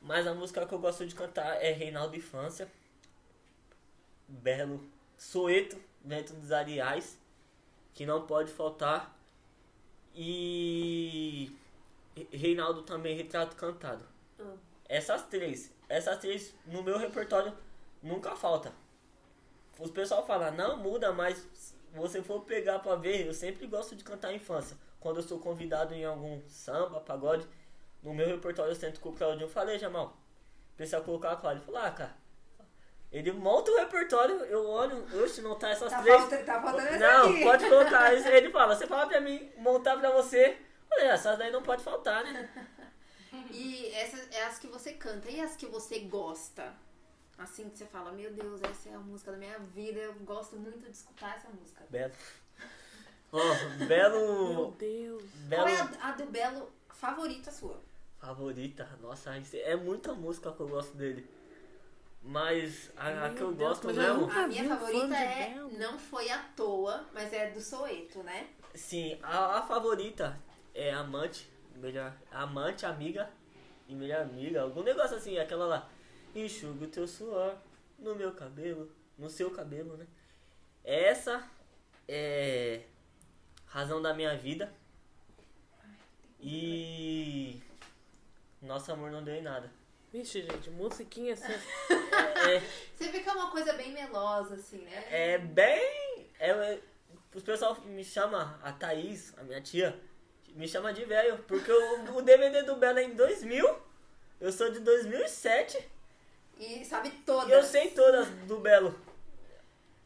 Mas 0.00 0.26
a 0.26 0.34
música 0.34 0.66
que 0.66 0.72
eu 0.72 0.78
gosto 0.78 1.06
de 1.06 1.14
cantar 1.14 1.62
é 1.62 1.70
Reinaldo 1.70 2.16
Infância. 2.16 2.66
Belo. 4.26 4.82
Soeto, 5.16 5.78
Vento 6.02 6.32
dos 6.34 6.50
Ariais. 6.50 7.18
Que 7.94 8.06
não 8.06 8.26
pode 8.26 8.50
faltar. 8.52 9.16
E. 10.14 11.54
Reinaldo 12.30 12.82
também, 12.82 13.16
Retrato 13.16 13.56
Cantado. 13.56 14.04
Amo. 14.38 14.58
Essas 14.88 15.22
três. 15.22 15.72
Essas 15.88 16.18
três 16.18 16.54
no 16.66 16.82
meu 16.82 16.98
repertório 16.98 17.52
nunca 18.02 18.36
falta. 18.36 18.72
Os 19.78 19.90
pessoal 19.90 20.26
falam, 20.26 20.52
não 20.52 20.76
muda, 20.76 21.12
mas 21.12 21.46
se 21.54 21.74
você 21.94 22.22
for 22.22 22.42
pegar 22.42 22.78
pra 22.80 22.94
ver, 22.94 23.26
eu 23.26 23.34
sempre 23.34 23.66
gosto 23.66 23.96
de 23.96 24.04
cantar 24.04 24.34
infância. 24.34 24.76
Quando 25.00 25.16
eu 25.16 25.22
sou 25.22 25.38
convidado 25.38 25.94
em 25.94 26.04
algum 26.04 26.40
samba, 26.46 27.00
pagode, 27.00 27.46
no 28.02 28.14
meu 28.14 28.26
repertório 28.26 28.70
eu 28.70 28.76
sento 28.76 29.00
com 29.00 29.08
o 29.08 29.12
Claudinho. 29.12 29.46
Eu 29.46 29.50
falei, 29.50 29.78
Jamal, 29.78 30.16
precisa 30.76 31.00
colocar 31.00 31.32
a 31.32 31.36
Cláudia. 31.36 31.58
Ele 31.58 31.66
falou, 31.66 31.80
ah, 31.80 31.90
cara. 31.90 32.21
Ele 33.12 33.30
monta 33.32 33.70
o 33.70 33.76
repertório, 33.76 34.36
eu 34.46 34.66
olho, 34.66 35.04
oxe, 35.22 35.42
não 35.42 35.54
tá 35.58 35.68
essas 35.70 35.92
Tá, 35.92 36.00
três. 36.02 36.18
falta, 36.18 36.38
tá 36.38 36.62
faltando 36.62 36.88
essa 36.88 36.98
Não, 36.98 37.30
aqui. 37.30 37.42
pode 37.42 37.68
colocar. 37.68 38.14
Ele 38.34 38.50
fala, 38.50 38.74
você 38.74 38.86
fala 38.86 39.06
pra 39.06 39.20
mim, 39.20 39.52
montar 39.58 39.98
pra 39.98 40.10
você. 40.10 40.56
Falei, 40.88 41.10
"Ah, 41.10 41.12
essas 41.14 41.38
daí 41.38 41.50
não 41.52 41.62
pode 41.62 41.82
faltar, 41.84 42.24
né? 42.24 42.48
E 43.50 43.86
essas 43.94 44.30
é 44.30 44.44
as 44.44 44.58
que 44.58 44.66
você 44.66 44.92
canta. 44.92 45.30
E 45.30 45.40
as 45.40 45.56
que 45.56 45.64
você 45.66 46.00
gosta? 46.00 46.72
Assim 47.38 47.68
que 47.70 47.78
você 47.78 47.86
fala, 47.86 48.12
meu 48.12 48.30
Deus, 48.30 48.60
essa 48.62 48.90
é 48.90 48.94
a 48.94 48.98
música 48.98 49.32
da 49.32 49.38
minha 49.38 49.58
vida. 49.58 49.98
Eu 50.00 50.12
gosto 50.16 50.56
muito 50.56 50.78
de 50.78 50.90
escutar 50.90 51.36
essa 51.36 51.48
música. 51.48 51.82
Belo. 51.88 52.12
Ó, 53.32 53.38
Meu 53.78 53.88
belo. 53.88 54.70
Deus. 54.72 55.22
Belo. 55.48 55.62
Qual 55.62 55.68
é 55.68 55.80
a, 55.80 56.08
a 56.08 56.12
do 56.12 56.26
Belo 56.26 56.70
favorita 56.90 57.50
sua? 57.50 57.80
Favorita? 58.18 58.86
Nossa, 59.00 59.30
é 59.54 59.76
muita 59.76 60.12
música 60.12 60.52
que 60.52 60.60
eu 60.60 60.68
gosto 60.68 60.94
dele. 60.94 61.26
Mas 62.22 62.90
a, 62.96 63.26
a 63.26 63.34
que 63.34 63.40
eu 63.40 63.52
Deus, 63.52 63.80
gosto 63.80 63.88
mesmo. 63.88 64.30
A 64.30 64.46
minha 64.46 64.68
favorita 64.68 65.16
é. 65.16 65.54
Não 65.78 65.98
Foi 65.98 66.30
à 66.30 66.38
Toa, 66.56 67.08
mas 67.12 67.32
é 67.32 67.50
do 67.50 67.60
Soeto, 67.60 68.22
né? 68.22 68.48
Sim, 68.74 69.18
a, 69.22 69.58
a 69.58 69.62
favorita 69.62 70.38
é 70.72 70.92
amante, 70.92 71.50
melhor, 71.74 72.14
amante, 72.30 72.86
amiga 72.86 73.28
e 73.88 73.94
melhor 73.94 74.22
amiga, 74.22 74.62
algum 74.62 74.82
negócio 74.82 75.16
assim, 75.16 75.38
aquela 75.38 75.66
lá. 75.66 75.90
Enxuga 76.34 76.84
o 76.84 76.88
teu 76.88 77.06
suor 77.06 77.56
no 77.98 78.14
meu 78.14 78.32
cabelo, 78.32 78.90
no 79.18 79.28
seu 79.28 79.50
cabelo, 79.50 79.96
né? 79.96 80.06
Essa 80.84 81.46
é 82.08 82.82
razão 83.66 84.00
da 84.00 84.14
minha 84.14 84.36
vida. 84.36 84.72
E 86.40 87.62
nosso 88.60 88.90
amor 88.92 89.10
não 89.10 89.22
deu 89.22 89.34
em 89.34 89.42
nada. 89.42 89.70
Vixe, 90.12 90.42
gente, 90.42 90.70
musiquinha 90.70 91.34
assim. 91.34 91.52
É, 92.42 92.60
Você 92.96 93.08
vê 93.10 93.20
que 93.20 93.28
é 93.28 93.32
uma 93.32 93.50
coisa 93.50 93.72
bem 93.74 93.92
melosa, 93.92 94.56
assim, 94.56 94.78
né? 94.78 95.06
é 95.10 95.38
bem. 95.38 96.26
É, 96.38 96.50
é- 96.50 96.80
os 97.34 97.42
pessoal 97.42 97.80
me 97.82 98.04
chama, 98.04 98.58
a 98.62 98.72
Thaís, 98.72 99.32
a 99.38 99.42
minha 99.44 99.60
tia, 99.60 99.98
me 100.50 100.66
chama 100.68 100.92
de 100.92 101.04
velho, 101.04 101.38
porque 101.44 101.70
o, 101.72 102.16
o 102.16 102.22
DVD 102.22 102.62
do 102.62 102.76
Bela 102.76 103.00
é 103.00 103.04
em 103.04 103.14
2000, 103.14 103.78
eu 104.40 104.52
sou 104.52 104.70
de 104.70 104.80
2007 104.80 105.88
E 106.58 106.84
sabe 106.84 107.10
todas. 107.24 107.50
eu 107.50 107.62
sei 107.62 107.90
todas 107.92 108.28
do 108.46 108.58
Belo. 108.58 108.98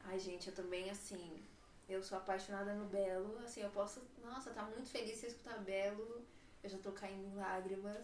Ai, 0.04 0.18
gente, 0.20 0.48
eu 0.48 0.54
também, 0.54 0.88
assim, 0.90 1.42
eu 1.88 2.00
sou 2.02 2.18
apaixonada 2.18 2.72
no 2.74 2.84
Belo. 2.84 3.38
Assim, 3.44 3.62
eu 3.62 3.70
posso, 3.70 4.00
nossa, 4.22 4.50
tá 4.50 4.62
muito 4.62 4.88
feliz 4.88 5.20
eu 5.22 5.28
escutar 5.30 5.58
Belo. 5.58 6.22
Eu 6.62 6.70
já 6.70 6.78
tô 6.78 6.92
caindo 6.92 7.26
em 7.26 7.34
lágrimas. 7.34 7.98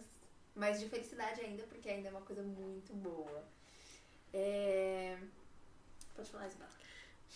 Mas 0.55 0.79
de 0.79 0.87
felicidade 0.87 1.41
ainda, 1.41 1.63
porque 1.63 1.89
ainda 1.89 2.09
é 2.09 2.11
uma 2.11 2.21
coisa 2.21 2.43
muito 2.43 2.93
boa. 2.93 3.43
É... 4.33 5.17
Pode 6.15 6.29
falar, 6.29 6.47
Isabela. 6.47 6.69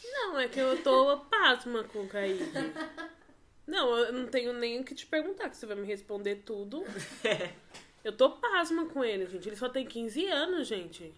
Não, 0.04 0.40
é 0.40 0.48
que 0.48 0.60
eu 0.60 0.82
tô 0.84 1.18
pasma 1.22 1.84
com 1.86 2.04
o 2.04 2.08
Kaique. 2.08 2.44
Não, 3.66 3.98
eu 3.98 4.14
não 4.14 4.28
tenho 4.28 4.54
nem 4.54 4.80
o 4.80 4.84
que 4.86 4.96
te 4.96 5.06
perguntar, 5.06 5.50
que 5.50 5.58
você 5.58 5.66
vai 5.66 5.76
me 5.76 5.86
responder 5.86 6.38
tudo. 6.46 6.86
Eu 8.02 8.16
tô 8.16 8.30
pasma 8.30 8.86
com 8.86 9.04
ele, 9.04 9.26
gente. 9.26 9.50
Ele 9.50 9.58
só 9.58 9.68
tem 9.68 9.86
15 9.86 10.26
anos, 10.28 10.68
gente. 10.70 11.14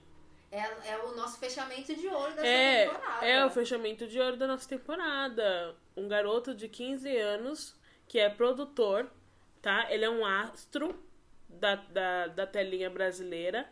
É, 0.51 0.63
é 0.89 0.97
o 0.97 1.15
nosso 1.15 1.37
fechamento 1.37 1.93
de 1.95 2.07
ouro 2.07 2.31
dessa 2.33 2.47
É, 2.47 2.85
temporada. 2.87 3.25
é 3.27 3.45
o 3.45 3.49
fechamento 3.51 4.07
de 4.07 4.19
ouro 4.19 4.35
da 4.35 4.47
nossa 4.47 4.67
temporada. 4.67 5.75
Um 5.95 6.07
garoto 6.07 6.55
de 6.55 6.67
15 6.67 7.15
anos 7.17 7.75
que 8.07 8.17
é 8.17 8.27
produtor, 8.27 9.07
tá? 9.61 9.85
Ele 9.93 10.05
é 10.05 10.09
um 10.09 10.25
astro 10.25 10.99
da, 11.49 11.75
da, 11.75 12.27
da 12.27 12.47
telinha 12.47 12.89
brasileira, 12.89 13.67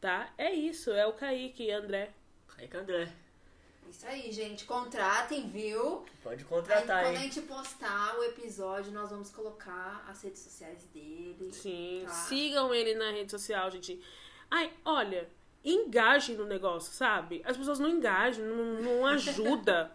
tá? 0.00 0.32
É 0.38 0.50
isso, 0.52 0.90
é 0.90 1.06
o 1.06 1.12
Kaique, 1.12 1.70
André. 1.70 2.10
Kaique 2.48 2.76
André. 2.76 3.12
Isso 3.88 4.06
aí, 4.06 4.32
gente. 4.32 4.64
Contratem, 4.64 5.48
viu? 5.48 6.04
Pode 6.22 6.42
Aí, 6.42 6.48
contratar, 6.48 7.04
quando 7.04 7.16
a 7.16 7.20
gente 7.20 7.40
postar 7.42 8.18
o 8.18 8.24
episódio, 8.24 8.90
nós 8.92 9.10
vamos 9.10 9.30
colocar 9.30 10.04
as 10.08 10.22
redes 10.22 10.42
sociais 10.42 10.82
dele. 10.92 11.50
Sim, 11.52 12.02
Tá. 12.06 12.12
sigam 12.12 12.74
ele 12.74 12.94
na 12.94 13.10
rede 13.12 13.30
social, 13.30 13.70
gente. 13.70 14.02
Ai, 14.50 14.72
olha, 14.84 15.28
engajem 15.64 16.36
no 16.36 16.44
negócio, 16.44 16.92
sabe? 16.92 17.40
As 17.44 17.56
pessoas 17.56 17.78
não 17.78 17.88
engajam, 17.88 18.44
não, 18.44 18.82
não 18.82 19.06
ajuda. 19.06 19.92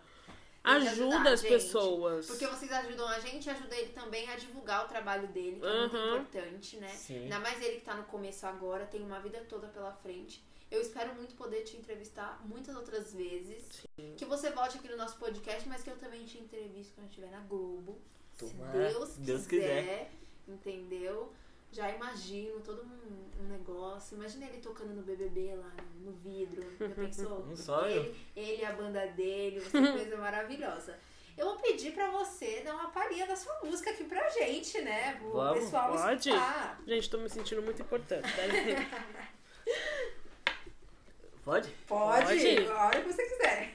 Ajuda 0.63 0.89
ajudar, 1.15 1.27
as 1.31 1.41
gente. 1.41 1.49
pessoas. 1.51 2.27
Porque 2.27 2.45
vocês 2.47 2.71
ajudam 2.71 3.07
a 3.07 3.19
gente, 3.19 3.49
ajuda 3.49 3.75
ele 3.75 3.91
também 3.93 4.29
a 4.29 4.35
divulgar 4.35 4.85
o 4.85 4.87
trabalho 4.87 5.27
dele, 5.29 5.59
que 5.59 5.65
é 5.65 5.79
muito 5.79 5.95
Aham. 5.95 6.17
importante, 6.17 6.77
né? 6.77 6.89
Sim. 6.89 7.23
Ainda 7.23 7.39
mais 7.39 7.61
ele 7.61 7.77
que 7.77 7.85
tá 7.85 7.95
no 7.95 8.03
começo 8.03 8.45
agora, 8.45 8.85
tem 8.85 9.01
uma 9.01 9.19
vida 9.19 9.43
toda 9.47 9.67
pela 9.67 9.91
frente. 9.93 10.43
Eu 10.69 10.81
espero 10.81 11.15
muito 11.15 11.33
poder 11.35 11.63
te 11.63 11.75
entrevistar 11.77 12.39
muitas 12.45 12.75
outras 12.75 13.13
vezes. 13.13 13.85
Que 14.17 14.25
você 14.25 14.51
volte 14.51 14.77
aqui 14.77 14.87
no 14.87 14.97
nosso 14.97 15.17
podcast, 15.17 15.67
mas 15.67 15.81
que 15.81 15.89
eu 15.89 15.97
também 15.97 16.25
te 16.25 16.37
entrevisto 16.37 16.93
quando 16.93 17.07
estiver 17.09 17.31
na 17.31 17.39
Globo. 17.39 17.99
Tomara, 18.37 18.71
se 18.71 18.93
Deus, 18.93 19.09
se 19.09 19.19
Deus 19.21 19.47
quiser, 19.47 19.81
quiser. 19.81 20.11
Entendeu? 20.47 21.33
Já 21.71 21.89
imagino 21.91 22.59
todo 22.61 22.81
um, 22.83 23.43
um 23.43 23.47
negócio. 23.47 24.15
Imagina 24.17 24.45
ele 24.45 24.57
tocando 24.57 24.93
no 24.93 25.03
BBB 25.03 25.55
lá 25.55 25.71
no, 25.99 26.11
no 26.11 26.17
vidro. 26.17 26.63
Já 26.79 26.89
pensou? 26.89 27.45
Um 27.49 27.55
sonho. 27.55 28.01
Ele, 28.01 28.15
ele 28.35 28.61
e 28.61 28.65
a 28.65 28.71
banda 28.71 29.05
dele, 29.07 29.61
uma 29.73 29.91
coisa 29.91 30.17
maravilhosa. 30.17 30.97
Eu 31.37 31.45
vou 31.45 31.57
pedir 31.57 31.93
pra 31.93 32.09
você 32.09 32.61
dar 32.65 32.73
uma 32.73 32.89
palhinha 32.89 33.25
da 33.25 33.35
sua 33.35 33.57
música 33.63 33.91
aqui 33.91 34.03
pra 34.03 34.29
gente, 34.29 34.81
né? 34.81 35.21
O 35.23 35.31
Vamos, 35.31 35.63
pessoal 35.63 35.93
pode? 35.93 36.29
escutar. 36.29 36.81
Gente, 36.85 37.09
tô 37.09 37.17
me 37.17 37.29
sentindo 37.29 37.61
muito 37.61 37.81
importante. 37.81 38.23
Tá? 38.23 38.41
Pode? 41.45 41.69
Pode, 41.87 42.25
Pode. 42.25 42.67
a 42.67 42.85
hora 42.85 43.01
que 43.01 43.11
você 43.11 43.23
quiser. 43.23 43.73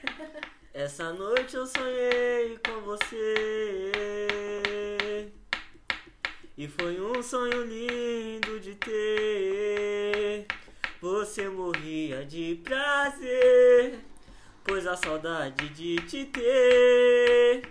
Essa 0.73 1.11
noite 1.11 1.55
eu 1.55 1.65
sonhei 1.65 2.57
com 2.59 2.79
você. 2.81 3.91
E 6.57 6.69
foi 6.69 7.01
um 7.01 7.21
sonho 7.21 7.65
lindo 7.65 8.61
de 8.61 8.75
ter. 8.75 10.45
Você 11.01 11.49
morria 11.49 12.25
de 12.25 12.61
prazer. 12.63 13.99
Pois 14.63 14.87
a 14.87 14.95
saudade 14.95 15.67
de 15.69 15.97
te 15.97 16.25
ter. 16.25 17.69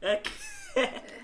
É 0.00 0.16
que. 0.16 0.32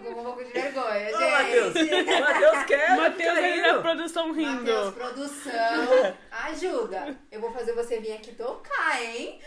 Ficou 0.00 0.14
com 0.14 0.20
um 0.20 0.24
pouco 0.24 0.44
de 0.44 0.52
vergonha, 0.52 1.08
Ô, 1.08 1.18
gente. 1.18 1.30
Matheus! 1.30 1.74
Matheus 2.20 2.64
quer! 2.66 2.96
Matheus 2.96 3.38
aí 3.38 3.60
na 3.60 3.66
rindo. 3.68 3.82
produção 3.82 4.32
rindo. 4.32 4.52
Matheus, 4.60 4.94
produção, 4.94 6.16
ajuda. 6.30 7.16
Eu 7.30 7.40
vou 7.40 7.52
fazer 7.52 7.74
você 7.74 8.00
vir 8.00 8.12
aqui 8.12 8.32
tocar, 8.34 9.02
hein? 9.02 9.40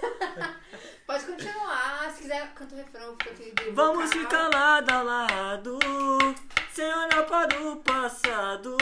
Pode 1.06 1.24
continuar. 1.24 2.10
Se 2.10 2.22
quiser, 2.22 2.48
canta 2.54 2.74
o 2.74 2.78
refrão, 2.78 3.16
fica 3.22 3.70
Vamos 3.72 4.04
vocal. 4.10 4.20
ficar 4.20 4.48
lado 4.48 4.90
a 4.90 5.02
lado, 5.02 5.78
sem 6.72 6.86
olhar 6.86 7.26
para 7.26 7.60
o 7.62 7.76
passado. 7.76 8.76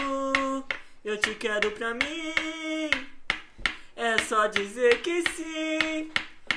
Eu 1.05 1.17
te 1.19 1.35
quero 1.35 1.71
pra 1.73 1.95
mim, 1.95 2.35
é 3.97 4.19
só 4.19 4.47
dizer 4.47 5.01
que 5.01 5.23
sim. 5.31 6.11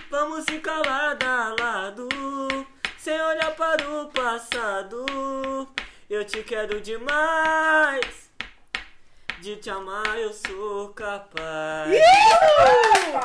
Vamos 0.09 0.43
ficar 0.43 0.85
lado 0.85 1.23
a 1.25 1.55
lado, 1.57 1.80
para 3.71 4.01
o 4.01 4.11
passado. 4.11 5.05
Eu 6.09 6.25
te 6.25 6.43
quero 6.43 6.81
demais, 6.81 8.29
de 9.39 9.55
te 9.55 9.69
amar 9.69 10.19
eu 10.19 10.33
sou 10.33 10.89
capaz. 10.89 11.89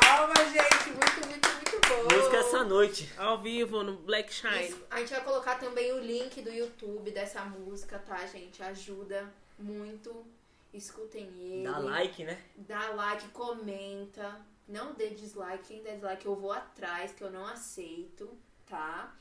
Palma, 0.00 0.34
gente. 0.44 0.90
Muito, 0.90 1.26
muito, 1.26 1.48
muito 1.48 1.88
bom. 1.88 2.16
Música 2.16 2.36
essa 2.36 2.62
noite. 2.62 3.12
Ao 3.18 3.38
vivo, 3.38 3.82
no 3.82 3.96
Black 3.96 4.32
Shine. 4.32 4.68
Isso. 4.68 4.84
A 4.88 5.00
gente 5.00 5.10
vai 5.10 5.24
colocar 5.24 5.56
também 5.56 5.92
o 5.92 5.98
link 5.98 6.40
do 6.42 6.50
YouTube 6.50 7.10
dessa 7.10 7.44
música, 7.44 7.98
tá, 7.98 8.24
gente? 8.26 8.62
Ajuda 8.62 9.28
muito. 9.58 10.24
Escutem 10.72 11.28
ele. 11.40 11.64
Dá 11.64 11.78
like, 11.78 12.22
né? 12.22 12.40
Dá 12.54 12.90
like, 12.90 13.26
comenta. 13.30 14.40
Não 14.68 14.94
dê 14.94 15.10
dislike. 15.10 15.64
Quem 15.66 15.82
der 15.82 15.94
dislike 15.94 16.24
eu 16.24 16.36
vou 16.36 16.52
atrás, 16.52 17.10
que 17.10 17.24
eu 17.24 17.32
não 17.32 17.44
aceito, 17.44 18.30
tá? 18.68 19.12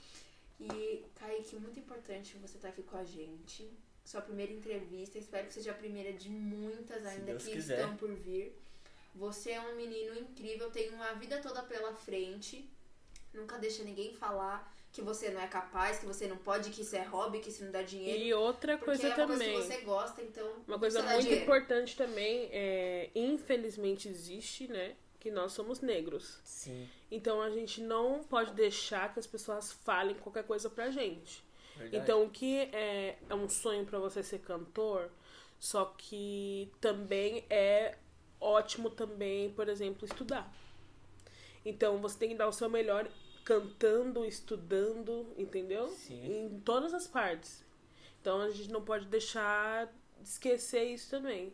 E, 0.59 1.03
Kaique, 1.15 1.55
muito 1.57 1.79
importante 1.79 2.37
você 2.37 2.57
estar 2.57 2.69
aqui 2.69 2.83
com 2.83 2.97
a 2.97 3.03
gente. 3.03 3.69
Sua 4.03 4.21
primeira 4.21 4.53
entrevista. 4.53 5.17
Espero 5.17 5.47
que 5.47 5.53
seja 5.53 5.71
a 5.71 5.75
primeira 5.75 6.13
de 6.13 6.29
muitas 6.29 7.05
ainda 7.05 7.35
que 7.35 7.51
quiser. 7.51 7.79
estão 7.79 7.95
por 7.97 8.11
vir. 8.13 8.55
Você 9.15 9.51
é 9.51 9.61
um 9.61 9.75
menino 9.75 10.17
incrível, 10.19 10.69
tem 10.69 10.89
uma 10.89 11.13
vida 11.13 11.41
toda 11.41 11.63
pela 11.63 11.93
frente. 11.93 12.69
Nunca 13.33 13.57
deixa 13.57 13.83
ninguém 13.83 14.13
falar 14.13 14.73
que 14.91 15.01
você 15.01 15.29
não 15.29 15.41
é 15.41 15.47
capaz, 15.47 15.99
que 15.99 16.05
você 16.05 16.25
não 16.25 16.37
pode, 16.37 16.69
que 16.69 16.81
isso 16.81 16.95
é 16.95 17.03
hobby, 17.03 17.39
que 17.39 17.49
isso 17.49 17.65
não 17.65 17.71
dá 17.71 17.81
dinheiro. 17.81 18.23
E 18.23 18.33
outra 18.33 18.77
porque 18.77 18.91
coisa 18.91 19.07
é 19.07 19.15
uma 19.15 19.27
também. 19.27 19.51
coisa 19.53 19.67
que 19.67 19.75
você 19.75 19.81
gosta, 19.85 20.21
então. 20.21 20.53
Uma 20.65 20.79
coisa 20.79 21.01
muito 21.01 21.21
dinheiro. 21.21 21.43
importante 21.43 21.97
também 21.97 22.49
é, 22.51 23.09
infelizmente 23.13 24.07
existe, 24.07 24.69
né, 24.69 24.95
que 25.25 25.31
nós 25.31 25.53
somos 25.53 25.81
negros. 25.81 26.39
Sim. 26.43 26.87
Então 27.09 27.41
a 27.41 27.49
gente 27.49 27.81
não 27.81 28.23
pode 28.23 28.53
deixar 28.53 29.11
que 29.11 29.19
as 29.19 29.25
pessoas 29.25 29.71
falem 29.71 30.15
qualquer 30.17 30.43
coisa 30.45 30.69
pra 30.69 30.91
gente. 30.91 31.43
Verdade. 31.75 31.97
Então 31.97 32.23
o 32.23 32.29
que 32.29 32.59
é, 32.71 33.17
é 33.27 33.33
um 33.33 33.49
sonho 33.49 33.83
pra 33.87 33.97
você 33.97 34.21
ser 34.21 34.37
cantor, 34.37 35.09
só 35.59 35.85
que 35.97 36.71
também 36.79 37.43
é 37.49 37.97
ótimo 38.39 38.87
também, 38.87 39.51
por 39.53 39.67
exemplo, 39.67 40.05
estudar. 40.05 40.55
Então 41.65 41.97
você 41.97 42.19
tem 42.19 42.29
que 42.29 42.35
dar 42.35 42.47
o 42.47 42.53
seu 42.53 42.69
melhor 42.69 43.09
cantando, 43.43 44.23
estudando, 44.25 45.33
entendeu? 45.39 45.87
Sim. 45.87 46.45
Em 46.45 46.59
todas 46.59 46.93
as 46.93 47.07
partes. 47.07 47.65
Então 48.21 48.41
a 48.41 48.51
gente 48.51 48.69
não 48.69 48.85
pode 48.85 49.07
deixar 49.07 49.87
de 50.21 50.29
esquecer 50.29 50.83
isso 50.83 51.09
também. 51.09 51.51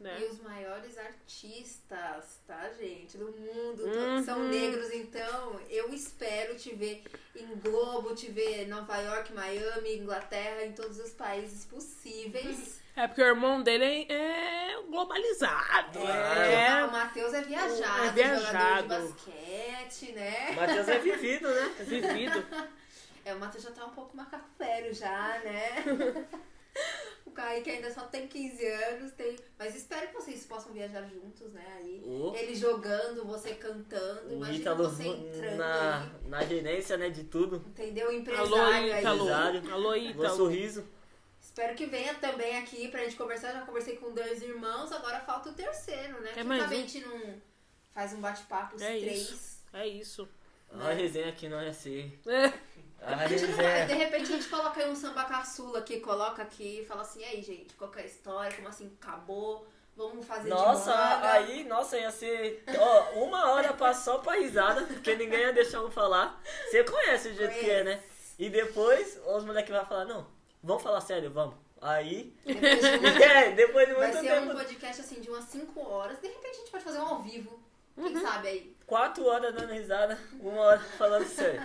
Né? 0.00 0.18
E 0.18 0.24
os 0.24 0.40
maiores 0.40 0.96
artistas, 0.96 2.40
tá, 2.46 2.70
gente? 2.78 3.18
Do 3.18 3.26
mundo 3.32 3.84
Uhum. 3.84 4.24
são 4.24 4.48
negros, 4.48 4.90
então 4.94 5.60
eu 5.68 5.92
espero 5.92 6.56
te 6.56 6.74
ver 6.74 7.04
em 7.36 7.46
Globo, 7.56 8.14
te 8.14 8.30
ver 8.30 8.62
em 8.62 8.66
Nova 8.66 8.96
York, 8.96 9.30
Miami, 9.34 9.98
Inglaterra, 9.98 10.64
em 10.64 10.72
todos 10.72 10.98
os 10.98 11.10
países 11.10 11.64
possíveis. 11.66 12.80
É 12.96 13.06
porque 13.06 13.22
o 13.22 13.26
irmão 13.26 13.62
dele 13.62 13.84
é 14.10 14.70
é 14.72 14.82
globalizado. 14.90 16.00
É, 16.00 16.66
É, 16.80 16.84
O 16.84 16.90
Matheus 16.92 17.32
é 17.32 17.40
viajado, 17.42 18.08
É 18.08 18.10
viajado. 18.12 18.82
jogador 18.88 19.06
de 19.06 19.12
basquete, 19.12 20.12
né? 20.12 20.50
Matheus 20.52 20.88
é 20.88 20.98
vivido, 20.98 21.48
né? 21.48 21.74
é 21.78 21.82
vivido. 21.84 22.46
É, 23.24 23.32
o 23.34 23.38
Matheus 23.38 23.62
já 23.64 23.70
tá 23.70 23.86
um 23.86 23.90
pouco 23.90 24.14
macaco 24.16 24.48
velho 24.58 24.92
já, 24.92 25.38
né? 25.44 25.84
o 27.40 27.42
Kaique 27.42 27.70
ainda 27.70 27.90
só 27.90 28.02
tem 28.02 28.26
15 28.28 28.66
anos, 28.66 29.12
tem... 29.12 29.36
mas 29.58 29.74
espero 29.74 30.08
que 30.08 30.14
vocês 30.14 30.44
possam 30.44 30.72
viajar 30.72 31.02
juntos, 31.08 31.52
né? 31.52 31.64
Aí. 31.78 32.02
O, 32.04 32.34
Ele 32.34 32.54
jogando, 32.54 33.24
você 33.24 33.54
cantando, 33.54 34.28
o 34.28 34.32
imagina 34.34 34.58
Ítalo 34.58 34.84
você 34.84 35.06
entrando 35.08 35.56
na, 35.56 36.02
aí, 36.02 36.28
na 36.28 36.44
gerência, 36.44 36.96
né, 36.96 37.08
de 37.08 37.24
tudo. 37.24 37.64
entendeu? 37.68 38.08
Alô, 38.08 38.18
Empresário 38.18 38.92
aí. 38.92 39.00
Ítalo. 39.00 39.22
Empresário. 39.22 39.72
Alô, 39.72 39.94
Ítalo. 39.96 40.36
sorriso. 40.36 40.86
Espero 41.40 41.74
que 41.74 41.86
venha 41.86 42.14
também 42.14 42.58
aqui 42.58 42.88
pra 42.88 43.02
gente 43.02 43.16
conversar. 43.16 43.52
Já 43.52 43.62
conversei 43.62 43.96
com 43.96 44.12
dois 44.12 44.42
irmãos, 44.42 44.92
agora 44.92 45.20
falta 45.20 45.48
o 45.48 45.54
terceiro, 45.54 46.20
né? 46.20 46.32
É 46.36 46.44
um. 46.44 46.52
a 46.52 46.66
gente 46.66 47.00
não 47.00 47.40
faz 47.92 48.12
um 48.12 48.20
bate-papo 48.20 48.76
os 48.76 48.82
É 48.82 48.98
três. 48.98 49.30
isso. 49.30 49.60
É 49.72 49.86
isso. 49.86 50.28
A 50.72 50.92
resenha 50.92 51.28
aqui 51.28 51.48
não 51.48 51.60
ia 51.60 51.72
ser. 51.72 52.20
É. 52.26 52.52
A 53.02 53.14
A 53.14 53.26
gente 53.26 53.46
não 53.46 53.56
vai- 53.56 53.66
resenha. 53.66 53.86
de 53.86 53.94
repente 53.94 54.22
a 54.32 54.36
gente 54.36 54.48
coloca 54.48 54.80
aí 54.80 54.90
um 54.90 54.94
samba 54.94 55.24
caçula 55.24 55.78
aqui, 55.78 56.00
coloca 56.00 56.42
aqui 56.42 56.80
e 56.80 56.86
fala 56.86 57.02
assim, 57.02 57.20
e 57.20 57.24
aí, 57.24 57.42
gente, 57.42 57.74
qual 57.74 57.90
que 57.90 57.98
é 57.98 58.02
a 58.02 58.06
história? 58.06 58.54
Como 58.56 58.68
assim 58.68 58.92
acabou? 59.00 59.66
Vamos 59.96 60.24
fazer 60.26 60.48
Nossa, 60.48 60.94
aí, 61.30 61.64
nossa, 61.64 61.98
ia 61.98 62.10
ser 62.10 62.62
ó, 62.78 63.24
uma 63.24 63.50
hora 63.50 63.74
só 63.92 64.18
pra 64.18 64.34
risada, 64.34 64.82
porque 64.86 65.14
ninguém 65.16 65.40
ia 65.40 65.52
deixar 65.52 65.78
eu 65.78 65.90
falar. 65.90 66.40
Você 66.70 66.84
conhece 66.84 67.28
o 67.28 67.34
jeito 67.34 67.54
que 67.58 67.68
é, 67.70 67.84
né? 67.84 68.02
E 68.38 68.48
depois 68.48 69.20
os 69.26 69.44
moleques 69.44 69.70
vão 69.74 69.84
falar, 69.84 70.04
não, 70.06 70.26
vamos 70.62 70.82
falar 70.82 71.00
sério, 71.02 71.30
vamos. 71.30 71.54
Aí, 71.82 72.34
Depois 72.44 72.80
de 72.80 72.86
um- 72.86 73.22
é, 73.24 73.50
depois 73.52 73.88
de 73.88 73.94
Vai 73.94 74.08
muito 74.12 74.20
ser 74.22 74.28
tempo. 74.34 74.52
um 74.52 74.54
podcast 74.56 75.00
assim 75.00 75.20
de 75.20 75.28
umas 75.30 75.44
5 75.44 75.80
horas. 75.88 76.18
De 76.20 76.28
repente 76.28 76.50
a 76.50 76.58
gente 76.60 76.70
pode 76.70 76.84
fazer 76.84 76.98
um 76.98 77.06
ao 77.06 77.22
vivo. 77.22 77.58
Quem 77.94 78.16
Uhum. 78.16 78.22
sabe 78.22 78.48
aí? 78.48 78.76
quatro 78.86 79.24
horas 79.26 79.54
dando 79.54 79.72
risada, 79.72 80.18
uma 80.40 80.60
hora 80.62 80.78
falando 80.98 81.26
sério. 81.26 81.62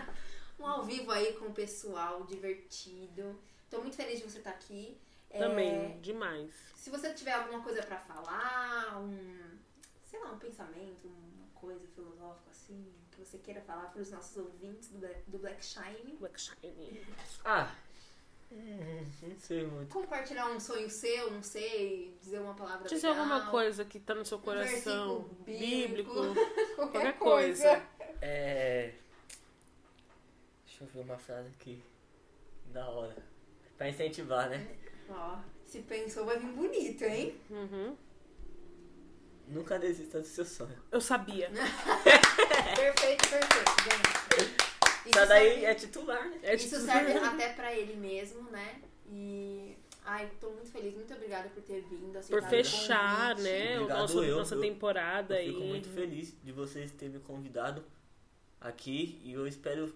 Um 0.59 0.65
ao 0.65 0.83
vivo 0.83 1.11
aí 1.11 1.33
com 1.33 1.45
o 1.47 1.53
pessoal, 1.53 2.23
divertido. 2.23 3.37
Tô 3.69 3.79
muito 3.81 3.95
feliz 3.95 4.19
de 4.19 4.29
você 4.29 4.37
estar 4.37 4.51
aqui. 4.51 4.97
É, 5.29 5.39
Também, 5.39 5.99
demais. 6.01 6.51
Se 6.75 6.89
você 6.89 7.13
tiver 7.13 7.33
alguma 7.33 7.61
coisa 7.61 7.83
pra 7.83 7.97
falar, 7.97 8.99
um, 9.01 9.57
sei 10.05 10.19
lá, 10.21 10.31
um 10.31 10.37
pensamento, 10.39 11.07
uma 11.07 11.47
coisa 11.53 11.85
filosófica 11.93 12.51
assim, 12.51 12.93
que 13.11 13.19
você 13.19 13.37
queira 13.37 13.59
falar 13.61 13.91
para 13.91 14.01
os 14.01 14.11
nossos 14.11 14.37
ouvintes 14.37 14.89
do 14.89 14.99
Black, 14.99 15.19
do 15.29 15.37
Black 15.39 15.65
Shine, 15.65 16.15
Black 16.19 16.39
Shine. 16.39 17.05
Ah, 17.43 17.75
hum, 18.51 19.05
não 19.23 19.39
sei 19.39 19.65
muito. 19.67 19.91
compartilhar 19.91 20.47
um 20.51 20.59
sonho 20.59 20.89
seu, 20.89 21.31
não 21.31 21.43
sei, 21.43 22.15
dizer 22.21 22.39
uma 22.39 22.53
palavra 22.53 22.87
Dizer 22.87 23.09
legal, 23.09 23.23
alguma 23.23 23.51
coisa 23.51 23.83
que 23.83 23.99
tá 23.99 24.15
no 24.15 24.23
seu 24.25 24.37
um 24.37 24.41
coração. 24.41 25.23
versículo 25.23 25.43
bíblico, 25.43 26.21
Bíblico. 26.21 26.35
qualquer 26.75 27.17
coisa. 27.17 27.63
coisa. 27.81 27.87
É. 28.21 28.93
Deixa 30.77 30.83
eu 30.83 30.87
ver 30.89 31.09
uma 31.09 31.17
frase 31.17 31.47
aqui. 31.57 31.81
Da 32.73 32.85
hora. 32.89 33.15
Pra 33.77 33.87
incentivar, 33.87 34.49
né? 34.49 34.67
Ó, 35.09 35.37
se 35.65 35.79
pensou 35.83 36.25
vai 36.25 36.37
vir 36.37 36.51
bonito, 36.51 37.01
hein? 37.05 37.39
Uhum. 37.49 37.95
Nunca 39.47 39.79
desista 39.79 40.19
do 40.19 40.27
seu 40.27 40.43
sonho. 40.43 40.77
Eu 40.91 40.99
sabia. 40.99 41.49
Perfeito, 42.75 43.29
perfeito, 43.29 43.71
gente. 43.83 44.55
Isso 45.07 45.17
Essa 45.17 45.25
daí 45.27 45.49
serve- 45.51 45.65
é 45.65 45.75
titular, 45.75 46.29
né? 46.29 46.39
É 46.43 46.55
Isso 46.55 46.69
tipo- 46.75 46.81
serve 46.91 47.13
até 47.13 47.53
pra 47.53 47.73
ele 47.73 47.95
mesmo, 47.95 48.41
né? 48.51 48.81
E. 49.09 49.77
Ai, 50.03 50.29
tô 50.41 50.49
muito 50.49 50.69
feliz, 50.71 50.93
muito 50.93 51.13
obrigada 51.13 51.47
por 51.49 51.63
ter 51.63 51.81
vindo. 51.83 52.19
Por 52.27 52.43
fechar, 52.43 53.29
convite. 53.35 53.43
né? 53.49 53.71
O 53.79 53.83
Obrigado 53.83 53.99
nosso, 53.99 54.23
eu, 54.25 54.35
nossa 54.37 54.55
eu- 54.55 54.61
temporada 54.61 55.41
Eu 55.41 55.47
fico 55.53 55.61
aí. 55.63 55.69
muito 55.69 55.89
feliz 55.89 56.35
de 56.43 56.51
vocês 56.51 56.91
terem 56.91 57.13
me 57.15 57.19
convidado 57.21 57.81
aqui 58.59 59.21
e 59.23 59.31
eu 59.33 59.47
espero 59.47 59.93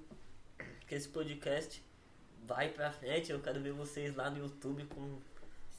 que 0.89 0.95
esse 0.95 1.07
podcast 1.07 1.81
vai 2.45 2.67
pra 2.69 2.91
frente. 2.91 3.31
Eu 3.31 3.39
quero 3.39 3.61
ver 3.61 3.71
vocês 3.71 4.13
lá 4.15 4.29
no 4.29 4.39
YouTube 4.39 4.83
com, 4.85 5.19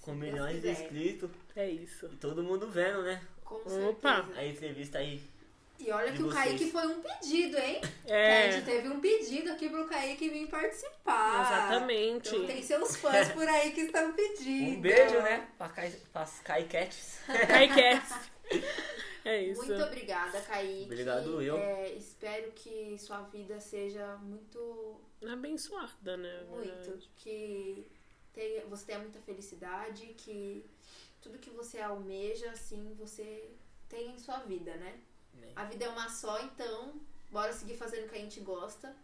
com 0.01 0.13
milhões 0.13 0.63
de 0.63 0.71
inscritos 0.71 1.29
É 1.57 1.69
isso. 1.69 2.07
e 2.13 2.17
todo 2.17 2.43
mundo 2.43 2.69
vendo, 2.71 3.03
né? 3.03 3.21
Com 3.45 3.57
Opa! 3.89 4.17
certeza. 4.23 4.39
A 4.41 4.47
entrevista 4.47 4.99
aí. 4.99 5.21
E 5.81 5.91
olha 5.91 6.13
que 6.13 6.23
o. 6.23 6.29
Kaique 6.29 6.71
foi 6.71 6.87
um 6.87 7.01
pedido, 7.01 7.57
hein? 7.59 7.81
Que 8.07 8.13
a 8.13 8.17
É, 8.17 8.53
gente 8.53 8.67
teve 8.67 8.89
um 8.89 9.01
pedido 9.01 9.51
aqui 9.51 9.69
pro 9.71 9.87
Kaique 9.87 10.29
vir 10.29 10.47
participar. 10.47 11.41
exatamente. 11.41 12.29
Então 12.29 12.47
tem 12.47 12.63
seus 12.63 12.97
fãs 12.97 13.31
por 13.31 13.49
aí 13.49 13.73
que 13.73 13.81
estão 13.81 14.13
pedindo. 14.15 14.77
Um 14.77 14.81
beijo, 14.83 15.19
né? 15.23 15.49
Pra, 15.57 15.69
Kai, 15.71 15.91
pra 16.13 16.29
Kai 16.45 16.65
Cats. 16.69 17.19
É 19.25 19.43
isso. 19.43 19.64
Muito 19.64 19.83
obrigada, 19.83 20.41
Kaique. 20.43 20.85
Obrigado, 20.85 21.43
eu. 21.43 21.57
É, 21.57 21.93
espero 21.93 22.53
que 22.53 22.97
sua 22.99 23.23
vida 23.23 23.61
seja 23.61 24.16
muito 24.16 25.01
Abençoada, 25.29 26.16
né? 26.16 26.45
Muito. 26.49 26.99
Que 27.16 27.87
tenha, 28.33 28.64
você 28.66 28.87
tenha 28.87 28.99
muita 28.99 29.21
felicidade, 29.21 30.07
que 30.16 30.64
tudo 31.21 31.39
que 31.39 31.51
você 31.51 31.79
almeja, 31.81 32.51
assim, 32.51 32.95
você 32.99 33.51
tem 33.89 34.14
em 34.14 34.18
sua 34.18 34.39
vida, 34.39 34.75
né? 34.77 35.01
A 35.55 35.64
vida 35.64 35.85
é 35.85 35.89
uma 35.89 36.09
só, 36.09 36.41
então 36.43 37.01
bora 37.31 37.53
seguir 37.53 37.77
fazendo 37.77 38.07
o 38.07 38.09
que 38.09 38.16
a 38.16 38.21
gente 38.21 38.41
gosta. 38.41 38.95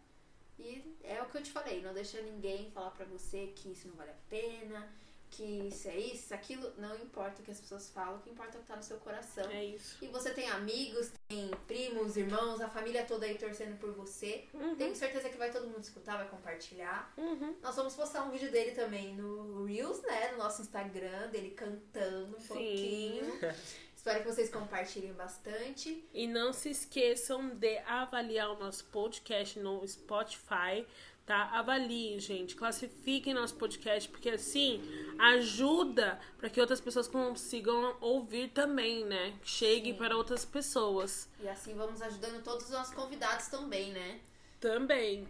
E 0.58 0.96
é 1.04 1.20
o 1.22 1.26
que 1.26 1.36
eu 1.36 1.42
te 1.42 1.50
falei, 1.50 1.82
não 1.82 1.92
deixa 1.92 2.20
ninguém 2.22 2.70
falar 2.70 2.90
pra 2.90 3.04
você 3.04 3.52
que 3.54 3.72
isso 3.72 3.88
não 3.88 3.94
vale 3.94 4.10
a 4.10 4.30
pena, 4.30 4.90
que 5.30 5.68
isso 5.68 5.88
é 5.88 5.96
isso, 5.96 6.34
aquilo. 6.34 6.72
Não 6.78 6.96
importa 6.96 7.40
o 7.40 7.44
que 7.44 7.50
as 7.50 7.60
pessoas 7.60 7.90
falam, 7.90 8.16
o 8.16 8.20
que 8.20 8.30
importa 8.30 8.56
é 8.56 8.58
o 8.58 8.62
que 8.62 8.68
tá 8.68 8.76
no 8.76 8.82
seu 8.82 8.96
coração. 8.98 9.44
É 9.50 9.64
isso. 9.64 9.96
E 10.02 10.08
você 10.08 10.30
tem 10.30 10.48
amigos, 10.48 11.10
tem 11.28 11.50
primos, 11.66 12.16
irmãos, 12.16 12.60
a 12.60 12.68
família 12.68 13.04
toda 13.04 13.26
aí 13.26 13.36
torcendo 13.36 13.78
por 13.78 13.92
você. 13.92 14.44
Tenho 14.78 14.94
certeza 14.94 15.28
que 15.28 15.36
vai 15.36 15.50
todo 15.50 15.66
mundo 15.66 15.82
escutar, 15.82 16.16
vai 16.16 16.28
compartilhar. 16.28 17.12
Uhum. 17.16 17.54
Nós 17.62 17.76
vamos 17.76 17.94
postar 17.94 18.24
um 18.24 18.30
vídeo 18.30 18.50
dele 18.50 18.72
também 18.72 19.14
no 19.14 19.64
Reels, 19.64 20.02
né? 20.02 20.32
No 20.32 20.38
nosso 20.38 20.62
Instagram, 20.62 21.28
dele 21.28 21.50
cantando 21.50 22.36
um 22.36 22.40
Sim. 22.40 22.48
pouquinho. 22.48 23.32
Espero 24.06 24.22
que 24.22 24.30
vocês 24.30 24.48
compartilhem 24.48 25.12
bastante. 25.14 26.04
E 26.14 26.28
não 26.28 26.52
se 26.52 26.70
esqueçam 26.70 27.48
de 27.48 27.78
avaliar 27.78 28.52
o 28.52 28.56
nosso 28.56 28.84
podcast 28.84 29.58
no 29.58 29.84
Spotify, 29.84 30.86
tá? 31.26 31.50
Avaliem, 31.52 32.18
gente. 32.20 32.54
Classifiquem 32.54 33.34
nosso 33.34 33.56
podcast, 33.56 34.08
porque 34.08 34.30
assim 34.30 34.80
ajuda 35.18 36.18
para 36.38 36.48
que 36.48 36.60
outras 36.60 36.80
pessoas 36.80 37.08
consigam 37.08 37.96
ouvir 38.00 38.48
também, 38.50 39.04
né? 39.04 39.34
Chegue 39.42 39.90
Sim. 39.90 39.98
para 39.98 40.16
outras 40.16 40.44
pessoas 40.44 41.28
E 41.40 41.48
assim 41.48 41.74
vamos 41.74 42.00
ajudando 42.00 42.42
todos 42.42 42.66
os 42.66 42.70
nossos 42.70 42.94
convidados 42.94 43.48
também, 43.48 43.90
né? 43.92 44.20
também. 44.60 45.28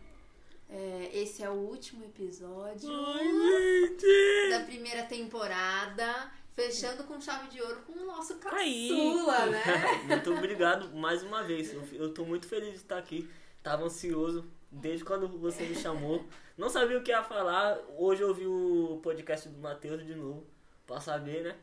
É, 0.68 1.10
esse 1.12 1.42
é 1.42 1.50
o 1.50 1.52
último 1.54 2.04
episódio 2.04 2.90
Ai, 2.90 4.50
da 4.50 4.64
primeira 4.64 5.04
temporada. 5.04 6.30
Fechando 6.54 7.04
com 7.04 7.20
chave 7.20 7.48
de 7.48 7.60
ouro 7.60 7.82
com 7.86 7.92
o 7.92 8.06
nosso 8.06 8.36
Kaique. 8.36 8.88
caçula, 8.88 9.46
né? 9.46 9.62
Muito 10.08 10.32
obrigado 10.32 10.96
mais 10.96 11.22
uma 11.22 11.42
vez. 11.42 11.72
Eu, 11.72 11.84
eu 11.92 12.14
tô 12.14 12.24
muito 12.24 12.48
feliz 12.48 12.70
de 12.70 12.76
estar 12.76 12.96
aqui. 12.96 13.28
Tava 13.62 13.84
ansioso 13.84 14.50
desde 14.76 15.04
quando 15.04 15.28
você 15.38 15.64
me 15.64 15.74
chamou. 15.74 16.24
Não 16.56 16.68
sabia 16.68 16.98
o 16.98 17.02
que 17.02 17.10
ia 17.10 17.22
falar. 17.22 17.78
Hoje 17.96 18.22
eu 18.22 18.28
ouvi 18.28 18.46
o 18.46 19.00
podcast 19.02 19.48
do 19.48 19.58
Matheus 19.58 20.04
de 20.04 20.14
novo. 20.14 20.46
Pra 20.86 21.00
saber, 21.00 21.42
né? 21.42 21.56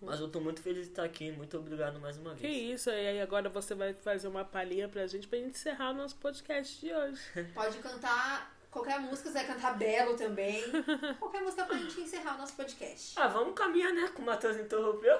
Mas 0.00 0.20
eu 0.20 0.28
tô 0.30 0.40
muito 0.40 0.62
feliz 0.62 0.84
de 0.86 0.92
estar 0.92 1.04
aqui. 1.04 1.30
Muito 1.30 1.54
obrigado 1.58 2.00
mais 2.00 2.16
uma 2.16 2.34
Que 2.34 2.46
vez. 2.46 2.80
isso, 2.80 2.88
e 2.88 2.94
aí 3.08 3.20
agora 3.20 3.50
você 3.50 3.74
vai 3.74 3.92
fazer 3.92 4.26
uma 4.26 4.42
palhinha 4.42 4.88
pra 4.88 5.06
gente 5.06 5.28
pra 5.28 5.38
gente 5.38 5.50
encerrar 5.50 5.90
o 5.90 5.94
nosso 5.94 6.16
podcast 6.16 6.80
de 6.80 6.90
hoje. 6.90 7.20
Pode 7.52 7.76
cantar 7.76 8.50
qualquer 8.70 8.98
música, 8.98 9.28
você 9.28 9.34
vai 9.34 9.46
cantar 9.48 9.76
Belo 9.76 10.16
também. 10.16 10.62
Qualquer 11.20 11.42
música 11.42 11.64
pra 11.66 11.76
gente 11.76 12.00
encerrar 12.00 12.36
o 12.36 12.38
nosso 12.38 12.54
podcast. 12.54 13.20
Ah, 13.20 13.28
vamos 13.28 13.52
caminhar, 13.54 13.92
né? 13.92 14.10
Que 14.14 14.22
o 14.22 14.24
Matheus 14.24 14.56
interrompeu. 14.56 15.18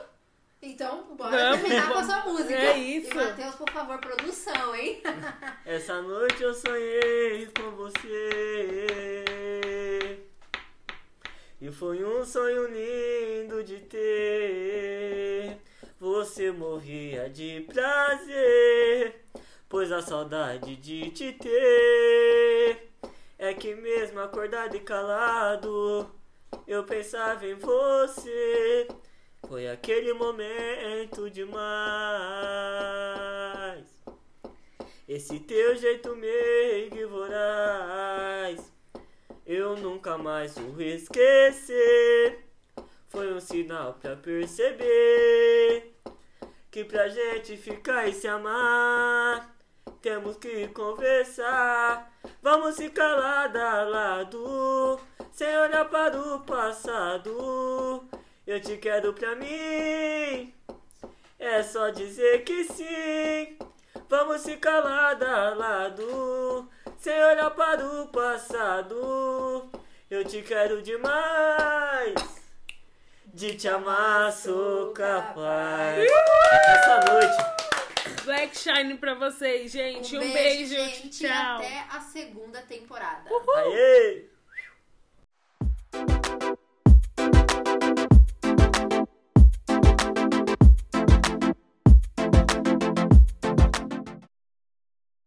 Então, 0.63 1.17
bora 1.17 1.31
Vamos, 1.37 1.61
terminar 1.61 1.89
com 1.89 1.99
a 1.99 2.05
sua 2.05 2.27
música. 2.27 2.55
É 2.55 2.79
isso. 2.79 3.11
E 3.11 3.15
Matheus, 3.15 3.55
por 3.55 3.71
favor, 3.71 3.99
produção, 3.99 4.77
hein? 4.77 5.03
Essa 5.65 6.03
noite 6.03 6.43
eu 6.43 6.53
sonhei 6.53 7.47
com 7.57 7.71
você. 7.71 9.17
E 11.63 11.71
foi 11.73 12.05
um 12.05 12.25
sonho 12.25 12.67
lindo 12.67 13.65
de 13.65 13.81
ter. 13.81 15.57
Você 15.99 16.51
morria 16.51 17.31
de 17.31 17.61
prazer, 17.63 19.25
pois 19.69 19.91
a 19.93 20.03
saudade 20.03 20.77
de 20.77 21.11
te 21.11 21.33
ter 21.33 22.91
é 23.39 23.55
que 23.55 23.75
mesmo 23.75 24.21
acordado 24.21 24.77
e 24.77 24.81
calado, 24.81 26.11
eu 26.67 26.85
pensava 26.85 27.47
em 27.47 27.55
você. 27.55 28.89
Foi 29.51 29.67
aquele 29.67 30.13
momento 30.13 31.29
demais. 31.29 31.51
Esse 35.09 35.41
teu 35.41 35.75
jeito 35.75 36.15
meio 36.15 37.09
voraz 37.09 38.73
Eu 39.45 39.77
nunca 39.77 40.17
mais 40.17 40.57
vou 40.57 40.81
esquecer. 40.81 42.47
Foi 43.09 43.33
um 43.35 43.41
sinal 43.41 43.95
pra 43.95 44.15
perceber 44.15 45.97
Que 46.71 46.85
pra 46.85 47.09
gente 47.09 47.57
ficar 47.57 48.07
e 48.07 48.13
se 48.13 48.29
amar 48.29 49.53
Temos 50.01 50.37
que 50.37 50.69
conversar. 50.69 52.17
Vamos 52.41 52.77
ficar 52.77 53.17
lado 53.17 53.57
a 53.57 53.83
lado 53.83 55.01
Sem 55.33 55.59
olhar 55.59 55.91
para 55.91 56.17
o 56.17 56.39
passado 56.45 58.09
Eu 58.51 58.61
te 58.61 58.77
quero 58.79 59.13
pra 59.13 59.37
mim 59.37 60.53
É 61.39 61.63
só 61.63 61.89
dizer 61.91 62.43
que 62.43 62.65
sim 62.65 63.57
Vamos 64.09 64.43
ficar 64.43 64.81
lado 64.81 65.25
a 65.25 65.55
lado, 65.55 66.69
sem 66.99 67.15
olhar 67.15 67.51
para 67.53 67.87
o 67.87 68.09
passado. 68.09 69.71
Eu 70.11 70.25
te 70.25 70.43
quero 70.43 70.83
demais, 70.83 72.15
de 73.27 73.55
te 73.55 73.69
amar 73.69 74.33
sou 74.33 74.93
capaz. 74.95 76.05
Essa 76.51 77.05
noite, 77.13 78.25
Black 78.25 78.59
Shine 78.59 78.99
pra 78.99 79.15
vocês, 79.15 79.71
gente. 79.71 80.19
Um, 80.19 80.23
um 80.23 80.33
beijo, 80.33 80.75
gente, 80.75 81.11
tchau. 81.11 81.59
até 81.59 81.85
a 81.89 82.01
segunda 82.01 82.61
temporada. 82.63 83.31
aê! 83.59 84.30